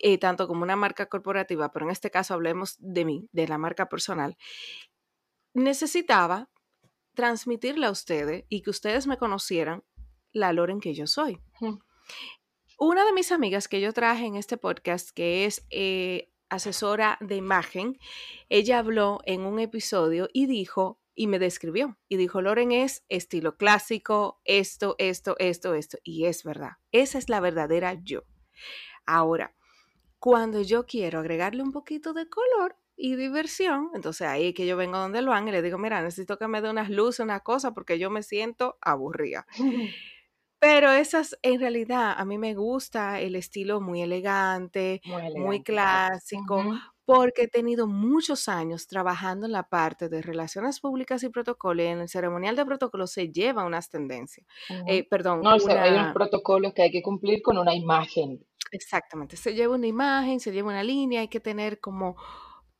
eh, 0.00 0.18
tanto 0.18 0.48
como 0.48 0.62
una 0.62 0.76
marca 0.76 1.06
corporativa, 1.06 1.72
pero 1.72 1.86
en 1.86 1.92
este 1.92 2.10
caso 2.10 2.34
hablemos 2.34 2.76
de 2.78 3.04
mí, 3.04 3.28
de 3.32 3.48
la 3.48 3.58
marca 3.58 3.88
personal, 3.88 4.36
necesitaba 5.54 6.50
transmitirle 7.14 7.86
a 7.86 7.90
ustedes 7.90 8.44
y 8.48 8.62
que 8.62 8.70
ustedes 8.70 9.06
me 9.06 9.18
conocieran 9.18 9.82
la 10.32 10.52
Loren 10.52 10.80
que 10.80 10.94
yo 10.94 11.06
soy. 11.06 11.40
Mm. 11.60 11.78
Una 12.78 13.04
de 13.04 13.12
mis 13.12 13.32
amigas 13.32 13.66
que 13.66 13.80
yo 13.80 13.92
traje 13.92 14.26
en 14.26 14.36
este 14.36 14.56
podcast, 14.56 15.10
que 15.10 15.44
es 15.46 15.66
eh, 15.70 16.30
asesora 16.48 17.18
de 17.20 17.34
imagen, 17.34 17.98
ella 18.48 18.78
habló 18.78 19.20
en 19.24 19.40
un 19.40 19.58
episodio 19.58 20.28
y 20.32 20.46
dijo, 20.46 21.00
y 21.14 21.26
me 21.26 21.40
describió, 21.40 21.98
y 22.08 22.16
dijo, 22.16 22.40
Loren 22.40 22.70
es 22.70 23.04
estilo 23.08 23.56
clásico, 23.56 24.40
esto, 24.44 24.94
esto, 24.98 25.34
esto, 25.40 25.74
esto, 25.74 25.98
y 26.04 26.26
es 26.26 26.44
verdad, 26.44 26.74
esa 26.92 27.18
es 27.18 27.28
la 27.28 27.40
verdadera 27.40 27.94
yo. 28.00 28.22
Ahora, 29.06 29.56
cuando 30.18 30.62
yo 30.62 30.86
quiero 30.86 31.20
agregarle 31.20 31.62
un 31.62 31.72
poquito 31.72 32.12
de 32.12 32.28
color 32.28 32.76
y 32.96 33.16
diversión, 33.16 33.90
entonces 33.94 34.26
ahí 34.26 34.52
que 34.54 34.66
yo 34.66 34.76
vengo 34.76 34.98
donde 34.98 35.22
lo 35.22 35.36
y 35.38 35.50
le 35.52 35.62
digo, 35.62 35.78
mira, 35.78 36.02
necesito 36.02 36.38
que 36.38 36.48
me 36.48 36.60
dé 36.62 36.70
unas 36.70 36.90
luces, 36.90 37.20
una 37.20 37.40
cosa, 37.40 37.72
porque 37.74 37.98
yo 37.98 38.10
me 38.10 38.22
siento 38.24 38.78
aburrida. 38.80 39.46
Pero 40.60 40.90
esas, 40.90 41.38
en 41.42 41.60
realidad, 41.60 42.14
a 42.18 42.24
mí 42.24 42.36
me 42.36 42.54
gusta 42.54 43.20
el 43.20 43.36
estilo 43.36 43.80
muy 43.80 44.02
elegante, 44.02 45.02
Muy 45.02 45.26
muy 45.32 45.62
elegante, 45.62 45.78
sí. 45.90 46.00
clásico, 46.02 46.68
porque 47.04 47.42
he 47.44 47.48
tenido 47.48 47.86
muchos 47.86 48.48
años 48.48 48.88
trabajando 48.88 49.46
en 49.46 49.52
la 49.52 49.68
parte 49.68 50.08
de 50.08 50.20
relaciones 50.20 50.80
públicas 50.80 51.22
y 51.22 51.28
protocolo, 51.28 51.82
y 51.82 51.86
en 51.86 52.00
el 52.00 52.08
ceremonial 52.08 52.56
de 52.56 52.66
protocolo 52.66 53.06
se 53.06 53.30
llevan 53.30 53.66
unas 53.66 53.88
tendencias, 53.88 54.46
Ujú. 54.70 54.84
eh, 54.84 55.08
perdón, 55.08 55.44
No, 55.44 55.54
o 55.54 55.58
sea, 55.60 55.82
hay 55.82 55.94
unos 55.94 56.08
una, 56.08 56.18
protocolos 56.18 56.72
que 56.74 56.82
hay 56.82 56.90
que 56.90 57.02
cumplir 57.02 57.42
con 57.42 57.58
una 57.58 57.74
imagen. 57.74 58.46
Exactamente, 58.72 59.36
se 59.36 59.54
lleva 59.54 59.74
una 59.74 59.86
imagen, 59.86 60.40
se 60.40 60.52
lleva 60.52 60.68
una 60.70 60.82
línea, 60.82 61.20
hay 61.22 61.28
que 61.28 61.40
tener 61.40 61.80
como 61.80 62.16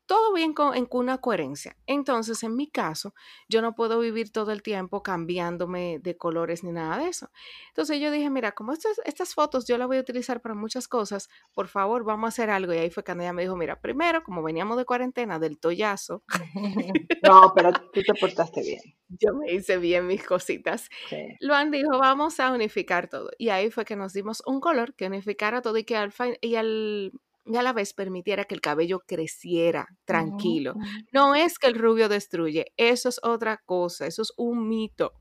todo 0.09 0.33
bien 0.33 0.53
con, 0.55 0.75
en 0.75 0.87
una 0.89 1.19
coherencia. 1.19 1.77
Entonces, 1.85 2.41
en 2.41 2.55
mi 2.55 2.67
caso, 2.67 3.13
yo 3.47 3.61
no 3.61 3.75
puedo 3.75 3.99
vivir 3.99 4.31
todo 4.31 4.51
el 4.51 4.63
tiempo 4.63 5.03
cambiándome 5.03 5.99
de 6.01 6.17
colores 6.17 6.63
ni 6.63 6.71
nada 6.71 6.97
de 6.97 7.09
eso. 7.09 7.29
Entonces 7.67 7.99
yo 8.01 8.09
dije, 8.09 8.27
mira, 8.31 8.53
como 8.53 8.73
estas, 8.73 8.99
estas 9.05 9.35
fotos 9.35 9.67
yo 9.67 9.77
las 9.77 9.87
voy 9.87 9.97
a 9.97 10.01
utilizar 10.01 10.41
para 10.41 10.55
muchas 10.55 10.87
cosas, 10.87 11.29
por 11.53 11.67
favor, 11.67 12.03
vamos 12.05 12.25
a 12.25 12.29
hacer 12.29 12.49
algo. 12.49 12.73
Y 12.73 12.77
ahí 12.79 12.89
fue 12.89 13.03
cuando 13.03 13.23
ella 13.23 13.33
me 13.33 13.43
dijo, 13.43 13.55
mira, 13.55 13.79
primero, 13.79 14.23
como 14.23 14.41
veníamos 14.41 14.77
de 14.77 14.85
cuarentena, 14.85 15.37
del 15.37 15.59
tollazo, 15.59 16.23
No, 17.23 17.53
pero 17.55 17.71
tú 17.93 18.01
te 18.01 18.13
portaste 18.19 18.61
bien. 18.61 18.79
yo 19.09 19.35
me 19.35 19.53
hice 19.53 19.77
bien 19.77 20.07
mis 20.07 20.25
cositas. 20.25 20.89
Sí. 21.07 21.17
Luan 21.39 21.69
dijo, 21.69 21.99
vamos 21.99 22.39
a 22.39 22.51
unificar 22.51 23.09
todo. 23.09 23.29
Y 23.37 23.49
ahí 23.49 23.69
fue 23.69 23.85
que 23.85 23.95
nos 23.95 24.13
dimos 24.13 24.41
un 24.47 24.59
color 24.59 24.95
que 24.95 25.05
unificara 25.05 25.61
todo 25.61 25.77
y 25.77 25.83
que 25.83 25.95
al, 25.97 26.11
fin- 26.11 26.37
y 26.41 26.55
al- 26.55 27.11
y 27.49 27.57
a 27.57 27.63
la 27.63 27.73
vez 27.73 27.93
permitiera 27.93 28.45
que 28.45 28.53
el 28.53 28.61
cabello 28.61 28.99
creciera 29.07 29.87
tranquilo. 30.05 30.75
No 31.11 31.33
es 31.33 31.57
que 31.57 31.65
el 31.65 31.73
rubio 31.73 32.07
destruye, 32.07 32.67
eso 32.77 33.09
es 33.09 33.19
otra 33.23 33.59
cosa, 33.65 34.05
eso 34.05 34.21
es 34.21 34.31
un 34.37 34.69
mito. 34.69 35.13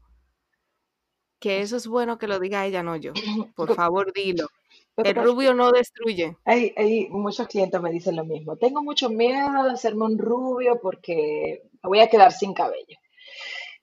Que 1.41 1.63
eso 1.63 1.77
es 1.77 1.87
bueno 1.87 2.19
que 2.19 2.29
lo 2.29 2.39
diga 2.39 2.67
ella, 2.67 2.83
no 2.83 2.97
yo. 2.97 3.13
Por 3.57 3.75
favor, 3.75 4.13
dilo. 4.13 4.49
El 4.97 5.15
rubio 5.15 5.55
no 5.55 5.71
destruye. 5.71 6.37
Hay, 6.45 6.75
hay 6.77 7.09
muchos 7.09 7.47
clientes 7.47 7.81
me 7.81 7.93
dicen 7.93 8.17
lo 8.17 8.25
mismo. 8.25 8.57
Tengo 8.57 8.83
mucho 8.83 9.09
miedo 9.09 9.65
de 9.65 9.71
hacerme 9.71 10.05
un 10.05 10.19
rubio 10.19 10.81
porque 10.83 11.63
me 11.83 11.89
voy 11.89 12.01
a 12.01 12.09
quedar 12.09 12.33
sin 12.33 12.53
cabello. 12.53 12.99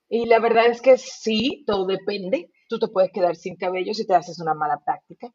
Y 0.08 0.28
la 0.28 0.40
verdad 0.40 0.68
es 0.68 0.82
que 0.82 0.98
sí, 1.00 1.64
todo 1.66 1.88
depende. 1.88 2.52
Tú 2.70 2.78
te 2.78 2.90
puedes 2.90 3.12
quedar 3.12 3.38
sin 3.38 3.56
cabello 3.56 3.94
si 3.94 4.06
te 4.06 4.14
haces 4.14 4.40
una 4.40 4.54
mala 4.54 4.80
práctica. 4.86 5.34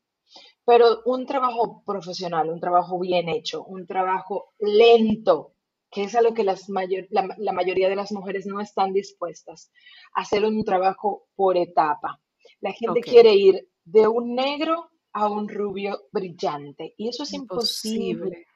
Pero 0.64 1.02
un 1.06 1.26
trabajo 1.26 1.82
profesional, 1.84 2.48
un 2.50 2.60
trabajo 2.60 2.98
bien 2.98 3.28
hecho, 3.28 3.64
un 3.64 3.86
trabajo 3.86 4.52
lento, 4.58 5.54
que 5.90 6.04
es 6.04 6.14
a 6.14 6.20
lo 6.22 6.34
que 6.34 6.44
las 6.44 6.68
mayor- 6.68 7.06
la, 7.10 7.34
la 7.38 7.52
mayoría 7.52 7.88
de 7.88 7.96
las 7.96 8.12
mujeres 8.12 8.46
no 8.46 8.60
están 8.60 8.92
dispuestas 8.92 9.72
a 10.14 10.20
hacer 10.20 10.44
un 10.44 10.64
trabajo 10.64 11.26
por 11.34 11.56
etapa. 11.56 12.20
La 12.60 12.72
gente 12.72 13.00
quiere 13.10 13.34
ir 13.34 13.68
de 13.84 14.06
un 14.06 14.34
negro 14.34 14.90
a 15.12 15.28
un 15.28 15.48
rubio 15.48 16.02
brillante 16.12 16.94
y 16.96 17.08
eso 17.08 17.24
es 17.24 17.32
imposible. 17.32 18.10
Imposible. 18.12 18.46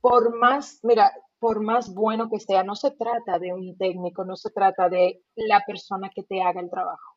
Por 0.00 0.36
más, 0.38 0.78
mira, 0.82 1.12
por 1.40 1.60
más 1.60 1.92
bueno 1.92 2.28
que 2.30 2.38
sea, 2.38 2.62
no 2.62 2.76
se 2.76 2.92
trata 2.92 3.38
de 3.40 3.52
un 3.52 3.76
técnico, 3.76 4.24
no 4.24 4.36
se 4.36 4.50
trata 4.50 4.88
de 4.88 5.24
la 5.34 5.64
persona 5.66 6.10
que 6.14 6.22
te 6.22 6.40
haga 6.40 6.60
el 6.60 6.70
trabajo. 6.70 7.11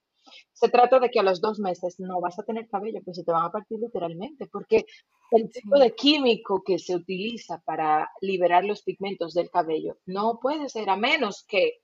Se 0.53 0.69
trata 0.69 0.99
de 0.99 1.09
que 1.09 1.19
a 1.19 1.23
los 1.23 1.41
dos 1.41 1.59
meses 1.59 1.99
no 1.99 2.21
vas 2.21 2.39
a 2.39 2.43
tener 2.43 2.67
cabello, 2.67 3.01
pues 3.03 3.17
se 3.17 3.23
te 3.23 3.31
van 3.31 3.45
a 3.45 3.51
partir 3.51 3.79
literalmente, 3.79 4.47
porque 4.47 4.85
el 5.31 5.49
tipo 5.51 5.77
de 5.77 5.93
químico 5.93 6.63
que 6.63 6.79
se 6.79 6.95
utiliza 6.95 7.61
para 7.65 8.09
liberar 8.21 8.63
los 8.63 8.83
pigmentos 8.83 9.33
del 9.33 9.49
cabello 9.49 9.97
no 10.05 10.39
puede 10.41 10.69
ser 10.69 10.89
a 10.89 10.95
menos 10.95 11.45
que, 11.47 11.81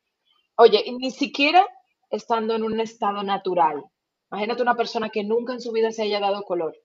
oye, 0.55 0.83
ni 0.99 1.11
siquiera 1.11 1.65
estando 2.09 2.55
en 2.55 2.63
un 2.63 2.79
estado 2.79 3.23
natural. 3.23 3.83
Imagínate 4.31 4.61
una 4.61 4.75
persona 4.75 5.09
que 5.09 5.23
nunca 5.23 5.53
en 5.53 5.61
su 5.61 5.71
vida 5.71 5.91
se 5.91 6.03
haya 6.03 6.19
dado 6.19 6.43
color 6.43 6.75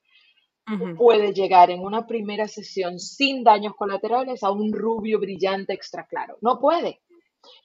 puede 0.97 1.33
llegar 1.33 1.71
en 1.71 1.81
una 1.81 2.07
primera 2.07 2.49
sesión 2.49 2.99
sin 2.99 3.45
daños 3.45 3.75
colaterales 3.77 4.43
a 4.43 4.51
un 4.51 4.73
rubio 4.73 5.21
brillante 5.21 5.73
extra 5.73 6.07
claro. 6.07 6.39
No 6.41 6.59
puede, 6.59 7.01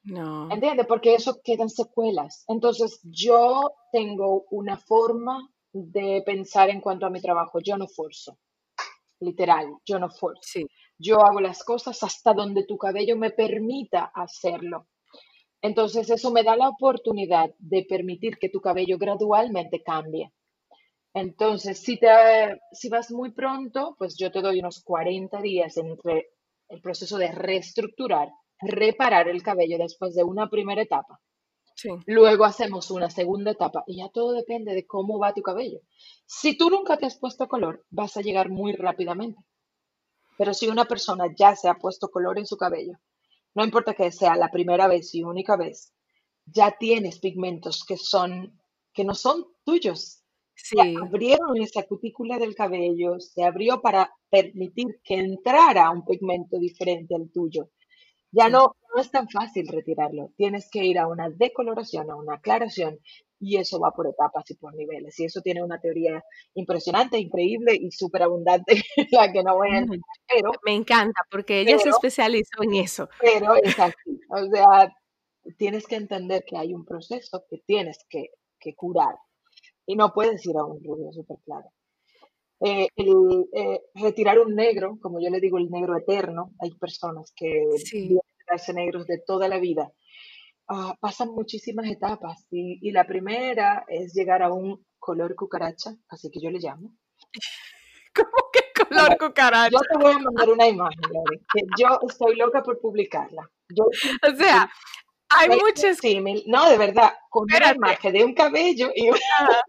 No. 0.04 0.52
¿entiendes? 0.52 0.88
Porque 0.88 1.16
eso 1.16 1.40
quedan 1.44 1.70
secuelas. 1.70 2.44
Entonces, 2.48 3.00
yo 3.04 3.72
tengo 3.92 4.46
una 4.52 4.78
forma 4.78 5.50
de 5.74 6.22
pensar 6.26 6.70
en 6.70 6.82
cuanto 6.82 7.06
a 7.06 7.10
mi 7.10 7.22
trabajo. 7.22 7.60
Yo 7.60 7.78
no 7.78 7.88
forzo, 7.88 8.38
literal, 9.20 9.68
yo 9.86 10.00
no 10.00 10.10
forzo. 10.10 10.42
Sí. 10.44 10.66
Yo 10.98 11.20
hago 11.22 11.42
las 11.42 11.64
cosas 11.64 12.04
hasta 12.04 12.34
donde 12.34 12.66
tu 12.66 12.78
cabello 12.78 13.18
me 13.18 13.32
permita 13.32 14.12
hacerlo. 14.14 14.88
Entonces, 15.62 16.10
eso 16.10 16.32
me 16.32 16.44
da 16.44 16.56
la 16.56 16.70
oportunidad 16.70 17.52
de 17.60 17.86
permitir 17.88 18.38
que 18.38 18.50
tu 18.50 18.62
cabello 18.62 18.98
gradualmente 18.98 19.84
cambie. 19.84 20.32
Entonces, 21.14 21.80
si 21.80 21.98
te, 21.98 22.08
si 22.72 22.90
vas 22.90 23.12
muy 23.12 23.32
pronto, 23.32 23.96
pues 23.98 24.16
yo 24.18 24.32
te 24.32 24.42
doy 24.42 24.60
unos 24.60 24.82
40 24.84 25.42
días 25.42 25.78
entre 25.78 26.30
el 26.70 26.82
proceso 26.82 27.18
de 27.18 27.32
reestructurar, 27.32 28.30
reparar 28.62 29.28
el 29.28 29.44
cabello 29.44 29.78
después 29.78 30.16
de 30.16 30.24
una 30.24 30.50
primera 30.50 30.82
etapa. 30.82 31.20
Sí. 31.76 31.90
Luego 32.06 32.46
hacemos 32.46 32.92
una 32.92 33.10
segunda 33.10 33.52
etapa 33.52 33.84
y 33.88 33.98
ya 33.98 34.10
todo 34.10 34.34
depende 34.34 34.74
de 34.74 34.86
cómo 34.86 35.18
va 35.20 35.34
tu 35.34 35.42
cabello. 35.42 35.80
Si 36.26 36.58
tú 36.58 36.70
nunca 36.70 36.98
te 36.98 37.06
has 37.06 37.18
puesto 37.18 37.48
color, 37.48 37.86
vas 37.90 38.18
a 38.18 38.22
llegar 38.22 38.50
muy 38.50 38.74
rápidamente. 38.74 39.42
Pero 40.38 40.54
si 40.54 40.68
una 40.68 40.86
persona 40.86 41.26
ya 41.36 41.56
se 41.56 41.70
ha 41.70 41.76
puesto 41.76 42.10
color 42.10 42.38
en 42.40 42.46
su 42.46 42.58
cabello, 42.58 43.00
no 43.56 43.64
importa 43.64 43.94
que 43.94 44.12
sea 44.12 44.36
la 44.36 44.50
primera 44.52 44.88
vez 44.88 45.14
y 45.16 45.24
única 45.24 45.58
vez, 45.58 45.94
ya 46.46 46.72
tienes 46.78 47.20
pigmentos 47.20 47.84
que 47.86 47.98
son 47.98 48.60
que 48.94 49.04
no 49.06 49.16
son 49.16 49.46
tuyos. 49.64 50.24
Se 50.54 50.76
Sí. 50.76 50.96
abrieron 51.02 51.58
esa 51.58 51.84
cutícula 51.84 52.38
del 52.38 52.54
cabello, 52.56 53.20
se 53.20 53.44
abrió 53.44 53.82
para 53.82 54.14
permitir 54.30 55.00
que 55.04 55.16
entrara 55.16 55.90
un 55.90 56.04
pigmento 56.06 56.60
diferente 56.60 57.16
al 57.16 57.32
tuyo. 57.32 57.70
Ya 58.32 58.50
no, 58.50 58.76
no 58.94 59.02
es 59.02 59.12
tan 59.12 59.28
fácil 59.30 59.68
retirarlo. 59.68 60.32
Tienes 60.38 60.70
que 60.70 60.86
ir 60.86 61.00
a 61.00 61.08
una 61.08 61.30
decoloración, 61.30 62.10
a 62.10 62.16
una 62.16 62.36
aclaración, 62.36 63.00
y 63.40 63.58
eso 63.58 63.80
va 63.80 63.92
por 63.92 64.08
etapas 64.08 64.50
y 64.52 64.56
por 64.56 64.76
niveles. 64.76 65.20
Y 65.20 65.26
eso 65.26 65.42
tiene 65.42 65.64
una 65.64 65.80
teoría 65.80 66.24
impresionante, 66.54 67.18
increíble 67.18 67.76
y 67.76 67.92
súper 67.92 68.24
abundante, 68.24 68.74
la 69.12 69.32
que 69.32 69.44
no 69.44 69.56
voy 69.56 69.70
a 69.70 69.80
entrar, 69.80 70.00
pero, 70.28 70.52
me 70.64 70.76
encanta 70.76 71.22
porque 71.30 71.62
ella 71.62 71.78
se 71.80 71.90
especializó 71.90 72.62
en 72.62 72.76
eso. 72.76 73.10
pero 73.20 73.56
es 73.56 73.78
así. 73.80 74.22
O 74.30 74.46
sea, 74.46 74.96
tienes 75.58 75.88
que 75.88 75.96
entender 75.96 76.44
que 76.46 76.58
hay 76.58 76.74
un 76.74 76.86
proceso 76.86 77.44
que 77.50 77.58
tienes 77.66 78.06
que, 78.08 78.30
que 78.60 78.76
curar 78.76 79.16
y 79.86 79.96
no 79.96 80.14
puedes 80.14 80.46
ir 80.46 80.56
a 80.58 80.64
un 80.64 80.84
rubio 80.84 81.12
súper 81.12 81.38
claro. 81.44 81.68
Eh, 82.64 82.88
el, 82.96 83.48
eh, 83.54 83.82
retirar 83.96 84.40
un 84.40 84.54
negro, 84.56 84.98
como 85.02 85.20
yo 85.20 85.30
le 85.30 85.40
digo, 85.40 85.58
el 85.58 85.70
negro 85.72 85.98
eterno, 85.98 86.52
hay 86.60 86.72
personas 86.76 87.34
que 87.36 87.64
Sí. 87.84 88.18
quedarse 88.46 88.74
negros 88.74 89.08
de 89.08 89.20
toda 89.26 89.48
la 89.48 89.58
vida. 89.60 89.92
Ah, 90.68 90.96
pasan 91.00 91.30
muchísimas 91.34 91.88
etapas 91.90 92.46
y, 92.52 92.78
y 92.88 92.92
la 92.92 93.06
primera 93.06 93.84
es 93.88 94.14
llegar 94.14 94.42
a 94.44 94.54
un 94.54 94.86
color 95.00 95.36
cucaracha, 95.36 95.92
así 96.10 96.30
que 96.30 96.40
yo 96.40 96.50
le 96.52 96.60
llamo. 96.60 96.96
¿Cómo 98.16 98.52
que 98.54 98.84
color 98.84 99.18
cucaracha? 99.18 99.70
yo 99.72 99.80
te 99.80 100.04
voy 100.04 100.14
a 100.14 100.20
mandar 100.20 100.50
una 100.50 100.68
imagen, 100.68 101.02
Lore, 101.14 101.40
que 101.54 101.62
yo 101.80 102.00
estoy 102.08 102.36
loca 102.36 102.62
por 102.62 102.80
publicarla. 102.80 103.50
Yo 103.70 103.86
O 103.86 104.36
sea, 104.36 104.70
hay 105.38 105.50
muchas. 105.50 105.98
símil, 105.98 106.44
no, 106.48 106.70
de 106.70 106.78
verdad, 106.78 107.14
con 107.30 107.44
una 107.44 107.74
imagen 107.74 108.14
de 108.14 108.24
un 108.26 108.34
cabello 108.34 108.92
y 108.96 109.10
una 109.10 109.20
Ajá. 109.40 109.62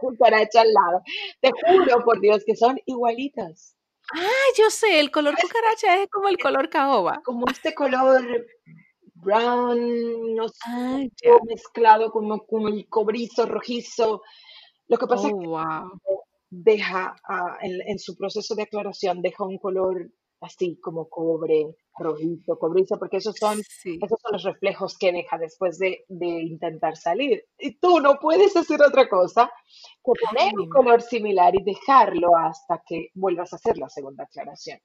cucaracha 0.00 0.60
al 0.62 0.72
lado. 0.72 1.02
Te 1.40 1.50
juro 1.50 2.04
por 2.04 2.20
Dios 2.20 2.42
que 2.44 2.56
son 2.56 2.78
igualitas. 2.86 3.76
Ah, 4.14 4.44
yo 4.58 4.68
sé, 4.70 5.00
el 5.00 5.10
color 5.10 5.34
cucaracha 5.40 6.02
es 6.02 6.08
como 6.10 6.28
el 6.28 6.36
color 6.38 6.68
caoba. 6.68 7.20
como 7.24 7.46
este 7.50 7.74
color 7.74 8.46
brown, 9.14 10.38
Ah, 10.66 10.98
ya. 11.00 11.30
oscuro, 11.34 11.44
mezclado 11.44 12.10
como 12.10 12.44
con 12.46 12.66
el 12.68 12.88
cobrizo 12.88 13.46
rojizo. 13.46 14.22
Lo 14.88 14.98
que 14.98 15.06
pasa 15.06 15.28
es 15.28 15.34
Oh, 15.34 15.40
que 15.40 15.46
wow. 15.46 16.00
deja, 16.50 17.14
ah, 17.28 17.56
en, 17.62 17.80
en 17.88 17.98
su 17.98 18.16
proceso 18.16 18.54
de 18.54 18.64
aclaración, 18.64 19.22
deja 19.22 19.44
un 19.44 19.58
color 19.58 20.10
así 20.42 20.78
como 20.80 21.08
cobre, 21.08 21.76
rojizo, 21.98 22.58
cobrizo, 22.58 22.98
porque 22.98 23.18
esos 23.18 23.36
son, 23.36 23.58
Sí. 23.62 23.98
esos 24.02 24.18
son 24.20 24.32
los 24.32 24.42
reflejos 24.42 24.98
que 24.98 25.12
deja 25.12 25.38
después 25.38 25.78
de, 25.78 26.04
de 26.08 26.26
intentar 26.26 26.96
salir. 26.96 27.44
Y 27.58 27.78
tú 27.78 28.00
no 28.00 28.18
puedes 28.20 28.56
hacer 28.56 28.80
otra 28.82 29.08
cosa 29.08 29.50
que 30.04 30.12
poner 30.26 30.52
un 30.58 30.68
color 30.68 31.00
similar 31.02 31.54
y 31.54 31.62
dejarlo 31.62 32.36
hasta 32.36 32.82
que 32.86 33.08
vuelvas 33.14 33.52
a 33.52 33.56
hacer 33.56 33.78
la 33.78 33.88
segunda 33.88 34.24
aclaración. 34.24 34.78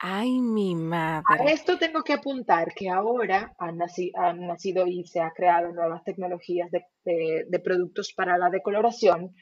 Ay, 0.00 0.40
mi 0.40 0.74
A 0.74 0.76
madre. 0.76 1.52
esto 1.52 1.76
tengo 1.76 2.02
que 2.04 2.12
apuntar 2.12 2.72
que 2.72 2.88
ahora 2.88 3.52
han, 3.58 3.78
naci- 3.78 4.12
han 4.14 4.46
nacido 4.46 4.86
y 4.86 5.04
se 5.04 5.20
ha 5.20 5.32
creado 5.32 5.72
nuevas 5.72 6.04
tecnologías 6.04 6.70
de, 6.70 6.84
de- 7.04 7.44
de 7.48 7.58
productos 7.58 8.12
para 8.14 8.38
la 8.38 8.48
decoloración 8.48 9.34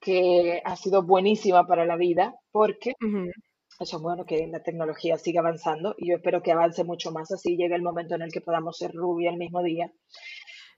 que 0.00 0.60
ha 0.64 0.76
sido 0.76 1.02
buenísima 1.02 1.66
para 1.66 1.84
la 1.84 1.96
vida 1.96 2.34
porque. 2.52 2.94
Eso 3.80 3.96
es 3.96 4.02
bueno 4.02 4.24
que 4.24 4.46
la 4.46 4.62
tecnología 4.62 5.18
siga 5.18 5.40
avanzando 5.40 5.94
y 5.98 6.10
yo 6.10 6.16
espero 6.16 6.42
que 6.42 6.52
avance 6.52 6.84
mucho 6.84 7.10
más 7.10 7.32
así 7.32 7.56
llegue 7.56 7.74
el 7.74 7.82
momento 7.82 8.14
en 8.14 8.22
el 8.22 8.32
que 8.32 8.40
podamos 8.40 8.76
ser 8.78 8.92
rubia 8.92 9.30
el 9.30 9.36
mismo 9.38 9.62
día. 9.62 9.90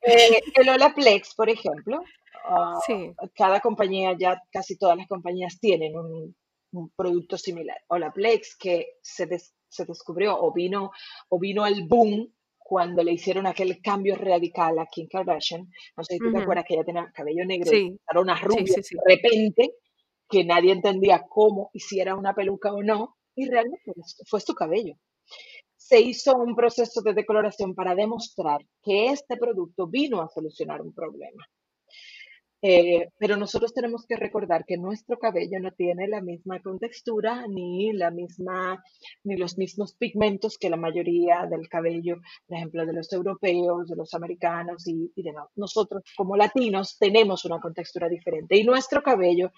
Eh, 0.02 0.40
el 0.54 0.68
Olaplex, 0.68 1.34
por 1.34 1.48
ejemplo, 1.48 2.02
ah, 2.48 2.78
Sí. 2.86 3.12
cada 3.34 3.60
compañía, 3.60 4.16
ya 4.18 4.40
casi 4.50 4.76
todas 4.78 4.96
las 4.96 5.06
compañías 5.08 5.58
tienen 5.60 5.96
un, 5.96 6.34
un 6.72 6.90
producto 6.96 7.36
similar. 7.38 7.76
Olaplex 7.88 8.56
que 8.56 8.96
se, 9.02 9.26
des- 9.26 9.54
se 9.68 9.84
descubrió 9.84 10.38
o 10.40 10.52
vino, 10.52 10.90
o 11.28 11.38
vino 11.38 11.64
al 11.64 11.86
boom 11.88 12.32
cuando 12.58 13.02
le 13.02 13.12
hicieron 13.12 13.46
aquel 13.46 13.82
cambio 13.82 14.16
radical 14.16 14.78
a 14.78 14.86
Kim 14.86 15.06
Kardashian. 15.06 15.68
No 15.96 16.04
sé 16.04 16.14
si 16.14 16.18
tú 16.20 16.24
te 16.30 16.30
Ujú. 16.30 16.38
acuerdas 16.38 16.64
que 16.66 16.74
ella 16.74 16.84
tenía 16.84 17.12
cabello 17.14 17.44
negro 17.44 17.70
y 17.70 17.76
Sí, 17.76 18.00
era 18.10 18.20
una 18.20 18.36
sí, 18.38 18.44
rubia 18.44 18.74
sí, 18.76 18.82
sí. 18.82 18.96
de 19.04 19.14
repente 19.16 19.70
que 20.28 20.44
nadie 20.44 20.72
entendía 20.72 21.24
cómo, 21.28 21.70
y 21.72 21.80
si 21.80 22.00
era 22.00 22.14
una 22.16 22.34
peluca 22.34 22.72
o 22.72 22.82
no, 22.82 23.16
y 23.34 23.48
realmente 23.48 23.92
fue 24.26 24.40
su 24.40 24.54
cabello 24.54 24.94
se 25.76 26.00
hizo 26.00 26.36
un 26.36 26.56
proceso 26.56 27.02
de 27.02 27.14
decoloración 27.14 27.74
para 27.74 27.94
demostrar 27.94 28.60
que 28.82 29.06
este 29.08 29.36
producto 29.36 29.86
vino 29.86 30.22
a 30.22 30.28
solucionar 30.28 30.80
un 30.82 30.94
problema. 30.94 31.44
Eh, 32.66 33.10
pero 33.18 33.36
nosotros 33.36 33.74
tenemos 33.74 34.06
que 34.06 34.16
recordar 34.16 34.64
que 34.64 34.78
nuestro 34.78 35.18
cabello 35.18 35.60
no 35.60 35.70
tiene 35.72 36.08
la 36.08 36.22
misma 36.22 36.60
contextura 36.62 37.46
ni 37.46 37.92
la 37.92 38.10
misma, 38.10 38.82
ni 39.22 39.36
los 39.36 39.58
mismos 39.58 39.94
pigmentos 39.94 40.56
que 40.56 40.70
la 40.70 40.78
mayoría 40.78 41.44
del 41.44 41.68
cabello, 41.68 42.16
por 42.46 42.56
ejemplo, 42.56 42.86
de 42.86 42.94
los 42.94 43.12
europeos, 43.12 43.88
de 43.88 43.96
los 43.96 44.14
americanos 44.14 44.88
y, 44.88 45.12
y 45.14 45.22
de 45.22 45.32
no- 45.32 45.50
nosotros 45.56 46.04
como 46.16 46.36
latinos 46.38 46.96
tenemos 46.98 47.44
una 47.44 47.60
contextura 47.60 48.08
diferente 48.08 48.56
y 48.56 48.64
nuestro 48.64 49.02
cabello 49.02 49.50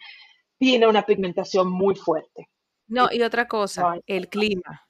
tiene 0.58 0.86
una 0.86 1.04
pigmentación 1.04 1.70
muy 1.70 1.94
fuerte. 1.94 2.48
No, 2.88 3.08
y 3.10 3.22
otra 3.22 3.48
cosa, 3.48 3.98
el 4.06 4.28
clima. 4.28 4.80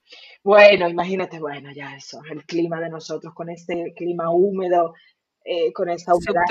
Bueno, 0.45 0.89
imagínate, 0.89 1.41
bueno, 1.41 1.71
ya 1.73 1.97
eso, 1.97 2.21
el 2.31 2.45
clima 2.45 2.81
de 2.81 2.91
nosotros, 2.91 3.33
con 3.35 3.49
este 3.51 3.93
clima 3.97 4.31
húmedo, 4.31 4.95
eh, 5.45 5.73
con 5.73 5.89
esa 5.89 6.12
humedad 6.14 6.45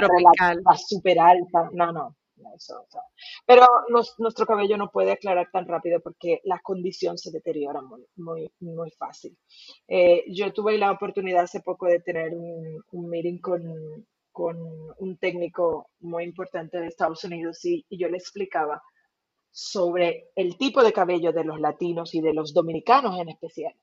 súper 0.77 1.19
alta. 1.19 1.69
No, 1.73 1.91
no, 1.91 2.15
no, 2.37 2.49
eso, 2.55 2.81
o 2.81 2.87
sea, 2.89 3.01
Pero 3.45 3.65
nos- 3.89 4.15
nuestro 4.19 4.45
cabello 4.45 4.75
no 4.77 4.89
puede 4.91 5.11
aclarar 5.11 5.47
tan 5.51 5.67
rápido 5.67 5.99
porque 6.01 6.41
la 6.43 6.59
condición 6.59 7.17
se 7.17 7.31
deteriora 7.31 7.81
muy, 7.81 8.05
muy, 8.15 8.51
muy 8.59 8.91
fácil. 8.91 9.37
Eh, 9.87 10.23
yo 10.33 10.51
tuve 10.51 10.77
la 10.77 10.91
oportunidad 10.91 11.43
hace 11.43 11.61
poco 11.61 11.85
de 11.87 11.99
tener 11.99 12.33
un, 12.33 12.81
un 12.91 13.09
meeting 13.09 13.39
con, 13.39 13.61
con 14.31 14.57
un 14.97 15.17
técnico 15.17 15.89
muy 15.99 16.23
importante 16.23 16.79
de 16.79 16.87
Estados 16.87 17.23
Unidos 17.23 17.63
y, 17.65 17.85
y 17.89 17.97
yo 17.99 18.09
le 18.09 18.17
explicaba 18.17 18.81
sobre 19.57 20.31
el 20.35 20.57
tipo 20.57 20.83
de 20.83 20.91
cabello 20.91 21.31
de 21.31 21.45
los 21.45 21.61
latinos 21.61 22.13
y 22.13 22.19
de 22.19 22.33
los 22.33 22.53
dominicanos 22.53 23.17
en 23.17 23.29
especial. 23.29 23.73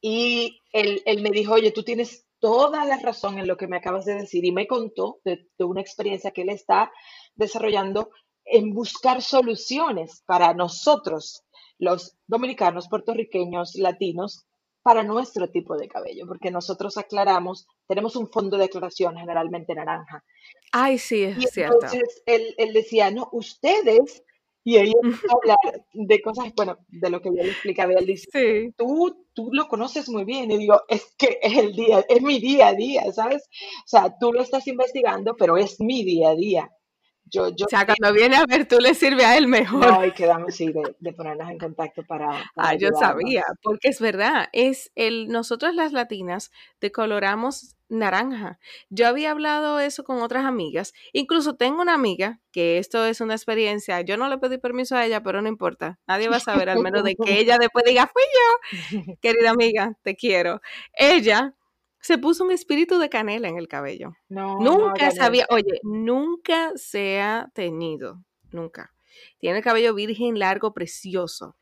Y 0.00 0.62
él, 0.72 1.00
él 1.06 1.22
me 1.22 1.30
dijo, 1.30 1.54
oye, 1.54 1.70
tú 1.70 1.84
tienes 1.84 2.26
toda 2.40 2.84
la 2.84 2.98
razón 2.98 3.38
en 3.38 3.46
lo 3.46 3.56
que 3.56 3.68
me 3.68 3.76
acabas 3.76 4.04
de 4.04 4.14
decir 4.14 4.44
y 4.44 4.50
me 4.50 4.66
contó 4.66 5.20
de, 5.24 5.48
de 5.56 5.64
una 5.64 5.80
experiencia 5.80 6.32
que 6.32 6.42
él 6.42 6.48
está 6.48 6.90
desarrollando 7.36 8.10
en 8.44 8.74
buscar 8.74 9.22
soluciones 9.22 10.24
para 10.26 10.54
nosotros, 10.54 11.44
los 11.78 12.16
dominicanos, 12.26 12.88
puertorriqueños, 12.88 13.76
latinos, 13.76 14.44
para 14.82 15.04
nuestro 15.04 15.50
tipo 15.50 15.76
de 15.76 15.88
cabello, 15.88 16.26
porque 16.26 16.50
nosotros 16.50 16.96
aclaramos, 16.96 17.66
tenemos 17.88 18.16
un 18.16 18.28
fondo 18.28 18.56
de 18.56 18.66
aclaración 18.66 19.16
generalmente 19.16 19.74
naranja. 19.74 20.24
Ay, 20.78 20.98
sí, 20.98 21.22
Y 21.38 21.44
es 21.44 21.50
cierto. 21.50 21.74
entonces 21.76 22.22
él, 22.26 22.54
él 22.58 22.72
decía, 22.72 23.10
no, 23.10 23.28
ustedes, 23.32 24.22
y 24.64 24.76
a 24.78 24.80
hablar 24.80 25.58
de 25.94 26.20
cosas, 26.22 26.52
bueno, 26.56 26.78
de 26.88 27.08
lo 27.10 27.20
que 27.22 27.28
yo 27.28 27.42
le 27.42 27.50
explicaba, 27.50 27.92
y 27.92 27.96
él 27.96 28.06
dice, 28.06 28.26
Sí. 28.32 28.72
tú, 28.76 29.26
tú 29.32 29.50
lo 29.52 29.68
conoces 29.68 30.08
muy 30.08 30.24
bien, 30.24 30.50
y 30.50 30.58
digo, 30.58 30.82
es 30.88 31.14
que 31.16 31.38
es 31.40 31.56
el 31.56 31.72
día, 31.72 32.04
es 32.08 32.20
mi 32.20 32.40
día 32.40 32.68
a 32.68 32.74
día, 32.74 33.10
¿sabes? 33.12 33.42
O 33.84 33.88
sea, 33.88 34.14
tú 34.20 34.32
lo 34.32 34.42
estás 34.42 34.66
investigando, 34.66 35.36
pero 35.36 35.56
es 35.56 35.80
mi 35.80 36.04
día 36.04 36.30
a 36.30 36.34
día. 36.34 36.70
Yo, 37.28 37.48
yo 37.48 37.66
O 37.66 37.68
sea, 37.68 37.84
cuando 37.86 38.12
viene 38.12 38.36
a 38.36 38.46
ver, 38.46 38.68
tú 38.68 38.78
le 38.78 38.94
sirve 38.94 39.24
a 39.24 39.36
él 39.36 39.48
mejor. 39.48 39.84
no, 39.86 40.04
y 40.04 40.12
quedamos 40.12 40.54
sí, 40.54 40.66
de, 40.72 40.82
de 41.00 41.12
ponernos 41.12 41.50
en 41.50 41.58
contacto 41.58 42.04
para, 42.04 42.28
para 42.54 42.68
Ah, 42.70 42.74
yo 42.74 42.90
sabía, 42.92 43.44
porque 43.62 43.88
es 43.88 44.00
verdad, 44.00 44.48
es 44.52 44.90
el, 44.94 45.28
nosotros 45.28 45.74
las 45.74 45.92
latinas 45.92 46.50
decoloramos 46.80 47.75
naranja. 47.88 48.58
Yo 48.90 49.06
había 49.06 49.30
hablado 49.30 49.80
eso 49.80 50.04
con 50.04 50.20
otras 50.22 50.44
amigas, 50.44 50.92
incluso 51.12 51.56
tengo 51.56 51.82
una 51.82 51.94
amiga 51.94 52.40
que 52.52 52.78
esto 52.78 53.04
es 53.04 53.20
una 53.20 53.34
experiencia, 53.34 54.00
yo 54.00 54.16
no 54.16 54.28
le 54.28 54.38
pedí 54.38 54.58
permiso 54.58 54.96
a 54.96 55.04
ella, 55.04 55.22
pero 55.22 55.42
no 55.42 55.48
importa, 55.48 55.98
nadie 56.06 56.28
va 56.28 56.36
a 56.36 56.40
saber 56.40 56.68
al 56.68 56.80
menos 56.80 57.04
de 57.04 57.14
que 57.14 57.16
ella 57.40 57.58
después 57.58 57.84
diga, 57.84 58.10
fui 58.12 58.22
yo, 58.32 59.16
querida 59.20 59.50
amiga, 59.50 59.96
te 60.02 60.16
quiero. 60.16 60.60
Ella 60.92 61.54
se 62.00 62.18
puso 62.18 62.44
un 62.44 62.52
espíritu 62.52 62.98
de 62.98 63.08
canela 63.08 63.48
en 63.48 63.58
el 63.58 63.68
cabello. 63.68 64.16
No, 64.28 64.60
Nunca 64.60 65.10
sabía, 65.10 65.46
oye, 65.50 65.80
nunca 65.82 66.72
se 66.76 67.20
ha 67.20 67.50
tenido, 67.52 68.22
nunca. 68.52 68.92
Tiene 69.38 69.58
el 69.58 69.64
cabello 69.64 69.94
virgen, 69.94 70.38
largo, 70.38 70.72
precioso. 70.72 71.56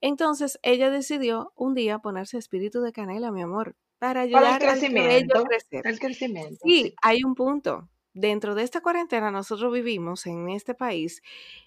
Entonces 0.00 0.58
ella 0.62 0.90
decidió 0.90 1.52
un 1.54 1.74
día 1.74 2.00
ponerse 2.00 2.38
espíritu 2.38 2.80
de 2.82 2.92
canela, 2.92 3.30
mi 3.30 3.42
amor, 3.42 3.76
para 4.08 4.26
Para 4.30 4.48
el 4.48 4.54
ayudar 4.54 4.62
al 4.62 4.80
crecimiento, 4.80 5.44
crecer. 5.44 5.86
el 5.86 5.98
crecimiento, 5.98 6.58
Sí, 6.64 6.82
sí. 6.84 6.94
hay 7.02 7.24
un 7.24 7.34
punto. 7.34 7.88
Dentro 8.16 8.54
de 8.54 8.62
esta 8.62 8.80
cuarentena 8.80 9.32
nosotros 9.32 9.72
vivimos 9.72 10.26
en 10.26 10.48
este 10.48 10.74
país 10.74 11.20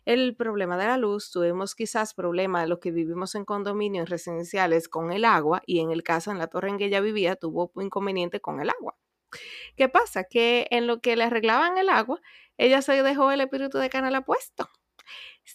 el 0.05 0.33
problema 0.35 0.77
de 0.77 0.85
la 0.85 0.97
luz, 0.97 1.29
tuvimos 1.31 1.75
quizás 1.75 2.13
problema 2.13 2.61
de 2.61 2.67
los 2.67 2.79
que 2.79 2.91
vivimos 2.91 3.35
en 3.35 3.43
condominios 3.43 4.09
residenciales 4.09 4.87
con 4.87 5.11
el 5.11 5.25
agua 5.25 5.61
y 5.65 5.79
en 5.81 5.91
el 5.91 6.03
caso 6.03 6.31
en 6.31 6.37
la 6.37 6.47
torre 6.47 6.69
en 6.69 6.77
que 6.77 6.85
ella 6.85 7.01
vivía 7.01 7.35
tuvo 7.35 7.71
inconveniente 7.81 8.39
con 8.39 8.61
el 8.61 8.69
agua. 8.69 8.95
¿Qué 9.75 9.89
pasa? 9.89 10.23
Que 10.25 10.67
en 10.71 10.87
lo 10.87 11.01
que 11.01 11.15
le 11.17 11.25
arreglaban 11.25 11.77
el 11.77 11.89
agua, 11.89 12.21
ella 12.57 12.81
se 12.81 13.03
dejó 13.03 13.31
el 13.31 13.41
espíritu 13.41 13.77
de 13.79 13.89
canela 13.89 14.21
puesto. 14.21 14.69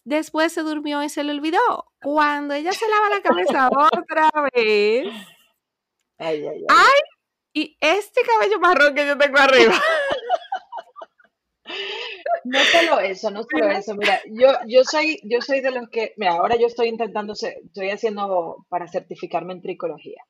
Después 0.05 0.53
se 0.53 0.63
durmió 0.63 1.03
y 1.03 1.09
se 1.09 1.25
le 1.25 1.33
olvidó. 1.33 1.87
Cuando 2.03 2.55
ella 2.55 2.73
se 2.73 2.89
lava 2.89 3.11
la 3.11 3.23
cabeza 3.23 3.71
otra 4.07 4.31
vez. 4.55 5.07
Ay, 6.23 6.47
ay, 6.47 6.47
ay. 6.47 6.67
¡Ay! 6.69 7.01
Y 7.55 7.77
este 7.81 8.23
cabello 8.23 8.59
marrón 8.61 8.95
que 8.95 9.07
yo 9.07 9.19
tengo 9.19 9.39
arriba. 9.39 9.75
No 12.45 12.59
solo 12.59 13.01
eso, 13.01 13.31
no 13.31 13.43
solo 13.45 13.71
eso. 13.71 13.95
Mira, 13.95 14.21
yo, 14.27 14.49
yo 14.67 14.85
soy, 14.85 15.21
yo 15.25 15.41
soy 15.41 15.61
de 15.61 15.71
los 15.71 15.89
que, 15.89 16.13
mira, 16.17 16.33
ahora 16.33 16.57
yo 16.57 16.67
estoy 16.67 16.89
intentando, 16.89 17.35
estoy 17.35 17.91
haciendo 17.91 18.67
para 18.69 18.89
certificarme 18.89 19.53
en 19.53 19.63
tricología. 19.63 20.23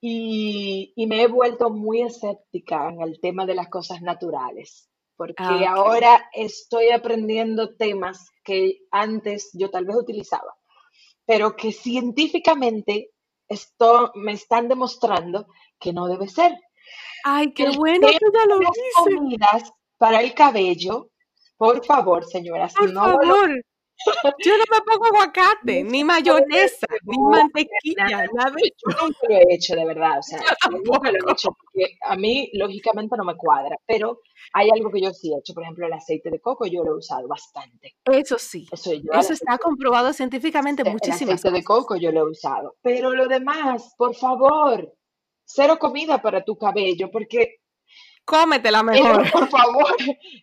Y, 0.00 0.92
y 0.96 1.06
me 1.06 1.22
he 1.22 1.26
vuelto 1.28 1.70
muy 1.70 2.02
escéptica 2.02 2.88
en 2.88 3.00
el 3.02 3.20
tema 3.20 3.46
de 3.46 3.54
las 3.54 3.68
cosas 3.68 4.02
naturales, 4.02 4.90
porque 5.16 5.36
Ah, 5.38 5.74
ahora 5.74 6.28
estoy 6.32 6.90
aprendiendo 6.90 7.76
temas 7.76 8.28
que 8.44 8.80
antes 8.90 9.50
yo 9.54 9.70
tal 9.70 9.84
vez 9.84 9.96
utilizaba, 9.96 10.54
pero 11.24 11.54
que 11.56 11.72
científicamente 11.72 13.10
esto 13.48 14.12
me 14.14 14.32
están 14.32 14.68
demostrando 14.68 15.46
que 15.78 15.92
no 15.92 16.06
debe 16.08 16.28
ser. 16.28 16.52
Ay, 17.24 17.52
qué 17.52 17.64
El 17.64 17.76
bueno 17.76 18.08
que 18.08 18.18
ya 18.32 18.46
lo 18.46 18.60
las 18.60 18.72
dice. 18.72 19.16
comidas 19.16 19.72
para 19.98 20.20
el 20.20 20.34
cabello, 20.34 21.08
por 21.56 21.84
favor, 21.84 22.24
señoras, 22.24 22.74
Por 22.74 22.92
no 22.92 23.06
lo 23.08 23.18
favor. 23.20 23.62
Yo 24.44 24.52
no 24.56 24.64
me 24.70 24.80
pongo 24.84 25.06
aguacate, 25.06 25.84
ni 25.84 26.02
mayonesa, 26.04 26.86
ni 27.04 27.18
mantequilla, 27.18 28.26
nada. 28.32 28.54
Yo 28.56 28.96
nunca 29.00 29.18
lo 29.28 29.36
he 29.36 29.54
hecho, 29.54 29.74
de 29.76 29.84
verdad, 29.84 30.18
o 30.18 30.22
sea, 30.22 30.40
yo 30.40 30.70
nunca 30.70 31.10
lo 31.12 31.18
he 31.28 31.32
hecho 31.32 31.50
porque 31.52 31.96
a 32.02 32.16
mí 32.16 32.50
lógicamente 32.54 33.16
no 33.16 33.24
me 33.24 33.36
cuadra, 33.36 33.76
pero 33.86 34.20
hay 34.52 34.70
algo 34.70 34.90
que 34.90 35.00
yo 35.00 35.12
sí 35.12 35.32
he 35.32 35.38
hecho, 35.38 35.54
por 35.54 35.62
ejemplo, 35.62 35.86
el 35.86 35.92
aceite 35.92 36.30
de 36.30 36.40
coco 36.40 36.66
yo 36.66 36.82
lo 36.82 36.92
he 36.92 36.98
usado 36.98 37.28
bastante. 37.28 37.94
Eso 38.04 38.38
sí, 38.38 38.66
Eso 38.70 38.92
yo 38.92 39.12
al 39.12 39.20
eso 39.20 39.32
está 39.32 39.52
aceite, 39.52 39.62
comprobado 39.64 40.12
científicamente 40.12 40.82
en 40.82 40.88
el 40.88 41.10
aceite 41.10 41.50
de 41.50 41.64
coco 41.64 41.96
yo 41.96 42.10
lo 42.10 42.20
he 42.20 42.30
usado, 42.30 42.76
pero 42.82 43.12
lo 43.14 43.28
demás, 43.28 43.94
por 43.96 44.14
favor, 44.14 44.92
cero 45.44 45.78
comida 45.78 46.20
para 46.20 46.44
tu 46.44 46.56
cabello, 46.56 47.10
porque 47.10 47.61
Cómetela 48.24 48.80
el- 48.80 48.86
mejor. 48.86 49.22
por 49.32 49.48
favor, 49.48 49.96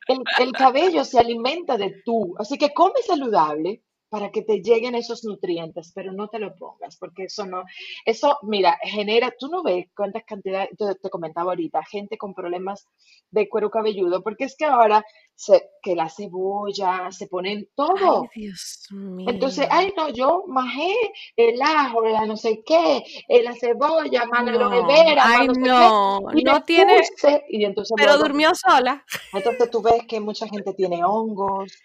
el, 0.08 0.24
el 0.40 0.52
cabello 0.52 1.04
se 1.06 1.20
alimenta 1.20 1.78
de 1.78 2.02
tú, 2.04 2.36
así 2.38 2.58
que 2.58 2.74
come 2.74 3.02
saludable 3.06 3.84
para 4.10 4.32
que 4.32 4.42
te 4.42 4.62
lleguen 4.62 4.96
esos 4.96 5.24
nutrientes, 5.24 5.92
pero 5.94 6.12
no 6.12 6.28
te 6.30 6.40
lo 6.40 6.56
pongas, 6.56 6.98
porque 6.98 7.26
eso 7.26 7.46
no, 7.46 7.64
eso, 8.06 8.38
mira, 8.44 8.78
genera, 8.84 9.34
tú 9.38 9.48
no 9.50 9.64
ves 9.64 9.88
cuántas 9.96 10.24
cantidades, 10.26 10.70
te, 10.78 10.96
te 10.96 11.10
comentaba 11.10 11.52
ahorita, 11.52 11.84
gente 11.86 12.18
con 12.18 12.34
problemas 12.34 12.88
de 13.32 13.48
cuero 13.50 13.70
cabelludo, 13.70 14.22
porque 14.24 14.46
es 14.46 14.56
que 14.56 14.66
ahora 14.66 15.04
se, 15.36 15.70
que 15.82 15.96
la 15.96 16.10
cebolla, 16.10 17.12
se 17.12 17.28
ponen 17.28 17.60
Ay, 17.60 17.68
todo. 17.76 18.30
Dios 18.34 18.88
Entonces, 19.26 19.68
mío. 19.68 19.68
ay, 19.70 19.94
no, 19.96 20.10
yo 20.10 20.46
majé 20.48 20.94
el 21.36 21.62
ajo, 21.62 22.04
la 22.06 22.26
no 22.26 22.36
sé 22.38 22.64
qué, 22.66 23.04
eh, 23.28 23.44
la 23.44 23.54
cebolla, 23.56 24.26
más 24.26 24.44
la 24.46 24.52
aloe 24.54 24.82
No, 24.82 24.88
vera, 24.88 25.24
ay, 25.26 25.48
no 25.48 25.54
sé 25.56 25.70
qué, 25.74 25.94
no, 26.00 26.20
y 26.34 26.44
le 26.44 26.54
no 26.54 26.64
tiene, 26.64 27.12
puse, 27.12 27.46
y 27.50 27.64
entonces 27.66 27.96
pero 27.96 28.18
luego 28.18 28.18
durmió 28.18 28.52
sola. 28.56 29.06
entonces 29.32 29.70
tú 29.70 29.82
ves 29.82 30.04
que 30.08 30.20
mucha 30.20 30.48
gente 30.48 30.74
tiene 30.74 31.04
hongos, 31.04 31.84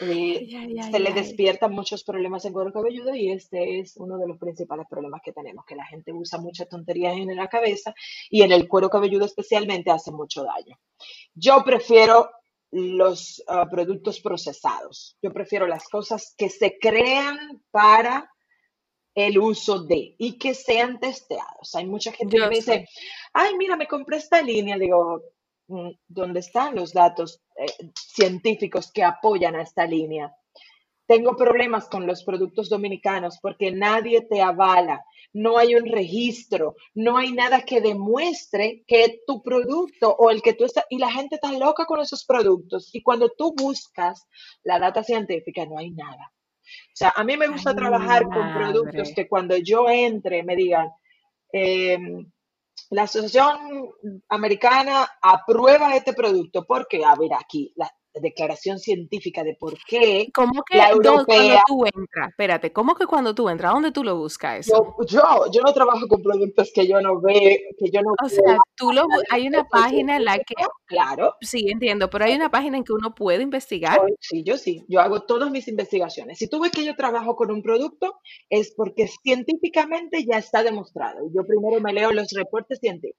eh, 0.00 0.50
Ay, 0.50 0.54
ay, 0.56 0.82
se 0.90 0.98
ay, 0.98 1.02
le 1.02 1.08
ay. 1.08 1.14
despiertan 1.14 1.72
muchos 1.72 2.04
problemas 2.04 2.44
en 2.44 2.52
cuero 2.52 2.72
cabelludo 2.72 3.14
y 3.14 3.30
este 3.30 3.78
es 3.80 3.96
uno 3.96 4.18
de 4.18 4.28
los 4.28 4.38
principales 4.38 4.86
problemas 4.90 5.22
que 5.24 5.32
tenemos, 5.32 5.64
que 5.64 5.76
la 5.76 5.86
gente 5.86 6.12
usa 6.12 6.38
muchas 6.38 6.68
tonterías 6.68 7.16
en 7.16 7.34
la 7.36 7.48
cabeza 7.48 7.94
y 8.30 8.42
en 8.42 8.52
el 8.52 8.68
cuero 8.68 8.90
cabelludo 8.90 9.24
especialmente 9.24 9.90
hace 9.90 10.10
mucho 10.12 10.44
daño. 10.44 10.78
Yo 11.34 11.62
prefiero 11.64 12.30
los 12.70 13.42
ah, 13.48 13.66
productos 13.70 14.20
procesados, 14.20 15.16
yo 15.22 15.32
prefiero 15.32 15.66
las 15.66 15.88
cosas 15.88 16.34
que 16.36 16.50
se 16.50 16.78
crean 16.78 17.62
para 17.70 18.30
el 19.14 19.38
uso 19.38 19.82
de 19.84 20.14
y 20.18 20.38
que 20.38 20.54
sean 20.54 21.00
testeados. 21.00 21.74
Hay 21.74 21.86
mucha 21.86 22.12
gente 22.12 22.36
que 22.38 22.46
me 22.46 22.56
sé. 22.60 22.80
dice, 22.80 22.88
ay, 23.32 23.56
mira, 23.56 23.76
me 23.76 23.86
compré 23.88 24.18
esta 24.18 24.42
línea. 24.42 24.76
Digo, 24.78 25.18
"Mm, 25.18 25.20
¿dónde 26.08 26.40
están 26.40 26.74
los 26.74 26.92
datos 26.92 27.42
eh, 27.56 27.90
científicos 27.94 28.90
que 28.92 29.02
apoyan 29.02 29.56
a 29.56 29.62
esta 29.62 29.86
línea? 29.86 30.34
Tengo 31.06 31.36
problemas 31.36 31.88
con 31.88 32.06
los 32.06 32.24
productos 32.24 32.68
dominicanos 32.68 33.38
porque 33.40 33.70
nadie 33.70 34.22
te 34.22 34.42
avala, 34.42 35.04
no 35.32 35.56
hay 35.56 35.76
un 35.76 35.86
registro, 35.86 36.74
no 36.94 37.16
hay 37.16 37.32
nada 37.32 37.62
que 37.62 37.80
demuestre 37.80 38.82
que 38.86 39.20
tu 39.26 39.42
producto 39.42 40.16
o 40.18 40.30
el 40.30 40.42
que 40.42 40.54
tú 40.54 40.64
estás, 40.64 40.84
y 40.90 40.98
la 40.98 41.10
gente 41.10 41.36
está 41.36 41.52
loca 41.52 41.84
con 41.84 42.00
esos 42.00 42.24
productos. 42.24 42.92
Y 42.92 43.02
cuando 43.02 43.28
tú 43.28 43.54
buscas 43.56 44.26
la 44.64 44.80
data 44.80 45.04
científica, 45.04 45.64
no 45.64 45.78
hay 45.78 45.90
nada. 45.90 46.32
O 46.66 46.96
sea, 46.96 47.12
a 47.14 47.22
mí 47.22 47.36
me 47.36 47.46
gusta 47.46 47.70
Ay, 47.70 47.76
trabajar 47.76 48.24
con 48.24 48.54
productos 48.54 49.12
que 49.14 49.28
cuando 49.28 49.56
yo 49.56 49.88
entre 49.88 50.42
me 50.42 50.56
digan, 50.56 50.90
em, 51.52 52.30
la 52.90 53.02
Asociación 53.02 53.90
Americana 54.28 55.08
aprueba 55.20 55.94
este 55.96 56.12
producto 56.12 56.64
porque, 56.66 57.04
a 57.04 57.14
ver, 57.14 57.34
aquí 57.34 57.72
la 57.76 57.90
declaración 58.20 58.78
científica 58.78 59.44
de 59.44 59.54
por 59.54 59.76
qué 59.86 60.28
¿Cómo 60.34 60.52
la 60.54 60.62
que 60.66 60.78
cuando 60.78 61.10
europea, 61.10 61.62
tú 61.66 61.84
entras? 61.84 62.28
Espérate, 62.30 62.72
¿cómo 62.72 62.94
que 62.94 63.06
cuando 63.06 63.34
tú 63.34 63.48
entras? 63.48 63.72
¿Dónde 63.72 63.92
tú 63.92 64.04
lo 64.04 64.16
buscas 64.16 64.60
eso? 64.60 64.96
yo, 65.00 65.06
yo, 65.06 65.50
yo 65.52 65.62
no 65.62 65.72
trabajo 65.72 66.06
con 66.08 66.22
productos 66.22 66.70
que 66.74 66.86
yo 66.86 67.00
no 67.00 67.20
veo, 67.20 67.58
que 67.78 67.90
yo 67.90 68.02
no 68.02 68.10
O 68.10 68.28
veo 68.28 68.28
sea, 68.28 68.58
tú 68.74 68.92
lo, 68.92 69.02
la 69.02 69.16
hay 69.30 69.46
una 69.46 69.64
página 69.64 70.16
en 70.16 70.24
la 70.24 70.38
que, 70.38 70.54
claro. 70.86 71.34
sí, 71.40 71.66
entiendo, 71.70 72.10
pero 72.10 72.24
hay 72.24 72.34
una 72.34 72.50
página 72.50 72.76
en 72.76 72.84
que 72.84 72.92
uno 72.92 73.14
puede 73.14 73.42
investigar. 73.42 74.00
Sí, 74.20 74.42
yo 74.44 74.56
sí, 74.56 74.84
yo 74.88 75.00
hago 75.00 75.22
todas 75.22 75.50
mis 75.50 75.68
investigaciones. 75.68 76.38
Si 76.38 76.48
tú 76.48 76.60
ves 76.60 76.70
que 76.70 76.84
yo 76.84 76.96
trabajo 76.96 77.36
con 77.36 77.50
un 77.50 77.62
producto, 77.62 78.14
es 78.48 78.72
porque 78.76 79.08
científicamente 79.22 80.24
ya 80.24 80.38
está 80.38 80.62
demostrado. 80.62 81.28
Yo 81.34 81.44
primero 81.44 81.80
me 81.80 81.92
leo 81.92 82.12
los 82.12 82.28
reportes 82.32 82.78
científicos 82.80 83.16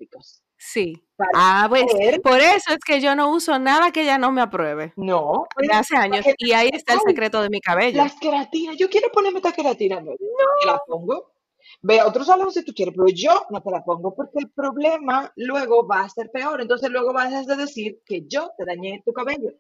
Sí. 0.58 1.07
Para 1.18 1.30
Ah, 1.34 1.65
pues 1.70 1.86
por 2.22 2.39
eso 2.39 2.74
es 2.74 2.80
que 2.86 3.01
yo 3.01 3.15
no 3.15 3.32
uso 3.32 3.57
nada 3.59 3.91
que 3.91 4.03
ella 4.03 4.18
no 4.18 4.32
me 4.32 4.41
apruebe. 4.41 4.93
no, 4.95 5.47
De 5.57 5.68
pues, 5.68 5.80
hace 5.80 5.97
años. 5.97 6.26
Y 6.38 6.51
ahí 6.53 6.70
está 6.72 6.93
el 6.93 6.99
secreto 7.01 7.41
de 7.41 7.49
mi 7.49 7.59
cabello. 7.59 7.97
las 8.03 8.15
queratinas, 8.20 8.78
yo 8.78 8.89
quiero 8.89 9.09
ponerme 9.11 9.39
esta 9.39 9.51
queratina, 9.51 9.99
no, 9.99 10.11
te 10.11 10.65
la 10.65 10.80
pongo. 10.86 11.34
Ve 11.82 11.99
a 11.99 12.07
otro 12.07 12.24
salón 12.24 12.51
si 12.51 12.63
tú 12.63 12.74
quieres, 12.74 12.95
pero 12.95 13.07
yo 13.09 13.45
no 13.49 13.61
te 13.61 13.70
la 13.70 13.84
pongo 13.84 14.15
porque 14.15 14.39
el 14.39 14.49
problema 14.49 15.32
luego 15.36 15.86
va 15.86 16.01
a 16.01 16.09
ser 16.09 16.32
peor. 16.32 16.61
Entonces 16.61 16.89
luego 16.89 17.13
vas 17.13 17.34
a 17.34 17.55
decir 17.55 17.99
que 18.05 18.26
yo 18.28 18.51
te 18.57 18.65
dañé 18.65 19.01
tu 19.05 19.13
cabello. 19.13 19.51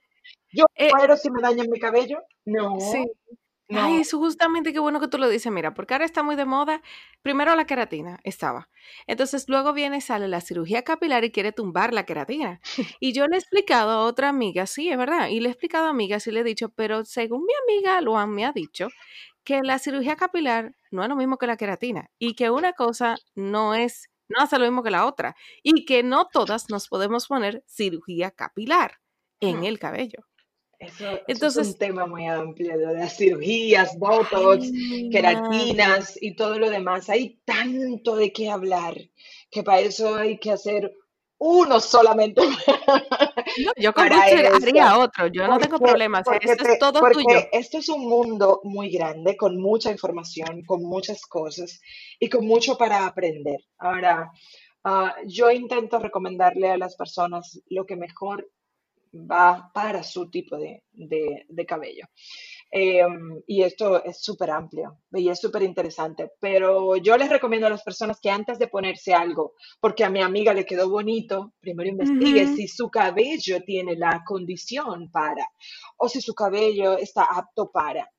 Yo 0.51 0.65
Eh, 0.75 0.89
si 1.21 1.29
me 1.29 1.41
dañan 1.41 1.69
mi 1.69 1.79
cabello. 1.79 2.21
No, 2.45 2.79
sí. 2.79 3.05
Ay, 3.73 3.97
no. 3.97 3.99
eso 3.99 4.17
justamente 4.17 4.71
qué 4.73 4.79
bueno 4.79 4.99
que 5.01 5.09
tú 5.09 5.17
lo 5.17 5.27
dices, 5.27 5.51
mira, 5.51 5.73
porque 5.73 5.93
ahora 5.93 6.05
está 6.05 6.23
muy 6.23 6.35
de 6.35 6.45
moda. 6.45 6.81
Primero 7.21 7.53
la 7.55 7.65
queratina 7.65 8.19
estaba. 8.23 8.69
Entonces 9.07 9.49
luego 9.49 9.73
viene, 9.73 9.99
sale 10.01 10.27
la 10.29 10.39
cirugía 10.41 10.83
capilar 10.83 11.25
y 11.25 11.31
quiere 11.31 11.51
tumbar 11.51 11.93
la 11.93 12.05
queratina. 12.05 12.61
Y 13.01 13.13
yo 13.13 13.27
le 13.27 13.35
he 13.35 13.39
explicado 13.39 13.91
a 13.91 14.03
otra 14.05 14.29
amiga, 14.29 14.65
sí, 14.67 14.89
es 14.89 14.97
verdad, 14.97 15.27
y 15.29 15.39
le 15.41 15.49
he 15.49 15.51
explicado 15.51 15.87
a 15.87 15.89
amigas 15.89 16.25
y 16.27 16.31
le 16.31 16.39
he 16.41 16.43
dicho, 16.43 16.69
pero 16.69 17.03
según 17.05 17.43
mi 17.45 17.53
amiga 17.63 18.01
Luan 18.01 18.31
me 18.31 18.45
ha 18.45 18.51
dicho 18.53 18.87
que 19.43 19.61
la 19.63 19.79
cirugía 19.79 20.15
capilar 20.15 20.75
no 20.91 21.03
es 21.03 21.09
lo 21.09 21.15
mismo 21.15 21.37
que 21.37 21.47
la 21.47 21.57
queratina 21.57 22.09
y 22.19 22.35
que 22.35 22.49
una 22.49 22.73
cosa 22.73 23.17
no 23.35 23.75
es, 23.75 24.09
no 24.29 24.41
hace 24.43 24.57
lo 24.59 24.65
mismo 24.65 24.83
que 24.83 24.91
la 24.91 25.05
otra 25.05 25.35
y 25.63 25.85
que 25.85 26.03
no 26.03 26.27
todas 26.27 26.69
nos 26.69 26.87
podemos 26.89 27.27
poner 27.27 27.63
cirugía 27.67 28.31
capilar 28.31 28.99
en 29.39 29.63
el 29.63 29.79
cabello. 29.79 30.25
Eso, 30.79 31.19
es 31.27 31.55
un 31.57 31.73
tema 31.73 32.05
muy 32.05 32.27
amplio, 32.27 32.75
lo 32.77 32.89
de 32.89 32.99
las 32.99 33.17
cirugías, 33.17 33.97
botox, 33.97 34.65
ay, 34.65 34.71
madre. 34.71 35.09
queratinas 35.11 36.17
y 36.21 36.35
todo 36.35 36.59
lo 36.59 36.69
demás. 36.69 37.09
Hay 37.09 37.39
tanto 37.45 38.15
de 38.15 38.31
qué 38.31 38.49
hablar 38.49 38.95
que 39.49 39.63
para 39.63 39.79
eso 39.79 40.15
hay 40.15 40.37
que 40.37 40.51
hacer 40.51 40.93
uno 41.39 41.79
solamente 41.79 42.41
No, 43.65 43.71
yo 43.77 43.93
con 43.93 44.11
haría 44.11 44.97
otro, 44.99 45.27
yo 45.27 45.47
no 45.47 45.57
tengo 45.57 45.79
problemas, 45.79 46.23
porque, 46.25 46.51
esto 46.51 46.67
es 46.67 46.79
todo 46.79 46.99
tuyo. 47.11 47.39
esto 47.51 47.77
es 47.77 47.89
un 47.89 48.07
mundo 48.07 48.59
muy 48.63 48.89
grande, 48.89 49.37
con 49.37 49.59
mucha 49.59 49.91
información, 49.91 50.63
con 50.65 50.83
muchas 50.83 51.25
cosas 51.25 51.79
y 52.19 52.29
con 52.29 52.45
mucho 52.45 52.77
para 52.77 53.05
aprender. 53.05 53.61
Ahora, 53.77 54.31
ah, 54.83 55.15
yo 55.25 55.49
intento 55.49 55.97
recomendarle 55.99 56.69
a 56.69 56.77
las 56.77 56.95
personas 56.95 57.59
lo 57.69 57.85
que 57.85 57.95
mejor 57.95 58.47
va 59.13 59.71
para 59.73 60.03
su 60.03 60.29
tipo 60.29 60.57
de, 60.57 60.83
de- 60.91 61.45
de 61.47 61.65
cabello. 61.65 62.05
Em, 62.69 63.41
y 63.47 63.61
esto 63.63 64.03
es 64.03 64.21
súper 64.21 64.51
amplio 64.51 64.99
y 65.13 65.29
es 65.29 65.39
súper 65.39 65.63
interesante, 65.63 66.31
pero 66.39 66.97
yo 66.97 67.15
les 67.17 67.29
recomiendo 67.29 67.67
a 67.67 67.69
las 67.69 67.83
personas 67.83 68.19
que 68.21 68.29
antes 68.29 68.59
de 68.59 68.67
ponerse 68.67 69.13
algo, 69.13 69.53
porque 69.79 70.03
a 70.03 70.09
mi 70.09 70.21
amiga 70.21 70.53
le 70.53 70.65
quedó 70.65 70.89
bonito, 70.89 71.53
primero 71.61 71.89
investigue 71.89 72.45
si 72.47 72.67
su 72.67 72.89
cabello 72.89 73.63
tiene 73.65 73.95
la 73.95 74.21
condición 74.25 75.09
para 75.11 75.47
o 75.97 76.09
si 76.09 76.19
su 76.21 76.33
cabello 76.33 76.97
está 76.97 77.23
apto 77.23 77.71
para. 77.71 78.09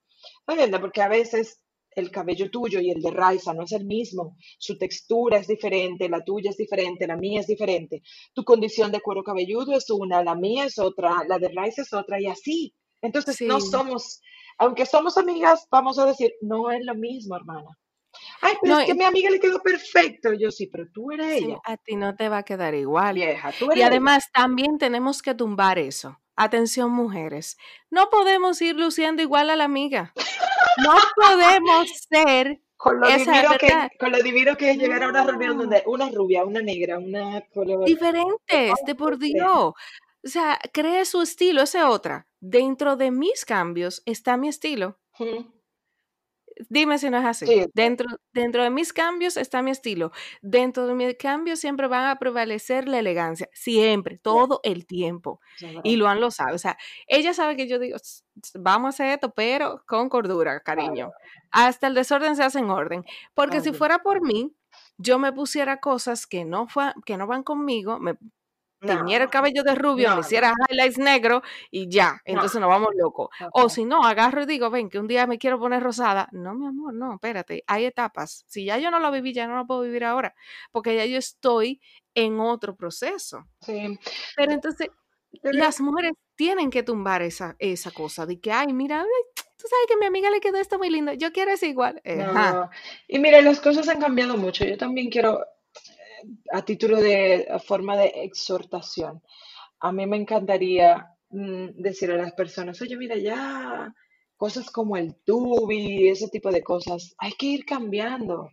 Porque 0.80 1.03
a 1.03 1.09
veces 1.09 1.61
el 1.99 2.11
cabello 2.11 2.51
tuyo 2.51 2.80
y 2.80 2.90
el 2.90 3.01
de 3.03 3.11
Raiza 3.11 3.53
no 3.55 3.64
es 3.64 3.72
el 3.72 3.84
mismo, 3.84 4.36
su 4.59 4.78
textura 4.78 5.38
es 5.38 5.46
diferente, 5.46 6.09
la 6.09 6.24
tuya 6.24 6.51
es 6.51 6.57
diferente, 6.57 7.07
la 7.07 7.16
mía 7.16 7.40
es 7.40 7.46
diferente, 7.46 8.03
tu 8.34 8.44
condición 8.44 8.92
de 8.92 9.01
cuero 9.01 9.22
cabelludo 9.22 9.76
es 9.76 9.88
una, 9.90 10.22
la 10.22 10.34
mía 10.34 10.64
es 10.64 10.78
otra, 10.78 11.24
la 11.28 11.38
de 11.38 11.49
Raiza 11.49 11.82
es 11.82 11.92
otra 11.92 12.20
y 12.20 12.26
así. 12.26 12.74
Entonces 13.01 13.40
no 13.42 13.61
somos, 13.61 14.20
aunque 14.59 14.86
somos 14.86 15.16
amigas, 15.18 15.66
vamos 15.70 15.99
a 15.99 16.07
decir, 16.07 16.32
no 16.40 16.70
es 16.70 16.84
lo 16.84 16.94
mismo, 16.94 17.36
hermana. 17.36 17.78
Ay, 18.40 18.55
pero 18.61 18.78
es 18.78 18.86
que 18.86 18.92
a 18.92 18.94
mi 18.94 19.05
amiga 19.05 19.30
le 19.30 19.40
quedó 19.40 19.61
perfecto. 19.61 20.32
Yo 20.32 20.51
sí, 20.51 20.66
pero 20.66 20.86
tú 20.92 21.12
eres 21.12 21.42
ella. 21.42 21.59
A 21.64 21.76
ti 21.76 21.96
no 21.96 22.16
te 22.16 22.28
va 22.28 22.38
a 22.38 22.42
quedar 22.42 22.74
igual. 22.74 23.14
Vieja, 23.14 23.53
tú 23.59 23.66
eres 23.66 23.78
y 23.78 23.82
además 23.82 24.30
también 24.32 24.78
tenemos 24.78 25.22
que 25.22 25.34
tumbar 25.34 25.78
eso. 25.78 26.18
Atención, 26.36 26.92
mujeres. 26.92 27.57
No 27.90 28.11
podemos 28.11 28.62
ir 28.62 28.76
luciendo 28.76 29.22
igual 29.22 29.51
a 29.51 29.57
la 29.57 29.64
amiga. 29.64 30.12
No 30.83 30.95
podemos 31.16 31.89
ser. 32.09 32.61
Con 32.76 33.01
lo, 33.01 33.09
divino 33.09 33.59
que, 33.59 33.89
con 33.99 34.12
lo 34.12 34.22
divino 34.22 34.57
que 34.57 34.70
es 34.70 34.79
llegar 34.79 35.03
a 35.03 35.09
una 35.09 35.24
reunión 35.24 35.59
donde 35.59 35.83
una 35.87 36.09
rubia, 36.11 36.45
una 36.45 36.62
negra, 36.62 36.99
una 36.99 37.41
color. 37.53 37.85
Diferentes, 37.85 38.72
de 38.87 38.95
por 38.95 39.18
Dios. 39.18 39.74
O 40.24 40.29
sea, 40.29 40.59
cree 40.72 41.05
su 41.05 41.22
estilo, 41.22 41.62
esa 41.62 41.81
es 41.81 41.85
otra. 41.87 42.29
Dentro 42.39 42.95
de 42.95 43.11
mis 43.11 43.45
cambios 43.45 44.03
está 44.07 44.37
mi 44.37 44.49
estilo. 44.49 44.97
Dime 46.69 46.99
si 46.99 47.11
no 47.11 47.19
es 47.19 47.25
así. 47.25 47.67
Dentro, 47.75 48.07
dentro 48.33 48.63
de 48.63 48.71
mis 48.71 48.93
cambios 48.93 49.37
está 49.37 49.63
mi 49.63 49.71
estilo. 49.71 50.13
Dentro 50.43 50.87
de 50.87 50.95
mis 50.95 51.17
cambios 51.17 51.61
siempre 51.61 51.87
van 51.87 52.07
a 52.07 52.19
prevalecer 52.19 52.89
la 52.89 52.99
elegancia. 52.99 53.49
Siempre, 53.53 54.19
todo 54.19 54.61
el 54.63 54.87
tiempo. 54.87 55.41
Y 55.83 55.97
Luan 55.97 56.21
lo 56.21 56.31
sabe. 56.31 56.55
O 56.55 56.59
sea, 56.59 56.77
ella 57.07 57.35
sabe 57.35 57.57
que 57.57 57.69
yo 57.69 57.79
digo, 57.79 57.97
vamos 58.55 58.87
a 58.87 58.89
hacer 58.91 59.07
esto, 59.15 59.33
pero 59.35 59.83
con 59.87 60.09
cordura, 60.09 60.61
cariño. 60.61 61.13
Hasta 61.51 61.87
el 61.87 61.95
desorden 61.95 62.37
se 62.37 62.45
hace 62.45 62.59
en 62.59 62.71
orden. 62.71 63.05
Porque 63.35 63.61
si 63.61 63.73
fuera 63.73 63.99
por 64.01 64.23
mí, 64.23 64.55
yo 64.97 65.19
me 65.19 65.33
pusiera 65.33 65.81
cosas 65.81 66.27
que 66.27 66.45
no, 66.45 66.67
fue, 66.69 66.93
que 67.05 67.17
no 67.17 67.27
van 67.27 67.43
conmigo, 67.43 67.99
me 67.99 68.17
teñiera 68.81 69.24
el 69.24 69.31
cabello 69.31 69.62
de 69.62 69.74
rubio, 69.74 70.14
me 70.14 70.20
hiciera 70.20 70.53
highlights 70.68 70.99
negro 70.99 71.43
y 71.70 71.89
ya, 71.89 72.20
entonces 72.24 72.61
nos 72.61 72.68
vamos 72.68 72.91
locos. 72.97 73.29
O 73.53 73.68
si 73.68 73.85
no, 73.85 74.05
agarro 74.05 74.43
y 74.43 74.47
digo, 74.47 74.70
ven, 74.70 74.89
que 74.89 74.99
un 74.99 75.09
día 75.09 75.26
me 75.26 75.39
quiero 75.39 75.59
poner 75.59 75.83
rosada. 75.83 76.29
No, 76.33 76.55
mi 76.55 76.66
amor, 76.66 76.95
no, 76.95 77.14
espérate, 77.14 77.64
hay 77.66 77.87
etapas. 77.87 78.45
Si 78.47 78.64
ya 78.64 78.79
yo 78.79 78.91
no 78.91 79.01
lo 79.01 79.11
viví, 79.11 79.33
ya 79.33 79.47
no 79.47 79.57
lo 79.57 79.66
puedo 79.66 79.83
vivir 79.83 80.05
ahora, 80.05 80.35
porque 80.72 80.97
ya 80.97 81.05
yo 81.07 81.18
estoy 81.18 81.81
en 82.14 82.41
otro 82.41 82.76
proceso. 82.76 83.47
Sí. 83.61 83.99
Pero 84.37 84.53
entonces, 84.53 84.89
las 85.43 85.81
mujeres 85.81 86.12
tienen 86.37 86.70
que 86.70 86.83
tumbar 86.83 87.22
esa, 87.22 87.57
esa 87.59 87.91
cosa 87.91 88.26
de 88.26 88.41
que, 88.41 88.53
ay, 88.53 88.72
mira, 88.72 89.05
tú 89.35 89.66
sabes 89.68 89.87
que 89.89 89.95
a 89.95 89.99
mi 89.99 90.07
amiga 90.07 90.31
le 90.31 90.41
quedó 90.41 90.59
esto 90.59 90.79
muy 90.79 90.89
lindo, 90.89 91.12
yo 91.12 91.33
quiero 91.33 91.51
es 91.51 91.62
igual. 91.62 92.01
Y 93.09 93.18
mira, 93.18 93.43
las 93.43 93.61
cosas 93.61 93.89
han 93.89 94.01
cambiado 94.01 94.37
mucho. 94.37 94.64
Yo 94.64 94.79
también 94.79 95.11
quiero 95.11 95.45
a 96.53 96.64
título 96.64 97.01
de 97.01 97.49
forma 97.64 97.97
de 97.97 98.12
exhortación, 98.25 99.23
a 99.81 99.93
mí 99.93 100.07
me 100.07 100.16
encantaría 100.16 101.07
mm, 101.31 101.69
decir 101.77 102.11
a 102.11 102.16
las 102.16 102.33
personas, 102.33 102.81
oye, 102.83 102.97
mira, 102.97 103.16
ya 103.16 103.93
cosas 104.37 104.71
como 104.71 104.97
el 104.97 105.16
tubi, 105.25 106.09
ese 106.09 106.29
tipo 106.29 106.51
de 106.51 106.62
cosas, 106.62 107.14
hay 107.19 107.33
que 107.33 107.47
ir 107.47 107.64
cambiando. 107.64 108.51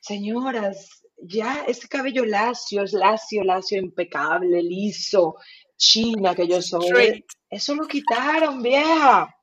Señoras, 0.00 1.02
ya 1.18 1.64
ese 1.66 1.88
cabello 1.88 2.24
lacio, 2.24 2.82
es 2.82 2.92
lacio, 2.92 3.44
lacio, 3.44 3.78
impecable, 3.78 4.62
liso, 4.62 5.36
china 5.76 6.34
que 6.34 6.46
yo 6.46 6.62
soy, 6.62 7.24
eso 7.50 7.74
lo 7.74 7.86
quitaron, 7.86 8.62
vieja. 8.62 9.34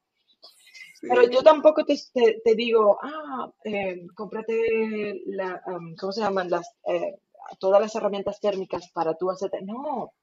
Pero 1.01 1.30
yo 1.30 1.43
tampoco 1.43 1.86
te, 1.86 1.95
te, 2.43 2.55
digo, 2.55 2.97
ah, 3.01 3.51
eh, 3.63 4.07
cómprate 4.16 5.22
la, 5.28 5.61
¿cómo 5.99 6.11
se 6.11 6.22
llaman? 6.22 6.49
Las, 6.49 6.68
eh, 6.88 7.20
todas 7.59 7.81
las 7.81 7.95
herramientas 7.95 8.39
térmicas 8.39 8.89
para 8.93 9.15
tú 9.15 9.29
hacerte. 9.29 9.59
No, 9.61 10.13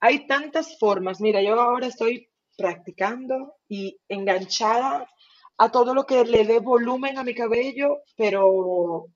hay 0.00 0.26
tantas 0.26 0.78
formas. 0.78 1.20
Mira, 1.20 1.42
yo 1.42 1.60
ahora 1.60 1.86
estoy 1.86 2.28
practicando 2.56 3.54
y 3.68 3.98
enganchada 4.08 5.08
a 5.58 5.70
todo 5.70 5.94
lo 5.94 6.04
que 6.04 6.24
le 6.24 6.44
dé 6.44 6.60
volumen 6.60 7.18
a 7.18 7.24
mi 7.24 7.34
cabello, 7.34 8.02
pero 8.16 9.06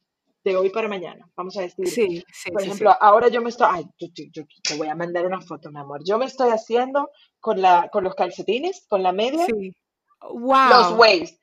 de 0.44 0.56
hoy 0.56 0.70
para 0.70 0.88
mañana, 0.88 1.28
vamos 1.36 1.56
a 1.56 1.62
decir. 1.62 1.88
Sí, 1.88 2.24
sí, 2.32 2.50
Por 2.50 2.62
ejemplo, 2.62 2.94
ahora 3.00 3.28
yo 3.28 3.42
me 3.42 3.50
estoy, 3.50 3.66
ay, 3.70 3.84
yo, 3.98 4.44
te 4.62 4.76
voy 4.76 4.88
a 4.88 4.94
mandar 4.94 5.26
una 5.26 5.40
foto, 5.40 5.70
mi 5.70 5.78
amor. 5.78 6.00
Yo 6.04 6.18
me 6.18 6.26
estoy 6.26 6.50
haciendo 6.50 7.10
con, 7.40 7.60
la, 7.60 7.88
con 7.92 8.04
los 8.04 8.14
calcetines, 8.14 8.86
con 8.88 9.02
la 9.02 9.12
media, 9.12 9.46
wow. 10.20 10.68
los 10.70 10.92
waves 10.98 11.40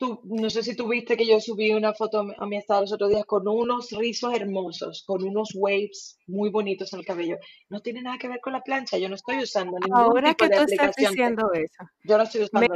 no 0.00 0.50
sé 0.50 0.62
si 0.62 0.74
tuviste 0.74 1.16
que 1.16 1.26
yo 1.26 1.40
subí 1.40 1.72
una 1.72 1.94
foto 1.94 2.26
a 2.36 2.46
mi 2.46 2.56
estado 2.56 2.82
los 2.82 2.92
otros 2.92 3.10
días 3.10 3.24
con 3.24 3.46
unos 3.46 3.90
rizos 3.90 4.34
hermosos, 4.34 5.04
con 5.06 5.22
unos 5.22 5.50
waves 5.54 6.18
muy 6.26 6.50
bonitos 6.50 6.92
en 6.92 7.00
el 7.00 7.06
cabello. 7.06 7.36
No 7.68 7.80
tiene 7.80 8.02
nada 8.02 8.18
que 8.18 8.28
ver 8.28 8.40
con 8.40 8.52
la 8.52 8.62
plancha, 8.62 8.98
yo 8.98 9.08
no 9.08 9.14
estoy 9.14 9.38
usando 9.38 9.78
ningún 9.78 9.98
ahora 9.98 10.34
tipo 10.34 10.48
que 10.48 10.56
tú 10.56 10.62
estás 10.62 10.96
diciendo 10.96 11.52
eso. 11.52 11.84
Yo 12.02 12.18
no 12.18 12.24
estoy 12.24 12.42
usando. 12.42 12.74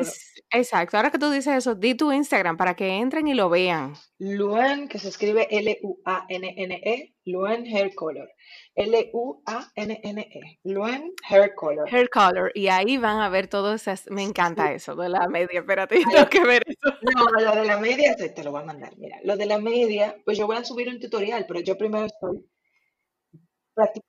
exacto, 0.51 0.97
ahora 0.97 1.11
que 1.11 1.19
tú 1.19 1.31
dices 1.31 1.57
eso, 1.57 1.75
di 1.75 1.95
tu 1.95 2.13
Instagram 2.13 2.57
para 2.57 2.75
que 2.75 2.97
entren 2.97 3.27
y 3.29 3.35
lo 3.35 3.49
vean. 3.51 3.95
Luen, 4.19 4.89
que 4.89 4.99
se 4.99 5.09
escribe 5.09 5.49
L-U-A-N-N-E, 5.51 7.15
Luen 7.29 7.67
Hair 7.67 7.95
Color. 7.95 8.29
L-U-A-N-N-E. 8.75 10.59
Luen 10.65 11.13
Hair 11.29 11.55
Color. 11.55 11.89
Hair 11.93 12.09
Color. 12.09 12.53
Y 12.55 12.69
ahí 12.69 12.97
van 12.97 13.21
a 13.21 13.29
ver 13.29 13.49
todo 13.49 13.75
esas. 13.75 14.11
Me 14.11 14.23
encanta 14.23 14.73
eso 14.73 14.97
de 14.97 15.09
la 15.09 15.29
media. 15.29 15.61
Espérate, 15.61 16.01
tengo 16.11 16.29
que 16.29 16.45
ver 16.45 16.63
eso. 16.67 16.97
No, 17.15 17.25
lo 17.45 17.61
de 17.61 17.67
la 17.67 17.79
media 17.79 18.17
te, 18.17 18.43
lo 18.43 18.51
voy 18.51 18.63
a 18.63 18.67
mandar. 18.67 18.97
Mira, 18.99 19.19
lo 19.25 19.37
de 19.37 19.47
la 19.47 19.59
media, 19.59 20.17
pues 20.25 20.39
yo 20.39 20.47
voy 20.47 20.57
a 20.57 20.65
subir 20.65 20.89
un 20.89 20.99
tutorial, 20.99 21.45
pero 21.47 21.61
yo 21.61 21.77
primero 21.77 22.07
estoy 22.07 22.45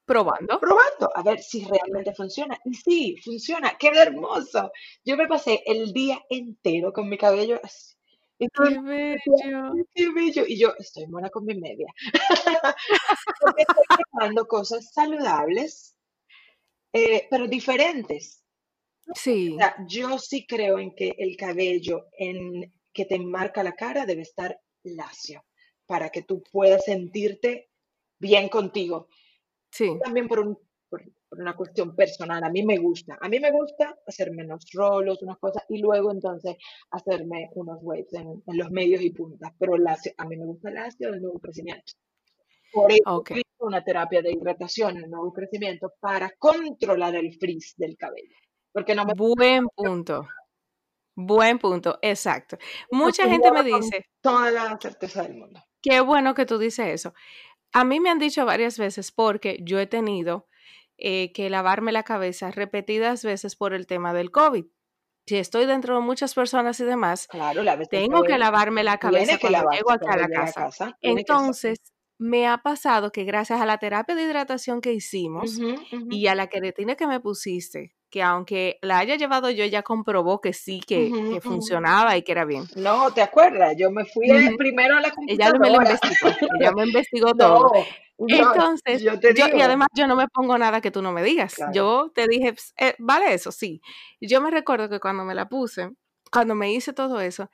probando. 0.05 0.59
Probando, 0.59 1.11
a 1.13 1.21
ver 1.21 1.39
si 1.39 1.63
realmente 1.65 2.13
funciona. 2.15 2.57
Y 2.65 2.73
sí, 2.73 3.15
funciona. 3.23 3.77
¡Qué 3.77 3.89
hermoso! 3.89 4.71
Yo 5.03 5.15
me 5.15 5.27
pasé 5.27 5.61
el 5.65 5.93
día 5.93 6.19
entero 6.29 6.91
con 6.91 7.07
mi 7.07 7.17
cabello 7.17 7.59
así 7.63 7.98
¡Qué 8.39 8.47
bello! 8.79 9.73
¡Qué 9.93 10.11
bello! 10.11 10.45
Y 10.47 10.57
yo 10.57 10.73
estoy 10.79 11.05
buena 11.07 11.29
con 11.29 11.45
mi 11.45 11.55
media. 11.55 11.87
Porque 13.41 13.63
estoy 13.63 13.97
probando 14.11 14.47
cosas 14.47 14.89
saludables, 14.93 15.97
eh, 16.93 17.27
pero 17.29 17.47
diferentes. 17.47 18.43
Sí. 19.13 19.53
O 19.55 19.57
sea, 19.57 19.75
yo 19.87 20.17
sí 20.19 20.45
creo 20.47 20.79
en 20.79 20.95
que 20.95 21.15
el 21.17 21.35
cabello 21.35 22.07
en, 22.17 22.73
que 22.93 23.05
te 23.05 23.15
enmarca 23.15 23.61
la 23.61 23.73
cara 23.73 24.05
debe 24.05 24.21
estar 24.21 24.57
lacio 24.83 25.43
para 25.85 26.09
que 26.09 26.21
tú 26.21 26.41
puedas 26.51 26.85
sentirte 26.85 27.69
bien 28.19 28.47
contigo. 28.47 29.09
Sí. 29.71 29.97
También 30.01 30.27
por 30.27 30.39
un 30.39 30.57
por 31.29 31.39
una 31.39 31.55
cuestión 31.55 31.95
personal. 31.95 32.43
A 32.43 32.49
mí 32.49 32.63
me 32.63 32.77
gusta. 32.77 33.17
A 33.21 33.29
mí 33.29 33.39
me 33.39 33.51
gusta 33.51 33.95
hacer 34.07 34.31
menos 34.31 34.65
rolos, 34.73 35.21
unas 35.21 35.37
cosas, 35.37 35.63
y 35.69 35.79
luego 35.79 36.11
entonces 36.11 36.57
hacerme 36.91 37.49
unos 37.53 37.77
waves 37.81 38.11
en, 38.13 38.41
los 38.47 38.71
medios 38.71 39.01
y 39.01 39.11
puntas. 39.11 39.53
Pero 39.59 39.75
el 39.75 39.87
a 39.87 40.25
mí 40.25 40.37
me 40.37 40.45
gusta 40.45 40.69
el 40.69 40.77
ácido 40.77 41.11
del 41.11 41.21
nuevo 41.21 41.39
crecimiento. 41.39 41.93
Por 42.71 42.91
eso 42.91 43.23
una 43.59 43.83
terapia 43.83 44.21
de 44.21 44.31
hidratación 44.31 44.97
en 44.97 45.03
el 45.05 45.09
nuevo 45.09 45.33
crecimiento 45.33 45.93
para 45.99 46.31
controlar 46.37 47.15
el 47.15 47.33
frizz 47.37 47.75
del 47.77 47.95
cabello. 47.97 48.35
Porque 48.71 48.95
no 48.95 49.05
me 49.05 49.13
Buen 49.15 49.67
punto. 49.75 50.27
Buen 51.15 51.59
punto, 51.59 51.99
exacto. 52.01 52.57
Mucha 52.91 53.27
gente 53.27 53.51
me 53.51 53.63
dice. 53.63 54.05
Toda 54.21 54.51
la 54.51 54.77
certeza 54.79 55.23
del 55.23 55.35
mundo. 55.35 55.61
Qué 55.81 55.99
bueno 56.01 56.33
que 56.33 56.45
tú 56.45 56.57
dices 56.57 56.87
eso. 56.87 57.13
A 57.73 57.83
mí 57.83 57.99
me 57.99 58.09
han 58.09 58.19
dicho 58.19 58.45
varias 58.45 58.77
veces 58.77 59.11
porque 59.11 59.59
yo 59.61 59.79
he 59.79 59.87
tenido 59.87 60.47
eh, 60.99 61.31
que 61.33 61.49
lavarme 61.49 61.91
la 61.91 62.03
cabeza 62.03 62.51
repetidas 62.51 63.23
veces 63.23 63.55
por 63.55 63.73
el 63.73 63.87
tema 63.87 64.13
del 64.13 64.31
COVID. 64.31 64.65
Si 65.27 65.37
estoy 65.37 65.65
dentro 65.65 65.95
de 65.95 66.01
muchas 66.01 66.33
personas 66.33 66.79
y 66.79 66.85
demás, 66.85 67.27
claro, 67.27 67.61
tengo 67.89 68.23
que 68.23 68.37
lavarme 68.37 68.83
la 68.83 68.97
cabeza 68.97 69.37
cuando 69.39 69.69
llego 69.71 69.91
acá 69.91 70.13
a 70.13 70.17
la 70.17 70.27
casa. 70.27 70.97
Entonces, 71.01 71.79
me 72.17 72.47
ha 72.47 72.57
pasado 72.57 73.11
que 73.11 73.23
gracias 73.23 73.61
a 73.61 73.65
la 73.65 73.77
terapia 73.77 74.15
de 74.15 74.23
hidratación 74.23 74.81
que 74.81 74.93
hicimos 74.93 75.57
y 76.09 76.27
a 76.27 76.35
la 76.35 76.47
queratina 76.47 76.95
que 76.95 77.07
me 77.07 77.19
pusiste, 77.19 77.95
que 78.09 78.23
aunque 78.23 78.79
la 78.81 78.99
haya 78.99 79.15
llevado 79.15 79.49
yo, 79.49 79.65
ya 79.65 79.83
comprobó 79.83 80.41
que 80.41 80.53
sí, 80.53 80.81
que, 80.85 81.39
funcionaba 81.41 82.17
y 82.17 82.23
que 82.23 82.31
era 82.31 82.45
bien. 82.45 82.65
No, 82.75 83.11
¿te 83.11 83.21
acuerdas? 83.21 83.75
Yo 83.77 83.91
me 83.91 84.05
fui 84.05 84.27
primero 84.57 84.97
a 84.97 85.01
la 85.01 85.11
computadora. 85.11 85.57
Ella 85.57 85.59
me 85.59 85.69
lo 85.69 85.81
investigó, 85.81 86.29
ella 86.59 86.71
me 86.71 86.85
investigó 86.85 87.33
todo. 87.37 87.71
Entonces, 88.27 89.01
yo, 89.01 89.13
y 89.33 89.61
además 89.61 89.87
yo 89.95 90.05
no 90.05 90.15
me 90.15 90.27
pongo 90.27 90.57
nada 90.57 90.81
que 90.81 90.91
tú 90.91 91.01
no 91.01 91.11
me 91.13 91.23
digas. 91.23 91.55
Yo 91.73 92.11
te 92.13 92.27
dije, 92.27 92.53
eh, 92.77 92.95
vale 92.99 93.33
eso, 93.33 93.51
sí. 93.51 93.81
Yo 94.19 94.41
me 94.41 94.51
recuerdo 94.51 94.89
que 94.89 94.99
cuando 94.99 95.23
me 95.23 95.33
la 95.33 95.47
puse, 95.47 95.91
cuando 96.31 96.53
me 96.55 96.71
hice 96.71 96.91
todo 96.93 97.21
eso, 97.21 97.49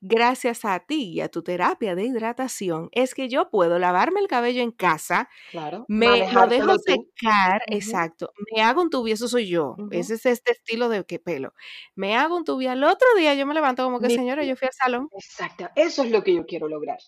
gracias 0.00 0.64
a 0.64 0.80
ti 0.80 1.12
y 1.12 1.20
a 1.20 1.28
tu 1.28 1.42
terapia 1.42 1.94
de 1.94 2.04
hidratación, 2.04 2.88
es 2.92 3.14
que 3.14 3.28
yo 3.28 3.50
puedo 3.50 3.78
lavarme 3.78 4.20
el 4.20 4.28
cabello 4.28 4.62
en 4.62 4.72
casa, 4.72 5.28
Claro, 5.50 5.88
me 5.88 6.26
lo 6.30 6.46
dejo 6.46 6.78
tú. 6.84 7.08
secar, 7.18 7.62
exacto, 7.68 8.32
me 8.54 8.62
hago 8.62 8.82
un 8.82 8.90
tubi, 8.90 9.12
eso 9.12 9.28
soy 9.28 9.48
yo, 9.48 9.80
ese 9.90 10.14
es 10.14 10.26
este 10.26 10.52
estilo 10.52 10.88
de 10.90 11.04
que 11.04 11.18
pelo. 11.18 11.54
Me 11.96 12.16
hago 12.16 12.36
un 12.36 12.44
tubi, 12.44 12.66
al 12.68 12.84
otro 12.84 13.08
día 13.16 13.34
yo 13.34 13.46
me 13.46 13.54
levanto 13.54 13.84
como 13.84 14.00
que, 14.00 14.10
señora, 14.10 14.44
yo 14.44 14.56
fui 14.56 14.66
al 14.68 14.74
salón. 14.74 15.10
Exacto. 15.10 15.68
Eso 15.74 16.02
es 16.04 16.10
lo 16.10 16.22
que 16.22 16.34
yo 16.34 16.46
quiero 16.46 16.68
lograr. 16.68 16.98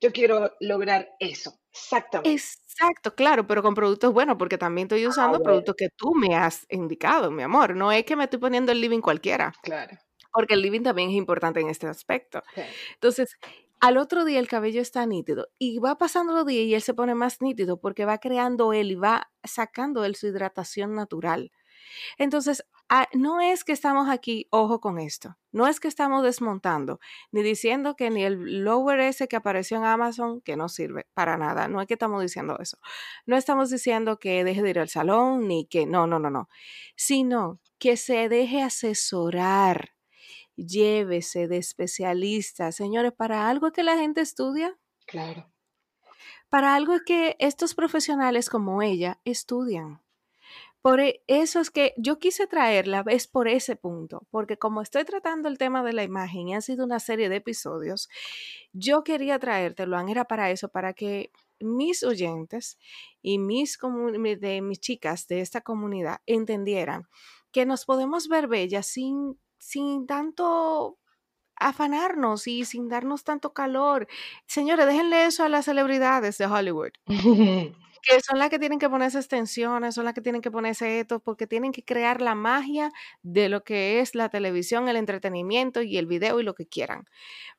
Yo 0.00 0.12
quiero 0.12 0.52
lograr 0.60 1.08
eso. 1.20 1.58
Exactamente. 1.72 2.30
Exacto, 2.32 3.14
claro, 3.14 3.46
pero 3.46 3.62
con 3.62 3.74
productos 3.74 4.12
buenos, 4.12 4.36
porque 4.38 4.58
también 4.58 4.86
estoy 4.86 5.04
Ah, 5.04 5.08
usando 5.10 5.38
bueno, 5.38 5.44
productos 5.44 5.74
que 5.76 5.88
tú 5.96 6.12
me 6.14 6.34
has 6.34 6.66
indicado, 6.70 7.30
mi 7.30 7.42
amor. 7.42 7.76
No 7.76 7.92
es 7.92 8.04
que 8.04 8.16
me 8.16 8.24
estoy 8.24 8.38
poniendo 8.40 8.72
el 8.72 8.80
living 8.80 9.00
cualquiera, 9.00 9.54
claro. 9.62 9.98
Porque 10.36 10.52
el 10.52 10.60
living 10.60 10.82
también 10.82 11.08
es 11.08 11.16
importante 11.16 11.60
en 11.60 11.70
este 11.70 11.86
aspecto. 11.86 12.42
Sí. 12.54 12.60
Entonces, 12.92 13.38
al 13.80 13.96
otro 13.96 14.26
día 14.26 14.38
el 14.38 14.48
cabello 14.48 14.82
está 14.82 15.06
nítido 15.06 15.48
y 15.58 15.78
va 15.78 15.96
pasando 15.96 16.34
los 16.34 16.44
días 16.44 16.66
y 16.66 16.74
él 16.74 16.82
se 16.82 16.92
pone 16.92 17.14
más 17.14 17.40
nítido 17.40 17.80
porque 17.80 18.04
va 18.04 18.18
creando 18.18 18.74
él 18.74 18.90
y 18.90 18.94
va 18.96 19.30
sacando 19.44 20.04
él 20.04 20.14
su 20.14 20.26
hidratación 20.26 20.94
natural. 20.94 21.52
Entonces, 22.18 22.66
ah, 22.90 23.08
no 23.14 23.40
es 23.40 23.64
que 23.64 23.72
estamos 23.72 24.10
aquí, 24.10 24.46
ojo 24.50 24.80
con 24.80 24.98
esto, 24.98 25.38
no 25.52 25.66
es 25.66 25.80
que 25.80 25.88
estamos 25.88 26.22
desmontando, 26.22 27.00
ni 27.32 27.42
diciendo 27.42 27.96
que 27.96 28.10
ni 28.10 28.24
el 28.24 28.64
lower 28.64 29.00
ese 29.00 29.26
que 29.28 29.36
apareció 29.36 29.78
en 29.78 29.84
Amazon, 29.84 30.42
que 30.42 30.56
no 30.56 30.68
sirve 30.68 31.06
para 31.14 31.38
nada, 31.38 31.66
no 31.68 31.80
es 31.80 31.86
que 31.86 31.94
estamos 31.94 32.20
diciendo 32.20 32.58
eso. 32.60 32.76
No 33.24 33.36
estamos 33.38 33.70
diciendo 33.70 34.18
que 34.18 34.44
deje 34.44 34.62
de 34.62 34.70
ir 34.70 34.78
al 34.80 34.90
salón, 34.90 35.48
ni 35.48 35.66
que 35.66 35.86
no, 35.86 36.06
no, 36.06 36.18
no, 36.18 36.28
no, 36.28 36.50
sino 36.94 37.60
que 37.78 37.96
se 37.96 38.28
deje 38.28 38.62
asesorar, 38.62 39.95
llévese 40.56 41.48
de 41.48 41.58
especialistas, 41.58 42.76
señores, 42.76 43.12
para 43.12 43.48
algo 43.48 43.72
que 43.72 43.82
la 43.82 43.96
gente 43.98 44.20
estudia, 44.22 44.78
Claro. 45.10 45.52
para 46.48 46.74
algo 46.74 46.94
que 47.04 47.36
estos 47.38 47.74
profesionales 47.74 48.48
como 48.48 48.82
ella 48.82 49.20
estudian. 49.24 50.02
Por 50.82 51.00
e- 51.00 51.22
eso 51.28 51.60
es 51.60 51.70
que 51.70 51.94
yo 51.98 52.18
quise 52.18 52.46
traerla, 52.46 53.04
es 53.08 53.28
por 53.28 53.48
ese 53.48 53.76
punto, 53.76 54.26
porque 54.30 54.58
como 54.58 54.82
estoy 54.82 55.04
tratando 55.04 55.48
el 55.48 55.58
tema 55.58 55.82
de 55.84 55.92
la 55.94 56.04
imagen 56.04 56.48
y 56.48 56.54
ha 56.56 56.60
sido 56.62 56.84
una 56.86 57.00
serie 57.00 57.28
de 57.28 57.36
episodios, 57.36 58.08
yo 58.72 59.04
quería 59.04 59.38
traértelo, 59.38 59.98
era 60.08 60.26
para 60.26 60.50
eso, 60.50 60.68
para 60.70 60.94
que 60.94 61.32
mis 61.60 62.02
oyentes 62.04 62.78
y 63.22 63.38
mis, 63.38 63.78
de, 64.40 64.62
mis 64.62 64.80
chicas 64.80 65.28
de 65.28 65.40
esta 65.40 65.62
comunidad 65.62 66.18
entendieran 66.26 67.04
que 67.52 67.66
nos 67.66 67.84
podemos 67.86 68.28
ver 68.28 68.48
bellas 68.48 68.86
sin, 68.86 69.38
sin 69.58 70.06
tanto 70.06 70.98
afanarnos 71.56 72.46
y 72.48 72.64
sin 72.66 72.88
darnos 72.88 73.24
tanto 73.24 73.54
calor. 73.54 74.08
Señores, 74.46 74.86
déjenle 74.86 75.26
eso 75.26 75.44
a 75.44 75.48
las 75.50 75.66
celebridades 75.66 76.38
de 76.38 76.46
Hollywood 76.46 76.92
que 78.02 78.20
son 78.20 78.38
las 78.38 78.50
que 78.50 78.58
tienen 78.58 78.78
que 78.78 78.88
ponerse 78.88 79.18
extensiones, 79.18 79.94
son 79.94 80.04
las 80.04 80.14
que 80.14 80.20
tienen 80.20 80.40
que 80.42 80.50
ponerse 80.50 81.00
esto, 81.00 81.18
porque 81.20 81.46
tienen 81.46 81.72
que 81.72 81.84
crear 81.84 82.20
la 82.20 82.34
magia 82.34 82.92
de 83.22 83.48
lo 83.48 83.64
que 83.64 84.00
es 84.00 84.14
la 84.14 84.28
televisión, 84.28 84.88
el 84.88 84.96
entretenimiento 84.96 85.82
y 85.82 85.96
el 85.98 86.06
video 86.06 86.38
y 86.40 86.44
lo 86.44 86.54
que 86.54 86.66
quieran. 86.68 87.06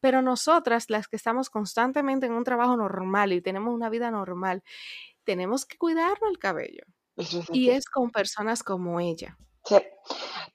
Pero 0.02 0.22
nosotras, 0.22 0.90
las 0.90 1.08
que 1.08 1.18
estamos 1.18 1.50
constantemente 1.50 2.28
en 2.28 2.34
un 2.34 2.44
trabajo 2.46 2.78
normal 2.78 3.34
y 3.34 3.42
tenemos 3.42 3.74
una 3.74 3.90
vida 3.90 4.12
normal, 4.12 4.64
tenemos 5.26 5.66
que 5.66 5.78
cuidarnos 5.78 6.32
el 6.32 6.40
cabello. 6.40 6.84
Eso 7.18 7.40
es 7.42 7.50
Y 7.52 7.72
es 7.72 7.86
con 7.88 8.12
personas 8.12 8.64
como 8.64 9.00
ella. 9.02 9.38
Sí. 9.68 9.76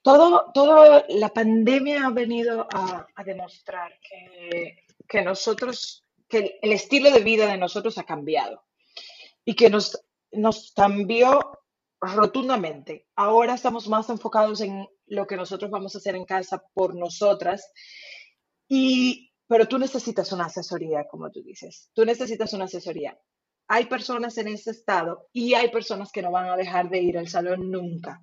Todo, 0.01 0.51
todo 0.53 1.03
la 1.09 1.29
pandemia 1.29 2.07
ha 2.07 2.09
venido 2.09 2.67
a, 2.73 3.07
demostrar 3.23 3.93
que, 4.01 4.85
que 5.07 5.21
nosotros, 5.21 6.03
que 6.27 6.59
el 6.61 6.73
estilo 6.73 7.11
de 7.11 7.21
vida 7.21 7.47
de 7.47 7.57
nosotros 7.57 7.97
ha 7.97 8.03
cambiado 8.03 8.63
y 9.45 9.55
que 9.55 9.69
nos, 9.69 10.03
nos 10.31 10.73
cambió 10.75 11.39
rotundamente. 12.01 13.07
Ahora 13.15 13.53
estamos 13.53 13.87
más 13.87 14.09
enfocados 14.09 14.61
en 14.61 14.87
lo 15.07 15.25
que 15.25 15.37
nosotros 15.37 15.71
vamos 15.71 15.95
a 15.95 15.99
hacer 15.99 16.15
en 16.15 16.25
casa 16.25 16.63
por 16.73 16.95
nosotras 16.95 17.71
y, 18.67 19.31
pero 19.47 19.67
tú 19.67 19.77
necesitas 19.77 20.31
una 20.31 20.45
asesoría, 20.45 21.07
como 21.07 21.31
tú 21.31 21.41
dices. 21.41 21.89
Tú 21.93 22.03
necesitas 22.03 22.51
una 22.53 22.65
asesoría. 22.65 23.17
Hay 23.67 23.85
personas 23.85 24.37
en 24.37 24.49
ese 24.49 24.71
estado 24.71 25.29
y 25.31 25.53
hay 25.53 25.69
personas 25.69 26.11
que 26.11 26.21
no 26.21 26.31
van 26.31 26.49
a 26.49 26.57
dejar 26.57 26.89
de 26.89 26.99
ir 26.99 27.17
al 27.17 27.29
salón 27.29 27.71
nunca. 27.71 28.21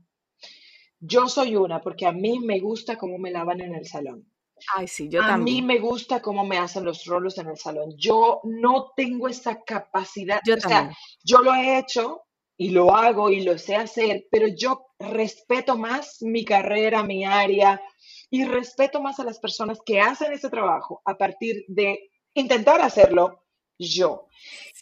Yo 1.01 1.29
soy 1.29 1.57
una 1.57 1.81
porque 1.81 2.07
a 2.07 2.13
mí 2.13 2.39
me 2.39 2.61
gusta 2.61 2.97
cómo 2.97 3.19
me 3.19 3.31
lavan 3.31 3.61
en 3.61 3.75
el 3.75 3.87
salón. 3.87 4.31
Ay, 4.77 4.87
sí, 4.87 5.09
yo 5.09 5.23
A 5.23 5.39
mí 5.39 5.63
me 5.63 5.79
gusta 5.79 6.21
cómo 6.21 6.45
me 6.45 6.59
hacen 6.59 6.85
los 6.85 7.07
rolos 7.07 7.39
en 7.39 7.49
el 7.49 7.57
salón. 7.57 7.95
Yo 7.97 8.41
no 8.45 8.93
tengo 8.95 9.27
esa 9.27 9.63
capacidad, 9.63 10.41
Yo 10.45 10.55
o 10.55 10.61
sea, 10.61 10.69
también. 10.69 10.97
yo 11.25 11.39
lo 11.39 11.55
he 11.55 11.79
hecho 11.79 12.23
y 12.59 12.71
lo 12.71 12.95
hago 12.95 13.31
y 13.31 13.43
lo 13.43 13.57
sé 13.57 13.77
hacer, 13.77 14.27
pero 14.31 14.47
yo 14.49 14.89
respeto 14.99 15.79
más 15.79 16.19
mi 16.21 16.45
carrera, 16.45 17.03
mi 17.03 17.25
área 17.25 17.81
y 18.29 18.45
respeto 18.45 19.01
más 19.01 19.19
a 19.19 19.25
las 19.25 19.39
personas 19.39 19.79
que 19.85 19.99
hacen 19.99 20.33
ese 20.33 20.51
trabajo 20.51 21.01
a 21.07 21.17
partir 21.17 21.65
de 21.69 22.11
intentar 22.35 22.83
hacerlo 22.83 23.45
yo. 23.79 24.29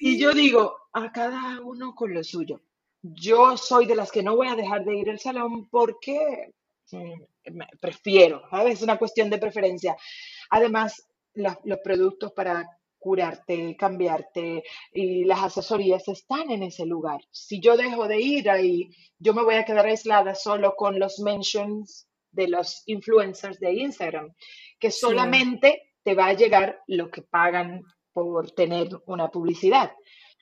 Y 0.01 0.19
yo 0.19 0.33
digo, 0.33 0.77
a 0.93 1.13
cada 1.13 1.61
uno 1.61 1.95
con 1.95 2.13
lo 2.13 2.25
suyo. 2.25 2.61
Yo 3.03 3.57
soy 3.57 3.87
de 3.87 3.95
las 3.95 4.11
que 4.11 4.23
no 4.23 4.37
voy 4.37 4.49
a 4.49 4.57
dejar 4.57 4.85
de 4.85 4.97
ir 4.97 5.11
al 5.11 5.19
salón 5.21 5.69
porque 5.69 6.53
mm, 6.91 7.61
prefiero, 7.81 8.43
¿sabes? 8.51 8.75
Es 8.75 8.83
una 8.83 8.99
cuestión 8.99 9.31
de 9.31 9.39
preferencia. 9.39 9.97
Además, 10.51 11.09
los 11.35 11.79
productos 11.85 12.33
para 12.33 12.67
curarte, 12.99 13.77
cambiarte 13.77 14.65
y 14.93 15.25
las 15.25 15.43
asesorías 15.45 16.09
están 16.09 16.51
en 16.51 16.65
ese 16.65 16.85
lugar. 16.85 17.21
Si 17.31 17.61
yo 17.61 17.77
dejo 17.77 18.09
de 18.09 18.21
ir 18.21 18.51
ahí, 18.51 18.91
yo 19.19 19.35
me 19.35 19.45
voy 19.45 19.55
a 19.55 19.65
quedar 19.65 19.87
aislada 19.87 20.35
solo 20.35 20.75
con 20.77 20.99
los 20.99 21.21
mentions 21.21 22.09
de 22.33 22.49
los 22.49 22.83
influencers 22.87 23.61
de 23.61 23.73
Instagram, 23.73 24.35
que 24.81 24.91
Sí. 24.91 25.01
solamente 25.01 25.93
te 26.03 26.15
va 26.15 26.27
a 26.27 26.33
llegar 26.33 26.81
lo 26.89 27.11
que 27.11 27.23
pagan 27.23 27.83
por 28.13 28.51
tener 28.51 28.89
una 29.07 29.29
publicidad. 29.31 29.93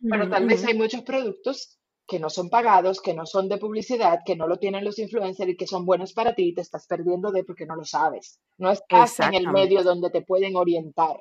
Pero 0.09 0.25
Ujú, 0.25 0.31
tal 0.33 0.47
vez 0.47 0.65
hay 0.65 0.75
muchos 0.75 1.03
productos 1.03 1.79
que 2.07 2.21
no 2.21 2.31
son 2.31 2.49
pagados, 2.49 3.01
que 3.01 3.15
no 3.15 3.27
son 3.27 3.49
de 3.49 3.59
publicidad, 3.59 4.21
que 4.25 4.37
no 4.37 4.47
lo 4.47 4.59
tienen 4.59 4.85
los 4.85 4.99
influencers 4.99 5.51
y 5.51 5.57
que 5.57 5.67
son 5.67 5.85
buenos 5.85 6.13
para 6.13 6.35
ti 6.35 6.49
y 6.49 6.55
te 6.55 6.61
estás 6.61 6.87
perdiendo 6.87 7.33
de 7.33 7.45
porque 7.45 7.67
no 7.67 7.75
lo 7.75 7.85
sabes. 7.85 8.41
No 8.59 8.71
estás 8.71 9.19
en 9.21 9.35
el 9.35 9.51
medio 9.51 9.83
donde 9.83 10.11
te 10.11 10.23
pueden 10.23 10.57
orientar. 10.57 11.21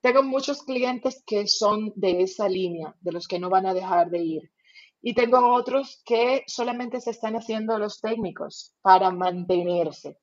Tengo 0.00 0.22
muchos 0.22 0.62
clientes 0.62 1.22
que 1.26 1.46
son 1.46 1.92
de 1.94 2.22
esa 2.22 2.48
línea, 2.48 2.94
de 3.00 3.12
los 3.12 3.28
que 3.28 3.38
no 3.38 3.48
van 3.48 3.66
a 3.66 3.74
dejar 3.74 4.10
de 4.10 4.18
ir. 4.18 4.50
Y 5.02 5.14
tengo 5.14 5.54
otros 5.54 6.02
que 6.04 6.42
solamente 6.46 7.00
se 7.00 7.10
están 7.10 7.36
haciendo 7.36 7.78
los 7.78 8.00
técnicos 8.00 8.74
para 8.82 9.10
mantenerse, 9.10 10.18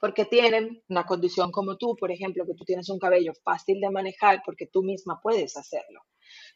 porque 0.00 0.24
tienen 0.24 0.82
una 0.88 1.04
condición 1.04 1.50
como 1.50 1.76
tú, 1.76 1.96
por 1.96 2.10
ejemplo, 2.10 2.46
que 2.46 2.54
tú 2.54 2.64
tienes 2.64 2.88
un 2.88 2.98
cabello 2.98 3.32
fácil 3.42 3.80
de 3.80 3.90
manejar 3.90 4.42
porque 4.44 4.66
tú 4.66 4.82
misma 4.82 5.20
puedes 5.22 5.56
hacerlo. 5.56 6.00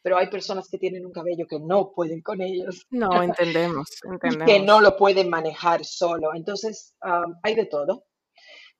Pero 0.03 0.17
hay 0.17 0.27
personas 0.29 0.67
que 0.69 0.77
tienen 0.77 1.05
un 1.05 1.11
cabello 1.11 1.45
que 1.47 1.59
no 1.59 1.91
pueden 1.93 2.21
con 2.21 2.41
ellos 2.41 2.85
No, 2.89 3.09
entendemos, 3.23 3.87
que 4.45 4.59
no 4.59 4.81
lo 4.81 4.95
pueden 4.97 5.29
manejar 5.29 5.85
solo. 5.85 6.33
Entonces, 6.35 6.95
um, 7.03 7.35
hay 7.43 7.55
de 7.55 7.65
todo. 7.65 8.05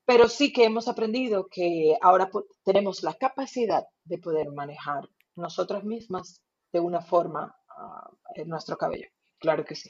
Pero 0.06 0.28
sí 0.28 0.52
que 0.52 0.66
hemos 0.66 0.88
aprendido 0.88 1.48
que 1.52 1.96
ahora 2.02 2.30
tenemos 2.64 3.04
la 3.04 3.14
capacidad 3.14 3.84
de 4.06 4.18
poder 4.18 4.52
manejar 4.52 5.08
nosotras 5.36 5.84
mismas 5.84 6.42
de 6.74 6.80
una 6.80 7.02
forma 7.02 7.56
en 8.36 8.48
nuestro 8.50 8.78
cabello. 8.78 9.08
Claro 9.40 9.64
que 9.66 9.76
sí. 9.76 9.90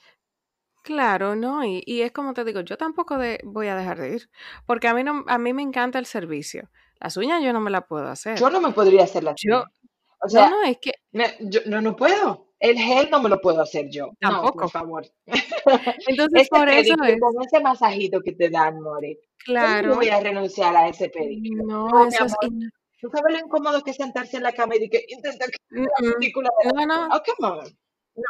Claro, 0.83 1.35
no, 1.35 1.63
y, 1.65 1.83
y 1.85 2.01
es 2.01 2.11
como 2.11 2.33
te 2.33 2.43
digo, 2.43 2.61
yo 2.61 2.77
tampoco 2.77 3.17
de- 3.17 3.39
voy 3.43 3.67
a 3.67 3.75
dejar 3.75 3.99
de 3.99 4.15
ir, 4.15 4.29
porque 4.65 4.87
a 4.87 4.93
mí 4.93 5.03
no, 5.03 5.23
a 5.27 5.37
mí 5.37 5.53
me 5.53 5.61
encanta 5.61 5.99
el 5.99 6.05
servicio. 6.05 6.69
Las 6.99 7.15
uñas 7.17 7.43
yo 7.43 7.53
no 7.53 7.59
me 7.59 7.69
las 7.69 7.85
puedo 7.85 8.03
Yo 8.05 8.11
hacer. 8.11 8.39
no 8.49 8.61
me 8.61 8.71
podría 8.71 9.03
hacer 9.03 9.23
las 9.23 9.35
Yo, 9.41 9.57
uñas. 9.57 9.78
O 10.21 10.25
no, 10.25 10.29
sea, 10.29 10.49
no, 10.49 10.63
es 10.63 10.77
que 10.79 10.91
me- 11.11 11.35
yo 11.41 11.61
no, 11.65 11.81
no 11.81 11.95
puedo. 11.95 12.47
El 12.59 12.77
gel 12.77 13.09
no 13.09 13.21
me 13.21 13.29
lo 13.29 13.39
puedo 13.39 13.61
hacer 13.61 13.87
yo. 13.89 14.07
No, 14.19 14.41
por 14.41 14.41
tampoco. 14.41 14.67
favor. 14.69 15.05
Entonces, 16.07 16.41
Ese 16.41 16.49
por 16.49 16.67
eso 16.69 16.93
es, 17.05 17.19
con 17.19 17.41
ese 17.41 17.59
masajito 17.61 18.19
que 18.21 18.33
te 18.33 18.49
dan, 18.49 18.81
More. 18.81 19.17
¿Cómo 19.45 19.81
yo 19.81 19.95
voy 19.95 20.07
claro, 20.07 20.17
a 20.17 20.19
renunciar 20.19 20.75
a 20.75 20.89
ese 20.89 21.09
pedicure? 21.09 21.63
no, 21.65 21.87
No, 21.87 22.05
eso 22.07 22.25
es, 22.25 22.33
¿Tú 23.01 23.09
sabes 23.13 23.33
lo 23.33 23.45
incómodo 23.45 23.81
que 23.81 23.91
es 23.91 23.97
sentarse 23.97 24.35
en 24.35 24.43
la 24.43 24.51
cama 24.51 24.75
y 24.75 24.89
que 24.89 25.05
intenta 25.07 25.45
que 25.47 25.55
mm, 25.69 25.83
la 25.83 26.09
mm. 26.09 26.73
no, 26.75 26.85
no, 26.85 27.15
Oh, 27.15 27.21
come 27.37 27.49
on. 27.61 27.79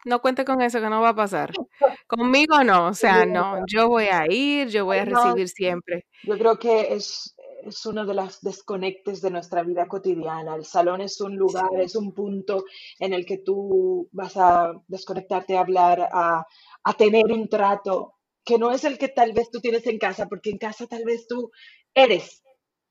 no 0.05 0.21
cuente 0.21 0.45
con 0.45 0.61
eso 0.61 0.79
que 0.79 0.89
no 0.89 1.01
va 1.01 1.09
a 1.09 1.15
pasar. 1.15 1.51
Conmigo 2.07 2.63
no, 2.63 2.87
o 2.89 2.93
sea, 2.93 3.25
no, 3.25 3.65
yo 3.65 3.87
voy 3.89 4.05
a 4.11 4.25
ir, 4.29 4.67
yo 4.67 4.85
voy 4.85 4.97
a 4.99 5.05
No, 5.05 5.23
recibir 5.23 5.49
siempre. 5.49 6.05
yo 6.21 6.37
creo 6.37 6.59
que 6.59 6.93
es, 6.93 7.35
es 7.63 7.85
uno 7.85 8.05
de 8.05 8.13
los 8.13 8.41
desconectes 8.41 9.21
de 9.21 9.31
nuestra 9.31 9.63
vida 9.63 9.87
cotidiana. 9.87 10.55
El 10.55 10.65
salón 10.65 11.01
es 11.01 11.19
un 11.21 11.35
lugar, 11.35 11.69
Sí, 11.71 11.81
es 11.81 11.95
un 11.95 12.13
punto 12.13 12.63
en 12.99 13.13
el 13.13 13.25
que 13.25 13.39
tú 13.39 14.07
vas 14.11 14.37
a 14.37 14.73
desconectarte, 14.87 15.57
a 15.57 15.61
hablar, 15.61 16.09
a, 16.11 16.45
a 16.83 16.93
tener 16.93 17.25
un 17.31 17.47
trato 17.49 18.15
que 18.43 18.57
no 18.57 18.71
es 18.71 18.83
el 18.83 18.97
que 18.97 19.09
tal 19.09 19.33
vez 19.33 19.49
tú 19.51 19.59
tienes 19.59 19.85
en 19.87 19.99
casa, 19.99 20.27
porque 20.27 20.49
en 20.49 20.57
casa 20.57 20.87
tal 20.87 21.03
vez 21.05 21.27
tú 21.27 21.51
eres 21.93 22.41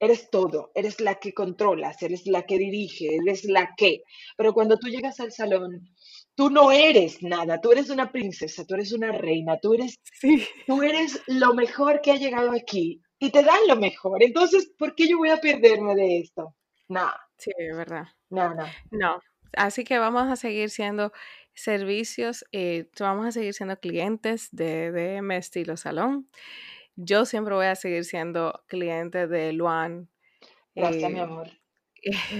eres 0.00 0.30
todo, 0.30 0.70
eres 0.74 1.00
la 1.00 1.16
que 1.16 1.32
controlas, 1.34 2.00
eres 2.02 2.26
la 2.26 2.42
que 2.44 2.56
dirige, 2.58 3.16
eres 3.16 3.44
la 3.44 3.74
que. 3.76 4.02
Pero 4.36 4.54
cuando 4.54 4.78
tú 4.78 4.88
llegas 4.88 5.18
al 5.20 5.32
salón, 5.32 5.88
tú 6.34 6.50
no 6.50 6.70
eres 6.70 7.22
nada, 7.22 7.60
tú 7.60 7.72
eres 7.72 7.90
una 7.90 8.12
princesa, 8.12 8.64
tú 8.64 8.74
eres 8.74 8.92
una 8.92 9.12
reina, 9.12 9.58
tú 9.60 9.74
eres, 9.74 9.96
Sí, 10.20 10.44
tú 10.66 10.82
eres 10.82 11.20
lo 11.26 11.54
mejor 11.54 12.00
que 12.00 12.12
ha 12.12 12.16
llegado 12.16 12.52
aquí 12.52 13.02
y 13.18 13.30
te 13.30 13.42
dan 13.42 13.60
lo 13.66 13.76
mejor. 13.76 14.22
Entonces, 14.22 14.72
¿por 14.78 14.94
qué 14.94 15.08
yo 15.08 15.18
voy 15.18 15.30
a 15.30 15.38
perderme 15.38 15.94
de 15.94 16.20
esto? 16.20 16.54
No, 16.88 17.10
sí, 17.36 17.50
es 17.56 17.76
verdad. 17.76 18.06
no, 18.30 18.54
no. 18.54 18.64
No, 18.90 19.20
así 19.56 19.84
que 19.84 19.98
vamos 19.98 20.30
a 20.30 20.36
seguir 20.36 20.70
siendo 20.70 21.12
servicios, 21.54 22.44
eh, 22.52 22.88
vamos 22.98 23.26
a 23.26 23.32
seguir 23.32 23.52
siendo 23.52 23.78
clientes 23.78 24.48
de 24.52 24.92
DM 24.92 25.36
Estilo 25.36 25.76
Salón. 25.76 26.28
Yo 26.96 27.24
siempre 27.24 27.54
voy 27.54 27.66
a 27.66 27.74
seguir 27.74 28.04
siendo 28.04 28.64
cliente 28.66 29.26
de 29.26 29.52
Luan. 29.52 30.08
Gracias, 30.74 31.10
mi 31.10 31.18
eh, 31.18 31.22
amor. 31.22 31.57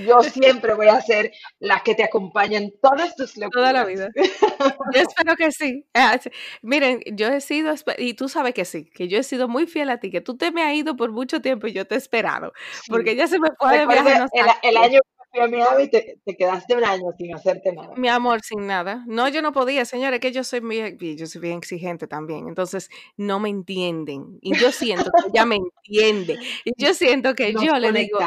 Yo 0.07 0.21
siempre 0.23 0.75
voy 0.75 0.89
a 0.89 1.01
ser 1.01 1.33
la 1.59 1.83
que 1.83 1.95
te 1.95 2.05
acompaña 2.05 2.59
en 2.59 2.73
todas 2.81 3.15
tus 3.17 3.35
toda 3.35 3.73
la 3.73 3.85
locuras. 3.85 3.87
vida. 3.87 4.09
Yo 4.95 5.01
espero 5.01 5.37
que 5.37 5.53
sí. 5.53 5.87
Ah, 5.95 6.19
sí. 6.23 6.31
Miren, 6.63 7.01
yo 7.17 7.29
he 7.29 7.41
sido, 7.41 7.75
y 7.99 8.15
tú 8.15 8.29
sabes 8.29 8.55
que 8.55 8.65
sí, 8.65 8.85
que 8.91 9.09
yo 9.09 9.19
he 9.19 9.23
sido 9.23 9.49
muy 9.49 9.67
fiel 9.67 9.91
a 9.91 10.01
ti, 10.01 10.11
que 10.11 10.21
tú 10.21 10.37
te 10.37 10.51
me 10.51 10.63
has 10.63 10.75
ido 10.75 10.97
por 10.97 11.13
mucho 11.13 11.41
tiempo 11.41 11.67
y 11.67 11.73
yo 11.73 11.87
te 11.87 11.95
he 11.95 11.99
esperado, 11.99 12.53
porque 12.89 13.17
ya 13.17 13.27
se 13.27 13.39
me 13.39 13.49
fue 13.59 13.79
de 13.79 13.87
viaje 13.87 14.19
no 14.19 14.27
el, 14.33 14.47
el 14.63 14.77
año 14.77 15.01
que 15.33 15.47
Miami 15.49 15.85
y 15.85 15.89
te, 15.89 16.21
te 16.25 16.37
quedaste 16.37 16.77
un 16.77 16.85
año 16.85 17.13
sin 17.17 17.35
hacerte 17.35 17.73
nada. 17.73 17.95
Mi 17.97 18.09
amor, 18.09 18.41
sin 18.43 18.67
nada. 18.67 19.05
No, 19.07 19.29
yo 19.29 19.43
no 19.43 19.53
podía, 19.53 19.85
señores, 19.85 20.21
que 20.21 20.33
yo 20.33 20.45
soy 20.45 20.61
muy, 20.61 20.97
yo 21.17 21.27
soy 21.27 21.41
bien 21.41 21.59
exigente 21.59 22.07
también. 22.07 22.49
Entonces, 22.49 22.89
no 23.17 23.41
me 23.41 23.49
entienden. 23.49 24.39
Y 24.41 24.57
yo 24.57 24.73
siento 24.73 25.11
que 25.11 25.29
ella 25.29 25.45
me 25.45 25.57
entiende. 25.57 26.39
Y 26.65 26.73
yo 26.77 26.95
siento 26.95 27.35
que 27.35 27.53
Nos 27.53 27.63
yo 27.63 27.79
le 27.79 27.93
digo, 27.93 28.19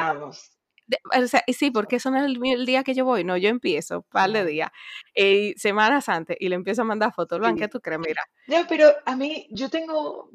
o 1.23 1.27
sea, 1.27 1.43
sí, 1.47 1.71
porque 1.71 1.97
eso 1.97 2.11
no 2.11 2.17
es 2.17 2.25
el, 2.25 2.39
el 2.43 2.65
día 2.65 2.83
que 2.83 2.93
yo 2.93 3.05
voy, 3.05 3.23
no, 3.23 3.37
yo 3.37 3.49
empiezo, 3.49 4.03
par 4.11 4.31
de 4.31 4.45
días, 4.45 4.69
eh, 5.15 5.53
semanas 5.57 6.09
antes, 6.09 6.37
y 6.39 6.49
le 6.49 6.55
empiezo 6.55 6.81
a 6.81 6.85
mandar 6.85 7.13
fotos. 7.13 7.39
Luan, 7.39 7.55
Sí. 7.55 7.61
¿qué 7.61 7.67
tú 7.67 7.79
crees? 7.81 7.99
Mira, 7.99 8.23
No, 8.47 8.65
pero 8.67 8.89
a 9.05 9.15
mí, 9.15 9.47
yo 9.51 9.69
tengo, 9.69 10.29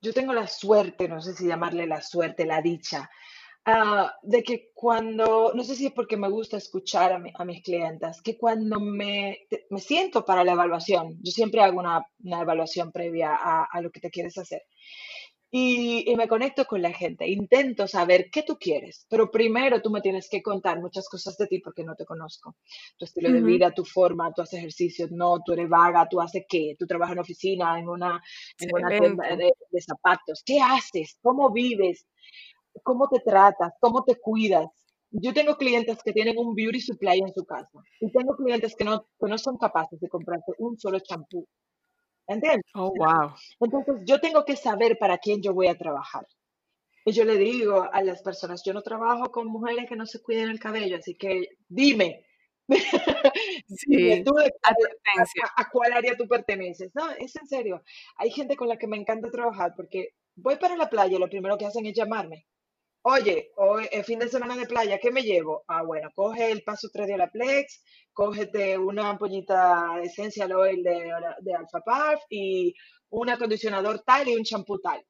yo 0.00 0.12
tengo 0.12 0.32
la 0.32 0.46
suerte, 0.46 1.08
no 1.08 1.20
sé 1.20 1.34
si 1.34 1.46
llamarle 1.46 1.86
la 1.86 2.00
suerte, 2.02 2.46
la 2.46 2.62
dicha, 2.62 3.10
ah, 3.66 4.12
de 4.22 4.42
que 4.42 4.70
cuando, 4.74 5.52
no 5.54 5.62
sé 5.64 5.76
si 5.76 5.86
es 5.86 5.92
porque 5.92 6.16
me 6.16 6.28
gusta 6.30 6.56
escuchar 6.56 7.12
a, 7.12 7.18
mi- 7.18 7.32
a 7.38 7.44
mis 7.44 7.62
clientas, 7.62 8.22
que 8.22 8.38
cuando 8.38 8.80
me, 8.80 9.40
te- 9.50 9.66
me 9.70 9.80
siento 9.80 10.24
para 10.24 10.42
la 10.44 10.52
evaluación, 10.52 11.18
yo 11.22 11.30
siempre 11.32 11.60
hago 11.60 11.78
una, 11.80 12.02
una 12.24 12.40
evaluación 12.40 12.90
previa 12.92 13.34
a, 13.34 13.66
a 13.70 13.80
lo 13.82 13.90
que 13.90 14.00
te 14.00 14.10
quieres 14.10 14.38
hacer. 14.38 14.62
Y, 15.52 16.08
y 16.08 16.14
me 16.14 16.28
conecto 16.28 16.64
con 16.64 16.80
la 16.80 16.92
gente, 16.92 17.28
intento 17.28 17.88
saber 17.88 18.30
qué 18.30 18.44
tú 18.44 18.56
quieres, 18.56 19.04
pero 19.10 19.32
primero 19.32 19.82
tú 19.82 19.90
me 19.90 20.00
tienes 20.00 20.28
que 20.30 20.42
contar 20.42 20.80
muchas 20.80 21.08
cosas 21.08 21.36
de 21.38 21.48
ti 21.48 21.58
porque 21.58 21.82
no 21.82 21.96
te 21.96 22.04
conozco. 22.04 22.54
Tu 22.96 23.04
estilo 23.04 23.32
de 23.32 23.42
vida, 23.42 23.72
tu 23.72 23.84
forma, 23.84 24.32
tú 24.32 24.42
haces 24.42 24.60
ejercicios, 24.60 25.10
no, 25.10 25.40
tú 25.44 25.52
eres 25.52 25.68
vaga, 25.68 26.08
tú 26.08 26.20
haces 26.20 26.44
qué, 26.48 26.76
tú 26.78 26.86
trabajas 26.86 27.14
en 27.14 27.20
oficina, 27.20 27.80
en 27.80 27.88
una, 27.88 28.22
en 28.60 28.70
una 28.72 28.94
tienda 28.96 29.36
de, 29.36 29.52
de 29.70 29.80
zapatos, 29.80 30.42
¿qué 30.46 30.60
haces? 30.60 31.18
¿Cómo 31.20 31.50
vives? 31.50 32.06
¿Cómo 32.84 33.08
te 33.08 33.20
tratas? 33.20 33.72
¿Cómo 33.80 34.04
te 34.04 34.16
cuidas? 34.16 34.68
Yo 35.10 35.32
tengo 35.32 35.56
clientes 35.56 35.98
que 36.04 36.12
tienen 36.12 36.38
un 36.38 36.54
beauty 36.54 36.80
supply 36.80 37.18
en 37.18 37.32
su 37.34 37.44
casa 37.44 37.80
y 38.00 38.12
tengo 38.12 38.36
clientes 38.36 38.76
que 38.76 38.84
no, 38.84 39.02
que 39.18 39.28
no 39.28 39.38
son 39.38 39.58
capaces 39.58 39.98
de 40.00 40.08
comprarse 40.08 40.52
un 40.58 40.78
solo 40.78 41.00
champú. 41.00 41.46
¿Entiendes? 42.34 42.64
Oh, 42.74 42.92
wow. 42.96 43.34
Entonces, 43.60 43.94
yo 44.06 44.20
tengo 44.20 44.44
que 44.44 44.56
saber 44.56 44.98
para 44.98 45.18
quién 45.18 45.42
yo 45.42 45.52
voy 45.54 45.66
a 45.68 45.76
trabajar. 45.76 46.26
Y 47.04 47.12
yo 47.12 47.24
le 47.24 47.36
digo 47.38 47.88
a 47.92 48.02
las 48.02 48.22
personas, 48.22 48.62
yo 48.64 48.74
no 48.74 48.82
trabajo 48.82 49.30
con 49.32 49.48
mujeres 49.48 49.86
que 49.88 49.96
no 49.96 50.06
se 50.06 50.22
cuiden 50.22 50.50
el 50.50 50.60
cabello, 50.60 50.96
así 50.98 51.16
que 51.16 51.48
dime, 51.68 52.24
Sí, 53.68 54.22
tú 54.24 54.32
a, 54.38 54.44
a- 54.70 55.62
a 55.62 55.70
cuál 55.70 55.92
área 55.92 56.16
tú 56.16 56.26
perteneces. 56.28 56.90
No, 56.94 57.10
es 57.12 57.36
en 57.36 57.46
serio. 57.46 57.82
Hay 58.16 58.30
gente 58.30 58.56
con 58.56 58.68
la 58.68 58.78
que 58.78 58.86
me 58.86 58.96
encanta 58.96 59.30
trabajar 59.30 59.74
porque 59.76 60.10
voy 60.36 60.56
para 60.56 60.76
la 60.76 60.88
playa 60.90 61.16
y 61.16 61.20
lo 61.20 61.28
primero 61.28 61.58
que 61.58 61.66
hacen 61.66 61.86
es 61.86 61.94
llamarme. 61.96 62.46
Oye, 63.02 63.50
hoy 63.56 63.86
es 63.92 64.06
fin 64.06 64.18
de 64.18 64.28
semana 64.28 64.56
de 64.56 64.66
playa, 64.66 64.98
¿qué 64.98 65.10
me 65.10 65.22
llevo? 65.22 65.64
Ah, 65.68 65.82
bueno, 65.82 66.10
coge 66.14 66.50
el 66.50 66.62
paso 66.62 66.88
3 66.92 67.06
de 67.08 67.16
la 67.18 67.30
Plex, 67.30 67.82
cógete 68.12 68.76
una 68.78 69.10
ampollita 69.10 70.00
Essential 70.02 70.52
Oil 70.52 70.82
de, 70.82 71.12
de 71.40 71.54
Alpha 71.54 71.80
Puff 71.80 72.22
y 72.30 72.74
un 73.10 73.28
acondicionador 73.30 74.00
tal 74.00 74.28
y 74.28 74.36
un 74.36 74.44
champú 74.44 74.78
tal. 74.80 75.04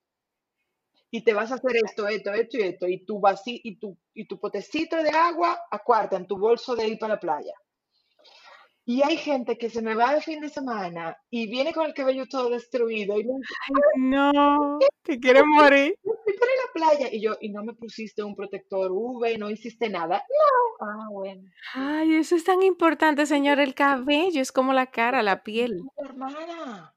Y 1.12 1.22
te 1.22 1.34
vas 1.34 1.52
a 1.52 1.54
hacer 1.54 1.76
esto, 1.76 2.08
esto, 2.08 2.32
esto 2.32 2.58
y 2.58 2.62
esto. 2.62 2.88
Y 2.88 3.04
tu, 3.04 3.20
vasi- 3.20 3.60
y 3.62 3.76
tu, 3.78 3.96
y 4.12 4.26
tu 4.26 4.40
potecito 4.40 4.96
de 5.02 5.10
agua 5.10 5.60
a 5.70 5.78
cuarta 5.84 6.16
en 6.16 6.26
tu 6.26 6.36
bolso 6.36 6.74
de 6.74 6.88
ir 6.88 6.98
para 6.98 7.14
la 7.14 7.20
playa. 7.20 7.52
Y 8.92 9.04
hay 9.04 9.18
gente 9.18 9.56
que 9.56 9.70
se 9.70 9.82
me 9.82 9.94
va 9.94 10.14
de 10.14 10.20
fin 10.20 10.40
de 10.40 10.48
semana 10.48 11.16
y 11.30 11.48
viene 11.48 11.72
con 11.72 11.86
el 11.86 11.94
cabello 11.94 12.26
todo 12.26 12.50
destruido 12.50 13.20
y 13.20 13.24
me 13.24 13.34
no, 13.94 14.80
te 15.04 15.20
quiero 15.20 15.46
morir. 15.46 15.94
fui 16.02 16.34
para 16.36 16.52
la 16.56 16.72
playa. 16.74 17.08
Y 17.12 17.22
yo, 17.22 17.36
y 17.40 17.50
no 17.50 17.62
me 17.62 17.74
pusiste 17.74 18.24
un 18.24 18.34
protector 18.34 18.90
UV, 18.90 19.38
no 19.38 19.48
hiciste 19.48 19.88
nada. 19.88 20.16
No. 20.16 20.88
Ah, 20.88 21.06
bueno. 21.08 21.48
Ay, 21.74 22.16
eso 22.16 22.34
es 22.34 22.42
tan 22.42 22.64
importante, 22.64 23.26
señor. 23.26 23.60
El 23.60 23.76
cabello 23.76 24.42
es 24.42 24.50
como 24.50 24.72
la 24.72 24.90
cara, 24.90 25.22
la 25.22 25.44
piel. 25.44 25.82
Hermana, 25.96 26.92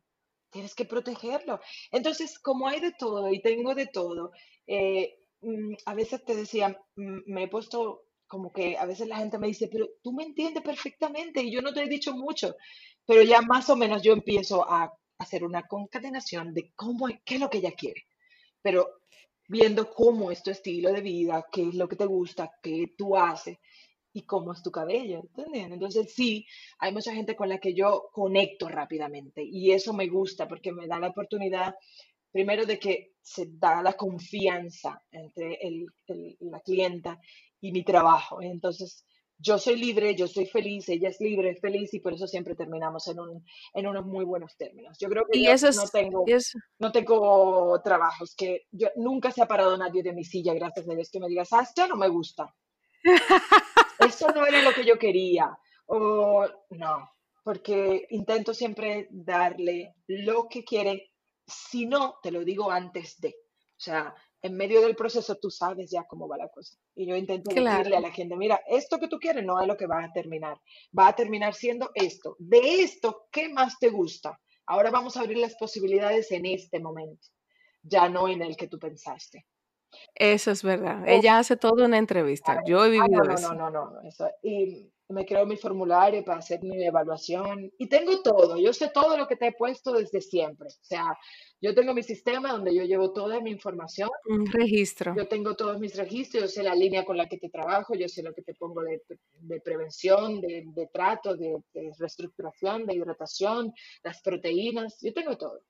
tienes 0.50 0.74
que 0.74 0.86
protegerlo. 0.86 1.60
Entonces, 1.92 2.40
como 2.40 2.68
hay 2.68 2.80
de 2.80 2.94
todo 2.94 3.32
y 3.32 3.40
tengo 3.40 3.76
de 3.76 3.86
todo, 3.86 4.32
eh, 4.66 5.20
mm, 5.42 5.74
a 5.86 5.94
veces 5.94 6.26
te 6.26 6.36
decía, 6.36 6.70
mm, 6.96 7.32
me 7.32 7.44
he 7.44 7.48
puesto 7.48 8.06
como 8.34 8.52
que 8.52 8.78
a 8.78 8.86
veces 8.86 9.08
la 9.08 9.18
gente 9.18 9.38
me 9.38 9.48
dice, 9.48 9.70
pero 9.72 9.88
tú 10.02 10.12
me 10.14 10.24
entiendes 10.24 10.64
perfectamente 10.64 11.44
y 11.44 11.52
yo 11.52 11.62
no 11.62 11.72
te 11.74 11.84
he 11.84 11.88
dicho 11.88 12.14
mucho, 12.16 12.56
pero 13.06 13.22
ya 13.24 13.42
más 13.44 13.70
o 13.70 13.76
menos 13.76 14.02
yo 14.02 14.14
empiezo 14.14 14.68
a 14.70 14.92
hacer 15.20 15.44
una 15.44 15.64
concatenación 15.68 16.54
de 16.54 16.72
cómo, 16.76 17.08
qué 17.26 17.36
es 17.36 17.40
lo 17.42 17.50
que 17.52 17.60
ella 17.60 17.74
quiere, 17.74 18.02
pero 18.62 18.88
viendo 19.48 19.94
cómo 19.94 20.32
es 20.32 20.44
tu 20.44 20.52
estilo 20.52 20.92
de 20.92 21.02
vida, 21.02 21.46
qué 21.52 21.64
es 21.70 21.76
lo 21.76 21.88
que 21.88 21.96
te 21.96 22.06
gusta, 22.06 22.52
qué 22.64 22.94
tú 22.98 23.16
haces 23.18 23.58
y 24.14 24.24
cómo 24.26 24.54
es 24.54 24.64
tu 24.64 24.72
cabello, 24.72 25.20
¿entiendes? 25.22 25.72
Entonces 25.74 26.14
sí, 26.14 26.46
hay 26.80 26.94
mucha 26.94 27.14
gente 27.14 27.36
con 27.36 27.50
la 27.50 27.60
que 27.60 27.74
yo 27.76 28.10
conecto 28.14 28.70
rápidamente 28.70 29.44
y 29.44 29.72
eso 29.72 29.94
me 29.94 30.08
gusta 30.08 30.48
porque 30.48 30.72
me 30.72 30.88
da 30.88 31.00
la 31.00 31.10
oportunidad, 31.10 31.76
primero 32.32 32.66
de 32.66 32.80
que 32.80 33.14
se 33.22 33.46
da 33.50 33.82
la 33.84 33.94
confianza 33.94 35.02
entre 35.12 35.56
el, 35.62 35.86
el- 36.08 36.38
la 36.42 36.60
clienta 36.62 37.20
y 37.64 37.72
mi 37.72 37.84
trabajo. 37.84 38.42
Entonces 38.42 39.06
yo 39.38 39.58
soy 39.58 39.78
libre, 39.78 40.16
yo 40.16 40.28
soy 40.28 40.46
feliz, 40.46 40.90
ella 40.90 41.10
es 41.10 41.20
libre, 41.20 41.52
es 41.52 41.62
feliz 41.62 41.94
y 41.94 42.00
por 42.02 42.14
eso 42.14 42.28
siempre 42.28 42.56
terminamos 42.56 43.08
en, 43.08 43.20
un, 43.20 43.46
en 43.74 43.88
unos 43.88 44.06
muy 44.06 44.26
buenos 44.26 44.56
términos. 44.58 44.98
Yo 45.00 45.08
creo 45.10 45.24
que 45.26 45.40
Y 45.40 45.46
yo 45.46 45.54
eso 45.54 45.72
no 45.72 45.84
es, 45.84 45.92
tengo, 45.92 46.24
eso, 46.28 46.60
no 46.80 46.92
tengo 46.92 47.82
trabajos 47.82 48.36
que 48.36 48.68
yo 48.72 48.90
nunca 48.98 49.32
se 49.32 49.42
ha 49.42 49.48
parado 49.48 49.78
nadie 49.78 50.04
de 50.04 50.14
mi 50.14 50.26
silla, 50.26 50.54
gracias 50.54 50.88
a 50.88 50.94
Dios, 50.94 51.10
que 51.10 51.20
me 51.22 51.30
digas, 51.30 51.54
ah, 51.54 51.62
esto 51.62 51.88
no 51.88 51.96
me 51.96 52.10
gusta 52.10 52.54
eso 54.00 54.28
no 54.30 54.46
era 54.46 54.62
lo 54.62 54.74
que 54.74 54.86
yo 54.86 54.98
quería. 54.98 55.58
O 55.86 56.46
no, 56.72 57.12
porque 57.44 58.08
intento 58.10 58.54
siempre 58.54 59.08
darle 59.10 59.96
lo 60.08 60.48
que 60.48 60.64
quiere. 60.64 61.12
Si 61.46 61.86
no, 61.86 62.16
te 62.22 62.32
lo 62.32 62.44
digo 62.44 62.72
antes 62.72 63.20
de. 63.20 63.30
O 63.30 63.84
sea, 63.84 64.16
en 64.44 64.56
medio 64.56 64.82
del 64.82 64.96
proceso 64.96 65.36
tú 65.38 65.50
sabes 65.50 65.90
ya 65.90 66.04
cómo 66.04 66.28
va 66.28 66.38
la 66.38 66.50
cosa. 66.50 66.78
Y 66.96 67.08
yo 67.08 67.16
intento 67.16 67.50
claro. 67.50 67.78
decirle 67.78 67.98
a 67.98 68.02
la 68.02 68.12
gente, 68.12 68.36
mira, 68.36 68.62
esto 68.68 69.00
que 69.00 69.08
tú 69.08 69.18
quieres 69.18 69.44
no 69.46 69.60
es 69.62 69.68
lo 69.68 69.78
que 69.78 69.88
va 69.88 70.04
a 70.04 70.12
terminar. 70.12 70.60
Va 70.98 71.08
a 71.08 71.16
terminar 71.16 71.54
siendo 71.56 71.90
esto. 71.96 72.36
De 72.40 72.82
esto, 72.84 73.28
¿qué 73.32 73.50
más 73.50 73.80
te 73.80 73.90
gusta? 73.90 74.40
Ahora 74.66 74.92
vamos 74.92 75.16
a 75.18 75.22
abrir 75.22 75.38
las 75.38 75.56
posibilidades 75.56 76.32
en 76.32 76.46
este 76.46 76.80
momento, 76.80 77.28
ya 77.82 78.10
no 78.10 78.28
en 78.28 78.42
el 78.42 78.56
que 78.58 78.68
tú 78.68 78.78
pensaste. 78.78 79.46
Eso 80.16 80.52
es 80.52 80.64
verdad. 80.64 81.08
Ella 81.08 81.38
hace 81.38 81.56
toda 81.56 81.86
una 81.86 81.98
entrevista. 81.98 82.62
Yo 82.66 82.84
he 82.86 82.98
Ah, 83.00 83.00
no, 83.00 83.04
vivido 83.06 83.24
no, 83.24 83.30
no, 83.30 83.34
eso. 83.36 83.54
no, 83.54 83.70
no. 83.70 84.02
Eso. 84.02 84.28
Y 84.42 84.92
me 85.14 85.26
creo 85.26 85.46
mi 85.46 85.56
formulario 85.56 86.24
para 86.24 86.40
hacer 86.40 86.62
mi 86.64 86.84
evaluación. 86.86 87.72
Y 87.78 87.88
tengo 87.88 88.22
todo. 88.22 88.58
Yo 88.58 88.74
sé 88.74 88.90
todo 88.94 89.18
lo 89.18 89.28
que 89.28 89.36
te 89.36 89.48
he 89.48 89.52
puesto 89.54 89.94
desde 89.94 90.20
siempre. 90.20 90.68
O 90.68 90.84
sea, 90.84 91.18
yo 91.62 91.74
tengo 91.74 91.94
mi 91.94 92.04
sistema 92.04 92.52
donde 92.52 92.76
yo 92.76 92.84
llevo 92.84 93.14
toda 93.14 93.40
mi 93.40 93.52
información. 93.52 94.10
Un 94.26 94.46
registro. 94.48 95.14
Yo 95.16 95.28
tengo 95.28 95.56
todos 95.56 95.80
mis 95.80 95.96
registros. 95.96 96.44
Yo 96.44 96.48
sé 96.50 96.64
la 96.64 96.76
línea 96.76 97.06
con 97.06 97.16
la 97.16 97.30
que 97.30 97.38
te 97.38 97.50
trabajo. 97.50 97.94
Yo 97.96 98.10
sé 98.10 98.24
lo 98.24 98.34
que 98.34 98.42
te 98.42 98.54
pongo 98.56 98.82
de, 98.82 99.02
de 99.32 99.62
prevención, 99.62 100.42
de, 100.42 100.64
de 100.66 100.88
trato, 100.88 101.36
de, 101.36 101.58
de 101.74 101.92
reestructuración, 101.98 102.86
de 102.86 102.96
hidratación, 102.96 103.74
las 104.04 104.22
proteínas. 104.22 105.00
Yo 105.02 105.14
tengo 105.14 105.38
todo. 105.38 105.62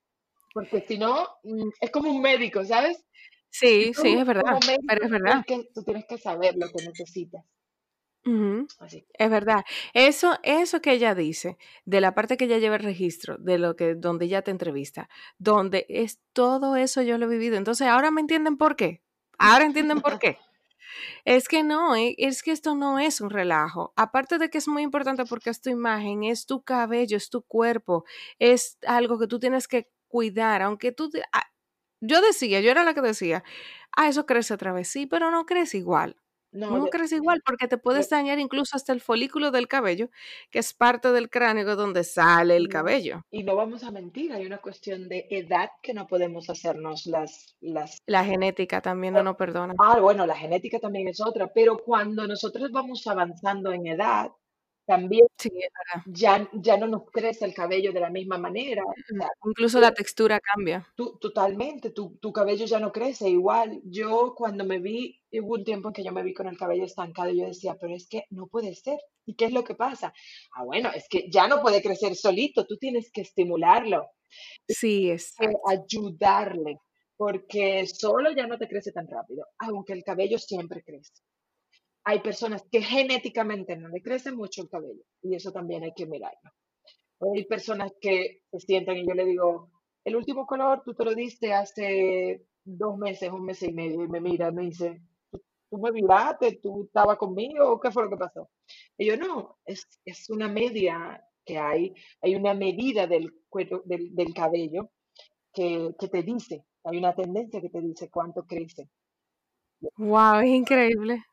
Porque 0.54 0.86
si 0.88 0.98
no, 0.98 1.28
mm, 1.44 1.70
es 1.82 1.92
como 1.92 2.10
un 2.10 2.22
médico, 2.22 2.64
¿sabes? 2.64 3.04
Sí, 3.50 3.92
Tú, 3.96 4.02
sí, 4.02 4.14
es 4.14 4.26
verdad. 4.26 4.60
Pero 4.88 5.06
es 5.06 5.12
verdad. 5.12 5.46
tú 5.74 5.84
tienes 5.84 6.06
que 6.06 6.18
saber 6.18 6.56
lo 6.58 6.68
que 6.70 6.86
necesitas. 6.88 7.46
Así. 8.80 9.06
Es 9.14 9.30
verdad. 9.30 9.64
Eso, 9.94 10.38
eso 10.44 10.82
que 10.82 10.94
ella 10.94 11.14
dice, 11.16 11.58
de 11.86 12.02
la 12.02 12.16
parte 12.16 12.38
que 12.38 12.46
ella 12.46 12.58
lleva 12.58 12.78
el 12.78 12.84
registro, 12.84 13.38
de 13.38 13.58
lo 13.58 13.76
que, 13.76 13.96
donde 13.96 14.26
ella 14.26 14.42
te 14.42 14.52
entrevista, 14.52 15.10
donde 15.38 15.86
es 15.90 16.20
todo 16.32 16.76
eso 16.76 17.02
yo 17.02 17.18
lo 17.18 17.26
he 17.26 17.30
vivido. 17.30 17.58
Entonces, 17.58 17.88
ahora 17.88 18.12
me 18.12 18.22
entienden 18.22 18.58
por 18.58 18.76
qué. 18.76 19.02
Ahora 19.38 19.66
entienden 19.66 20.02
por 20.02 20.20
qué. 20.20 20.38
Es 21.26 21.48
que 21.48 21.64
no, 21.64 21.96
eh, 21.96 22.14
es 22.20 22.44
que 22.44 22.52
esto 22.52 22.76
no 22.76 23.00
es 23.00 23.20
un 23.20 23.32
relajo. 23.32 23.94
Aparte 23.96 24.38
de 24.38 24.50
que 24.52 24.60
es 24.60 24.68
muy 24.68 24.84
importante 24.84 25.26
porque 25.26 25.50
es 25.50 25.60
tu 25.60 25.70
imagen, 25.70 26.24
es 26.24 26.46
tu 26.46 26.62
cabello, 26.64 27.18
es 27.18 27.30
tu 27.32 27.42
cuerpo, 27.42 28.06
es 28.38 28.78
algo 28.86 29.18
que 29.18 29.28
tú 29.28 29.40
tienes 29.40 29.68
que 29.68 29.90
cuidar, 30.08 30.62
aunque 30.62 30.92
tú... 30.92 31.10
Ah, 31.32 31.50
yo 32.00 32.22
decía, 32.22 32.62
yo 32.62 32.70
era 32.70 32.84
la 32.84 32.94
que 32.94 33.02
decía, 33.02 33.44
ah, 33.96 34.08
eso 34.08 34.26
crece 34.26 34.54
otra 34.54 34.74
vez, 34.74 34.88
sí, 34.90 35.06
pero 35.06 35.32
no 35.32 35.46
crece 35.46 35.78
igual. 35.78 36.18
No, 36.54 36.86
crece 36.88 37.16
igual 37.16 37.42
porque 37.46 37.68
te 37.68 37.78
puedes 37.78 38.10
dañar 38.10 38.40
incluso 38.40 38.76
hasta 38.76 38.94
el 38.94 39.02
folículo 39.02 39.52
del 39.52 39.68
cabello, 39.68 40.10
que 40.52 40.60
es 40.60 40.74
parte 40.74 41.12
del 41.12 41.30
cráneo 41.30 41.76
donde 41.76 42.04
sale 42.04 42.56
el 42.56 42.70
cabello. 42.70 43.22
Y 43.32 43.44
no 43.44 43.56
vamos 43.56 43.84
a 43.84 43.92
mentir, 43.92 44.32
hay 44.32 44.46
una 44.46 44.60
cuestión 44.60 45.10
de 45.10 45.26
edad 45.30 45.70
que 45.82 45.94
no 45.94 46.08
podemos 46.08 46.50
hacernos 46.50 47.06
las... 47.08 47.56
las... 47.60 47.98
La 48.06 48.24
genética 48.24 48.82
también 48.82 49.16
no 49.16 49.24
nos 49.24 49.36
perdona. 49.36 49.74
Ah, 49.80 50.00
bueno, 50.00 50.26
la 50.26 50.36
genética 50.36 50.80
también 50.80 51.08
es 51.08 51.20
otra, 51.20 51.52
pero 51.52 51.78
cuando 51.78 52.28
nosotros 52.28 52.72
vamos 52.72 53.06
avanzando 53.08 53.72
en 53.72 53.88
edad, 53.88 54.32
también 54.86 55.26
ya, 56.06 56.50
ya 56.54 56.78
no 56.78 56.88
nos 56.88 57.04
crece 57.12 57.46
el 57.46 57.54
cabello 57.54 57.94
de 57.94 58.00
la 58.00 58.10
misma 58.10 58.38
manera. 58.38 58.84
Incluso 59.46 59.80
la 59.80 59.94
textura 59.94 60.40
cambia. 60.40 60.88
totalmente, 60.96 61.92
tu, 61.92 62.18
tu, 62.18 62.34
cabello 62.34 62.66
ya 62.66 62.80
no 62.80 62.92
crece 62.92 63.30
igual. 63.30 63.82
Yo 63.86 64.34
cuando 64.36 64.66
me 64.66 64.80
vi, 64.80 65.22
hubo 65.32 65.56
un 65.56 65.64
tiempo 65.64 65.90
en 65.90 65.94
que 65.94 66.04
yo 66.04 66.12
me 66.12 66.24
vi 66.24 66.34
con 66.34 66.48
el 66.48 66.58
cabello 66.58 66.86
estancado 66.86 67.30
y 67.30 67.40
yo 67.40 67.46
decía, 67.46 67.78
pero 67.80 67.96
es 67.96 68.08
que 68.08 68.26
no 68.30 68.48
puede 68.48 68.76
ser. 68.76 69.00
¿Y 69.26 69.36
qué 69.36 69.46
es 69.46 69.54
lo 69.54 69.64
que 69.64 69.76
pasa? 69.76 70.14
Ah, 70.56 70.64
bueno, 70.66 70.92
es 70.94 71.08
que 71.10 71.30
ya 71.32 71.48
no 71.48 71.62
puede 71.62 71.82
crecer 71.82 72.16
solito, 72.16 72.66
tú 72.66 72.78
tienes 72.78 73.10
que 73.12 73.22
estimularlo. 73.22 74.08
Sí, 74.68 75.10
es. 75.10 75.36
Ayudarle, 75.66 76.80
porque 77.16 77.86
solo 77.88 78.32
ya 78.32 78.48
no 78.48 78.58
te 78.58 78.68
crece 78.68 78.92
tan 78.92 79.08
rápido, 79.08 79.46
aunque 79.60 79.94
el 79.94 80.04
cabello 80.04 80.38
siempre 80.40 80.84
crece 80.84 81.14
hay 82.06 82.20
personas 82.20 82.64
que 82.72 82.82
genéticamente 82.82 83.78
no 83.78 83.88
le 83.90 84.02
crece 84.02 84.32
mucho 84.32 84.62
el 84.62 84.70
cabello 84.70 85.04
y 85.22 85.36
eso 85.36 85.52
también 85.52 85.84
hay 85.84 85.94
que 85.94 86.06
mirarlo. 86.06 86.52
Hay 87.34 87.46
personas 87.46 87.94
que 88.02 88.42
se 88.52 88.60
sientan 88.60 88.98
y 88.98 89.08
yo 89.08 89.14
le 89.14 89.26
digo, 89.26 89.70
el 90.04 90.16
último 90.16 90.46
color 90.46 90.82
tú 90.84 90.94
te 90.94 91.06
lo 91.06 91.14
diste 91.16 91.54
hace 91.54 92.46
dos 92.66 92.98
meses, 92.98 93.30
un 93.32 93.46
mes 93.46 93.64
y 93.64 93.72
medio 93.72 94.04
y 94.04 94.08
me 94.10 94.20
mira, 94.20 94.52
me 94.52 94.64
dice, 94.64 95.02
tú 95.70 95.78
me 95.78 95.92
miraste, 95.92 96.60
tú 96.62 96.84
estabas 96.86 97.18
conmigo, 97.18 97.80
¿qué 97.80 97.92
fue 97.92 98.04
lo 98.04 98.10
que 98.10 98.18
pasó? 98.18 98.50
Y 98.98 99.08
yo 99.08 99.18
no, 99.18 99.58
es, 99.66 99.88
es 100.04 100.30
una 100.30 100.50
media 100.50 101.24
que 101.46 101.58
hay, 101.58 101.94
hay 102.22 102.36
una 102.36 102.54
medida 102.54 103.08
del, 103.08 103.34
cuero, 103.48 103.82
del, 103.86 104.34
cabello 104.34 104.92
que, 105.54 105.92
que 105.98 106.08
te 106.10 106.24
dice, 106.24 106.66
hay 106.84 106.98
una 106.98 107.16
tendencia 107.16 107.62
que 107.62 107.70
te 107.70 107.82
dice 107.82 108.10
cuánto 108.10 108.46
crece. 108.46 108.90
Wow, 109.98 110.40
es 110.42 110.50
increíble. 110.50 111.24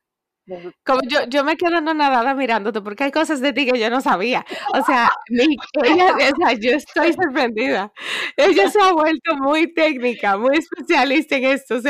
Como 0.84 1.01
yo, 1.09 1.20
yo 1.28 1.45
me 1.45 1.57
quedo 1.57 1.80
no 1.80 1.95
nadada 1.95 2.34
mirándote 2.34 2.80
porque 2.80 3.05
hay 3.05 3.11
cosas 3.11 3.41
de 3.41 3.53
ti 3.53 3.66
que 3.66 3.78
yo 3.78 3.91
no 3.91 4.01
sabía. 4.01 4.45
O 4.74 4.84
sea, 4.84 5.11
ella, 5.28 6.53
yo 6.59 6.72
estoy 6.72 7.12
sorprendida. 7.12 7.93
Ella 8.36 8.68
se 8.68 8.80
ha 8.80 8.93
vuelto 8.93 9.36
muy 9.36 9.72
técnica, 9.72 10.36
muy 10.36 10.59
especialista 10.59 11.36
en 11.36 11.45
esto. 11.45 11.80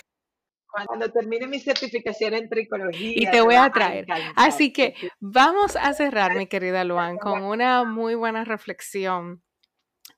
cuando 0.87 1.11
termine 1.11 1.47
mi 1.47 1.59
certificación 1.59 2.35
en 2.35 2.49
tricología. 2.49 3.13
Y 3.15 3.31
te 3.31 3.41
voy 3.41 3.55
a 3.55 3.71
traer. 3.71 4.07
Así 4.37 4.73
que 4.73 4.95
vamos 5.21 5.77
a 5.77 5.93
cerrar, 5.95 6.35
mi 6.35 6.47
querida 6.47 6.85
Luan, 6.85 7.17
con 7.17 7.43
una 7.43 7.85
muy 7.85 8.15
buena 8.15 8.45
reflexión 8.45 9.43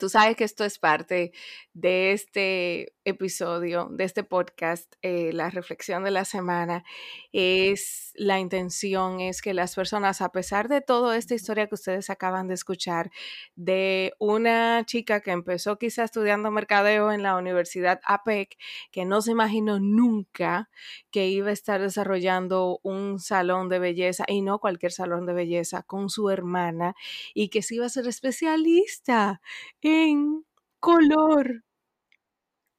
Tú 0.03 0.09
sabes 0.09 0.35
que 0.35 0.43
esto 0.43 0.65
es 0.65 0.81
parte 0.81 1.31
de 1.75 2.13
este 2.13 2.95
episodio, 3.05 3.89
de 3.91 4.05
este 4.05 4.25
podcast, 4.25 4.95
eh, 5.03 5.33
la 5.33 5.51
reflexión 5.51 6.05
de 6.05 6.11
la 6.11 6.25
semana. 6.25 6.85
Es 7.33 8.13
la 8.15 8.39
intención, 8.39 9.21
es 9.21 9.41
que 9.41 9.55
las 9.55 9.75
personas, 9.75 10.21
a 10.21 10.31
pesar 10.31 10.69
de 10.69 10.83
toda 10.83 11.17
esta 11.17 11.35
historia 11.35 11.67
que 11.67 11.75
ustedes 11.75 12.11
acaban 12.11 12.47
de 12.49 12.55
escuchar, 12.55 13.11
de 13.57 14.13
una 14.19 14.85
chica 14.85 15.21
que 15.21 15.31
empezó 15.31 15.79
quizá 15.79 16.05
estudiando 16.05 16.51
mercadeo 16.51 17.11
en 17.11 17.23
la 17.23 17.37
Universidad 17.37 18.01
APEC, 18.05 18.59
que 18.91 19.05
no 19.05 19.23
se 19.23 19.31
imaginó 19.31 19.81
nunca 19.81 20.69
que 21.11 21.29
iba 21.29 21.49
a 21.49 21.53
estar 21.53 21.81
desarrollando 21.81 22.81
un 22.83 23.19
salón 23.19 23.69
de 23.69 23.79
belleza, 23.79 24.25
y 24.29 24.43
no 24.43 24.59
cualquier 24.59 24.93
salón 24.93 25.27
de 25.27 25.33
belleza, 25.33 25.83
con 25.83 26.11
su 26.11 26.31
hermana, 26.31 26.95
y 27.35 27.49
que 27.49 27.63
se 27.63 27.77
iba 27.77 27.87
a 27.87 27.89
ser 27.89 28.07
especialista 28.07 29.41
en 29.81 30.45
color. 30.83 31.65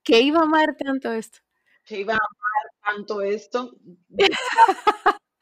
Que 0.04 0.20
iba 0.20 0.40
a 0.40 0.44
amar 0.44 0.76
tanto 0.78 1.14
esto. 1.14 1.40
Que 1.86 2.02
iba 2.02 2.14
a 2.14 2.18
amar 2.18 2.96
tanto 2.96 3.22
esto. 3.22 3.78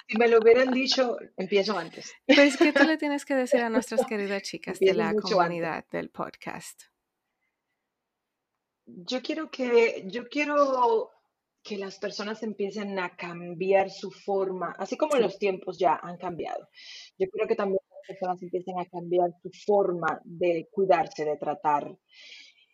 si 0.07 0.17
me 0.17 0.27
lo 0.27 0.37
hubieran 0.39 0.71
dicho, 0.71 1.17
empiezo 1.35 1.77
antes. 1.77 2.13
Pues, 2.27 2.55
¿qué 2.57 2.71
tú 2.71 2.83
le 2.83 2.97
tienes 3.03 3.25
que 3.25 3.33
decir 3.33 3.61
a 3.61 3.69
nuestras 3.69 4.05
queridas 4.05 4.43
chicas 4.43 4.79
de 4.79 4.93
la 4.93 5.13
comunidad 5.15 5.85
del 5.91 6.11
podcast? 6.11 6.83
Yo 8.85 9.21
quiero 9.21 9.49
que, 9.49 10.03
yo 10.07 10.27
quiero 10.29 11.11
que 11.63 11.77
las 11.77 11.97
personas 11.97 12.43
empiecen 12.43 12.99
a 12.99 13.15
cambiar 13.15 13.89
su 13.89 14.11
forma, 14.11 14.75
así 14.77 14.97
como 14.97 15.15
los 15.15 15.39
tiempos 15.39 15.79
ya 15.79 15.99
han 16.01 16.17
cambiado. 16.17 16.67
Yo 17.17 17.27
creo 17.29 17.47
que 17.47 17.55
también 17.55 17.79
personas 18.07 18.41
empiecen 18.41 18.79
a 18.79 18.85
cambiar 18.85 19.31
su 19.41 19.49
forma 19.65 20.21
de 20.23 20.67
cuidarse, 20.71 21.25
de 21.25 21.37
tratar 21.37 21.95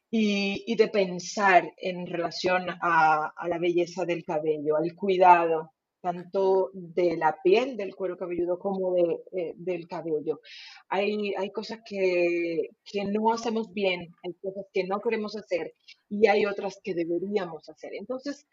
y, 0.09 0.75
de 0.75 0.87
pensar 0.87 1.73
en 1.77 2.07
relación 2.07 2.67
a, 2.81 3.33
la 3.47 3.57
belleza 3.57 4.05
del 4.05 4.23
cabello, 4.23 4.77
al 4.77 4.95
cuidado 4.95 5.73
tanto 5.99 6.69
de 6.73 7.17
la 7.17 7.35
piel, 7.43 7.75
del 7.75 7.95
cuero 7.95 8.17
cabelludo, 8.17 8.59
como 8.59 8.93
de, 8.93 9.23
eh, 9.33 9.53
del 9.57 9.87
cabello. 9.87 10.39
Hay, 10.87 11.33
hay 11.35 11.51
cosas 11.51 11.79
que, 11.83 12.69
que, 12.85 13.03
no 13.05 13.33
hacemos 13.33 13.73
bien, 13.73 14.13
hay 14.23 14.33
cosas 14.35 14.65
que 14.71 14.85
no 14.85 15.01
queremos 15.01 15.35
hacer 15.35 15.73
y 16.07 16.27
hay 16.27 16.45
otras 16.45 16.79
que 16.81 16.93
deberíamos 16.93 17.67
hacer. 17.67 17.93
Entonces, 17.95 18.47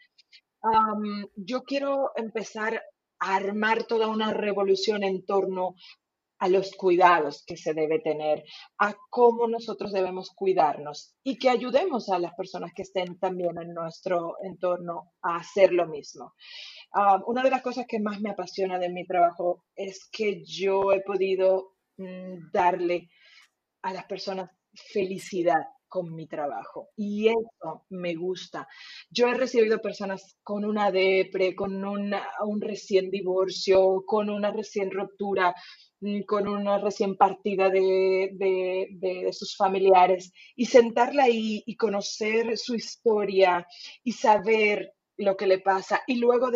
yo 1.35 1.63
quiero 1.63 2.11
empezar 2.15 2.81
a 3.19 3.35
armar 3.35 3.83
toda 3.83 4.07
una 4.07 4.33
revolución 4.33 5.03
en 5.03 5.25
torno 5.25 5.75
a 6.39 6.49
los 6.49 6.75
cuidados 6.75 7.43
que 7.45 7.57
se 7.57 7.73
debe 7.73 7.99
tener, 7.99 8.43
a 8.79 8.95
cómo 9.09 9.47
nosotros 9.47 9.91
debemos 9.93 10.31
cuidarnos 10.31 11.15
y 11.23 11.37
que 11.37 11.49
ayudemos 11.49 12.09
a 12.09 12.19
las 12.19 12.33
personas 12.35 12.71
que 12.75 12.81
estén 12.81 13.17
también 13.19 13.57
en 13.61 13.73
nuestro 13.73 14.35
entorno 14.43 15.13
a 15.21 15.37
hacer 15.37 15.71
lo 15.71 15.87
mismo. 15.87 16.33
Ah, 16.93 17.21
una 17.27 17.43
de 17.43 17.51
las 17.51 17.61
cosas 17.61 17.85
que 17.87 17.99
más 17.99 18.19
me 18.21 18.31
apasiona 18.31 18.77
de 18.79 18.89
mi 18.89 19.05
trabajo 19.05 19.65
es 19.75 20.07
que 20.11 20.43
yo 20.45 20.91
he 20.91 21.01
podido 21.01 21.75
mm, 21.97 22.51
darle 22.51 23.09
a 23.81 23.93
las 23.93 24.05
personas 24.05 24.49
felicidad 24.73 25.63
con 25.87 26.13
mi 26.13 26.27
trabajo 26.27 26.89
y 26.97 27.29
eso 27.29 27.85
me 27.89 28.15
gusta. 28.15 28.67
Yo 29.09 29.27
he 29.27 29.33
recibido 29.33 29.79
personas 29.79 30.37
con 30.43 30.65
una 30.65 30.91
depre, 30.91 31.55
con 31.55 31.85
un 31.85 32.61
recién 32.61 33.09
divorcio, 33.09 34.03
con 34.05 34.29
una 34.29 34.51
recién 34.51 34.91
ruptura, 34.91 35.55
con 36.25 36.47
una 36.47 36.77
recién 36.77 37.15
partida 37.15 37.69
de, 37.69 39.29
sus 39.31 39.55
familiares 39.55 40.31
y 40.55 40.65
sentarla 40.65 41.23
ahí 41.23 41.63
y 41.65 41.75
conocer 41.75 42.57
su 42.57 42.75
historia 42.75 43.67
y 44.03 44.11
saber 44.11 44.93
lo 45.17 45.35
que 45.37 45.47
le 45.47 45.59
pasa 45.59 46.01
y 46.07 46.15
luego 46.15 46.51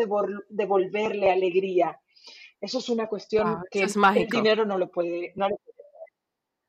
devolverle 0.50 1.32
alegría. 1.32 2.00
Eso 2.60 2.80
es 2.80 2.90
una 2.90 3.08
cuestión 3.08 3.48
ah, 3.48 3.64
que 3.72 3.84
el 3.84 4.28
dinero 4.28 4.66
no 4.66 4.78
lo 4.78 4.92
puede, 4.92 5.32
no 5.36 5.48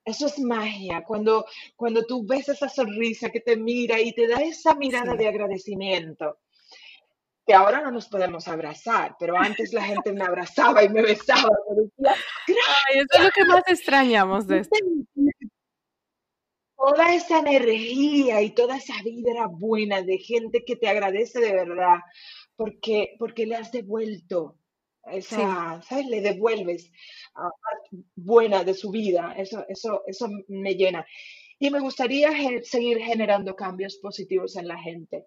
Eso 0.05 0.27
es 0.27 0.39
magia, 0.39 1.03
cuando, 1.03 1.47
cuando 1.75 2.05
tú 2.05 2.25
ves 2.25 2.49
esa 2.49 2.69
sonrisa 2.69 3.31
que 3.31 3.41
te 3.41 3.57
mira 3.57 4.01
y 4.01 4.13
te 4.13 4.29
da 4.29 4.41
esa 4.41 4.75
mirada 4.75 5.15
de 5.15 5.27
agradecimiento 5.27 6.39
que 7.51 7.55
ahora 7.55 7.81
no 7.81 7.91
nos 7.91 8.07
podemos 8.07 8.47
abrazar, 8.47 9.17
pero 9.19 9.37
antes 9.37 9.73
la 9.73 9.83
gente 9.83 10.13
me 10.13 10.23
abrazaba 10.23 10.85
y 10.85 10.89
me 10.89 11.03
besaba. 11.03 11.51
Me 11.69 11.83
decía, 11.83 12.15
Ay, 12.47 12.99
eso 13.01 13.19
es 13.19 13.25
lo 13.25 13.31
que 13.31 13.45
más 13.45 13.63
extrañamos 13.67 14.47
de 14.47 14.61
esto. 14.61 14.79
Toda 16.77 17.13
esa 17.13 17.41
energía 17.41 18.41
y 18.41 18.51
toda 18.51 18.77
esa 18.77 18.95
vibra 19.05 19.49
buena 19.49 20.01
de 20.01 20.19
gente 20.19 20.65
que 20.65 20.77
te 20.77 20.89
agradece 20.89 21.41
de 21.41 21.53
verdad, 21.53 21.99
porque, 22.55 23.17
porque 23.19 23.47
le 23.47 23.57
has 23.57 23.73
devuelto 23.73 24.57
esa, 25.11 25.83
¿sabes? 25.83 26.07
Le 26.07 26.21
devuelves 26.21 26.93
a 27.35 27.51
buena 28.15 28.63
de 28.63 28.75
su 28.75 28.93
vida. 28.93 29.35
Eso, 29.37 29.65
eso, 29.69 30.05
eso 30.07 30.29
me 30.47 30.77
llena. 30.77 31.05
Y 31.59 31.69
me 31.71 31.81
gustaría 31.81 32.31
seguir 32.63 33.01
generando 33.01 33.57
cambios 33.57 33.97
positivos 33.97 34.55
en 34.55 34.69
la 34.69 34.79
gente. 34.79 35.27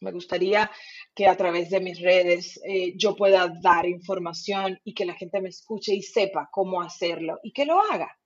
Me 0.00 0.12
gustaría 0.12 0.70
que 1.14 1.26
a 1.26 1.36
través 1.36 1.70
de 1.70 1.80
mis 1.80 2.00
redes 2.00 2.60
eh, 2.64 2.94
yo 2.96 3.16
pueda 3.16 3.52
dar 3.60 3.86
información 3.86 4.78
y 4.84 4.94
que 4.94 5.04
la 5.04 5.14
gente 5.14 5.40
me 5.40 5.48
escuche 5.48 5.94
y 5.94 6.02
sepa 6.02 6.48
cómo 6.52 6.80
hacerlo 6.82 7.38
y 7.42 7.52
que 7.52 7.64
lo 7.64 7.80
haga. 7.80 8.16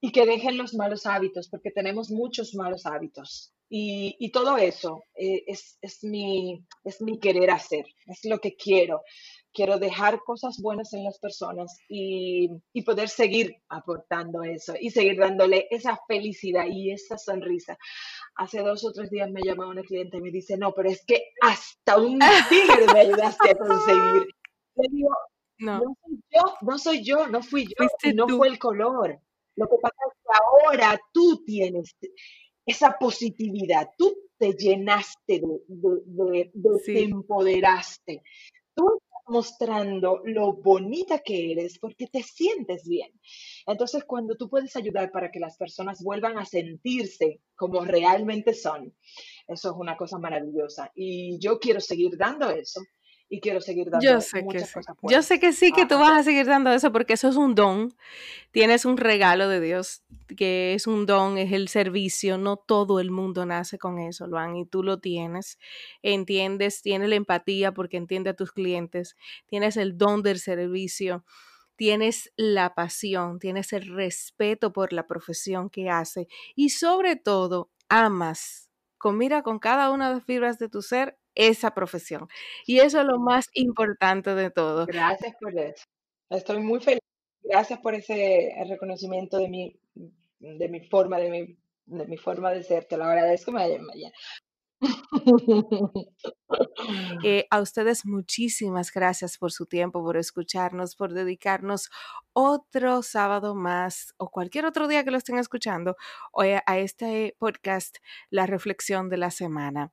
Y 0.00 0.12
que 0.12 0.24
dejen 0.24 0.56
los 0.56 0.74
malos 0.74 1.04
hábitos, 1.04 1.48
porque 1.48 1.70
tenemos 1.70 2.10
muchos 2.10 2.54
malos 2.54 2.86
hábitos. 2.86 3.52
Y, 3.72 4.30
todo 4.32 4.56
eso 4.56 5.04
eh, 5.14 5.44
es, 5.46 5.78
es, 5.80 6.02
mi, 6.02 6.64
es 6.82 7.00
mi 7.00 7.20
querer 7.20 7.52
hacer, 7.52 7.86
es 8.06 8.24
lo 8.24 8.40
que 8.40 8.56
quiero. 8.56 9.02
quiero 9.52 9.78
dejar 9.78 10.20
cosas 10.24 10.60
buenas 10.60 10.92
en 10.92 11.04
las 11.04 11.20
personas 11.20 11.78
y, 11.88 12.50
y, 12.72 12.82
poder 12.82 13.08
seguir 13.08 13.54
aportando 13.68 14.42
eso 14.42 14.74
y 14.80 14.90
seguir 14.90 15.18
dándole 15.18 15.68
esa 15.70 16.00
felicidad 16.08 16.66
y 16.68 16.90
esa 16.90 17.16
sonrisa. 17.16 17.78
Hace 18.36 18.60
dos 18.62 18.84
o 18.84 18.92
tres 18.92 19.10
días 19.10 19.30
me 19.30 19.42
llamó 19.42 19.68
una 19.68 19.82
cliente 19.82 20.16
y 20.16 20.22
me 20.22 20.30
dice, 20.30 20.56
no, 20.56 20.72
pero 20.72 20.88
es 20.88 21.04
que 21.04 21.32
hasta 21.42 21.98
un 21.98 22.18
tigre 22.48 22.86
me 22.92 23.00
ayudaste 23.00 23.50
a 23.50 23.54
conseguir. 23.54 24.28
Le 24.76 24.88
digo, 24.90 25.10
no. 25.58 25.80
no 25.80 25.96
soy 26.02 26.22
yo, 26.30 26.56
no 26.62 26.78
soy 26.78 27.04
yo, 27.04 27.26
no 27.26 27.42
fui 27.42 27.66
yo, 27.66 28.12
no 28.14 28.28
fue 28.28 28.48
el 28.48 28.58
color. 28.58 29.20
Lo 29.56 29.66
que 29.66 29.76
pasa 29.82 29.96
es 30.08 30.14
que 30.22 30.68
ahora 30.72 31.00
tú 31.12 31.42
tienes 31.44 31.94
esa 32.64 32.96
positividad, 32.98 33.90
tú 33.98 34.16
te 34.38 34.52
llenaste 34.52 35.42
de, 35.68 36.50
te 36.86 37.02
empoderaste. 37.02 38.22
Tú 38.74 39.02
mostrando 39.30 40.20
lo 40.24 40.52
bonita 40.52 41.20
que 41.20 41.52
eres 41.52 41.78
porque 41.78 42.06
te 42.06 42.22
sientes 42.22 42.86
bien. 42.86 43.10
Entonces, 43.66 44.04
cuando 44.04 44.36
tú 44.36 44.50
puedes 44.50 44.76
ayudar 44.76 45.10
para 45.10 45.30
que 45.30 45.40
las 45.40 45.56
personas 45.56 46.02
vuelvan 46.02 46.38
a 46.38 46.44
sentirse 46.44 47.40
como 47.56 47.84
realmente 47.84 48.52
son, 48.54 48.94
eso 49.46 49.70
es 49.70 49.76
una 49.76 49.96
cosa 49.96 50.18
maravillosa. 50.18 50.90
Y 50.94 51.38
yo 51.38 51.58
quiero 51.58 51.80
seguir 51.80 52.16
dando 52.16 52.50
eso 52.50 52.80
y 53.32 53.40
quiero 53.40 53.60
seguir 53.60 53.88
dando 53.88 54.04
Yo 54.04 54.20
sé 54.20 54.44
que 54.44 54.58
sí. 54.58 54.80
Yo 55.08 55.22
sé 55.22 55.38
que 55.38 55.52
sí, 55.52 55.72
que 55.72 55.86
tú 55.86 55.96
vas 55.96 56.18
a 56.18 56.22
seguir 56.24 56.46
dando 56.46 56.72
eso 56.72 56.90
porque 56.90 57.12
eso 57.12 57.28
es 57.28 57.36
un 57.36 57.54
don. 57.54 57.94
Tienes 58.50 58.84
un 58.84 58.96
regalo 58.96 59.48
de 59.48 59.60
Dios, 59.60 60.02
que 60.36 60.74
es 60.74 60.88
un 60.88 61.06
don, 61.06 61.38
es 61.38 61.52
el 61.52 61.68
servicio. 61.68 62.38
No 62.38 62.56
todo 62.56 62.98
el 62.98 63.12
mundo 63.12 63.46
nace 63.46 63.78
con 63.78 64.00
eso, 64.00 64.26
Luan, 64.26 64.56
y 64.56 64.66
tú 64.66 64.82
lo 64.82 64.98
tienes. 64.98 65.60
Entiendes, 66.02 66.82
tienes 66.82 67.08
la 67.08 67.14
empatía 67.14 67.72
porque 67.72 67.96
entiende 67.96 68.30
a 68.30 68.34
tus 68.34 68.50
clientes, 68.50 69.16
tienes 69.46 69.76
el 69.76 69.96
don 69.96 70.22
del 70.22 70.40
servicio 70.40 71.24
tienes 71.76 72.30
la 72.36 72.74
pasión, 72.74 73.38
tienes 73.38 73.72
el 73.72 73.88
respeto 73.88 74.70
por 74.70 74.92
la 74.92 75.06
profesión 75.06 75.70
que 75.70 75.88
hace 75.88 76.28
y 76.54 76.68
sobre 76.68 77.16
todo 77.16 77.70
amas 77.88 78.70
con 78.98 79.16
mira 79.16 79.42
con 79.42 79.58
cada 79.58 79.90
una 79.90 80.10
de 80.10 80.16
las 80.16 80.24
fibras 80.24 80.58
de 80.58 80.68
tu 80.68 80.82
ser 80.82 81.18
esa 81.34 81.72
profesión. 81.72 82.28
Y 82.66 82.78
eso 82.80 83.00
es 83.00 83.06
lo 83.06 83.18
más 83.18 83.48
importante 83.54 84.34
de 84.34 84.50
todo. 84.50 84.86
Gracias 84.86 85.34
por 85.40 85.56
eso. 85.58 85.84
Estoy 86.30 86.60
muy 86.60 86.80
feliz. 86.80 87.00
Gracias 87.42 87.80
por 87.80 87.94
ese 87.94 88.52
reconocimiento 88.68 89.38
de 89.38 89.48
mi, 89.48 89.80
de 90.38 90.68
mi 90.68 90.80
forma, 90.80 91.18
de 91.18 91.30
mi, 91.30 91.58
de 91.86 92.06
mi 92.06 92.16
forma 92.16 92.52
de 92.52 92.62
ser. 92.62 92.84
Te 92.84 92.96
lo 92.96 93.04
agradezco, 93.04 93.52
María. 93.52 93.80
Eh, 97.22 97.46
a 97.50 97.60
ustedes 97.60 98.06
muchísimas 98.06 98.90
gracias 98.92 99.36
por 99.36 99.52
su 99.52 99.66
tiempo, 99.66 100.02
por 100.02 100.16
escucharnos, 100.16 100.96
por 100.96 101.12
dedicarnos 101.12 101.90
otro 102.32 103.02
sábado 103.02 103.54
más 103.54 104.14
o 104.16 104.30
cualquier 104.30 104.64
otro 104.64 104.88
día 104.88 105.04
que 105.04 105.10
lo 105.10 105.18
estén 105.18 105.38
escuchando 105.38 105.96
hoy 106.32 106.50
a 106.64 106.78
este 106.78 107.36
podcast, 107.38 107.98
La 108.30 108.46
Reflexión 108.46 109.10
de 109.10 109.18
la 109.18 109.30
Semana. 109.30 109.92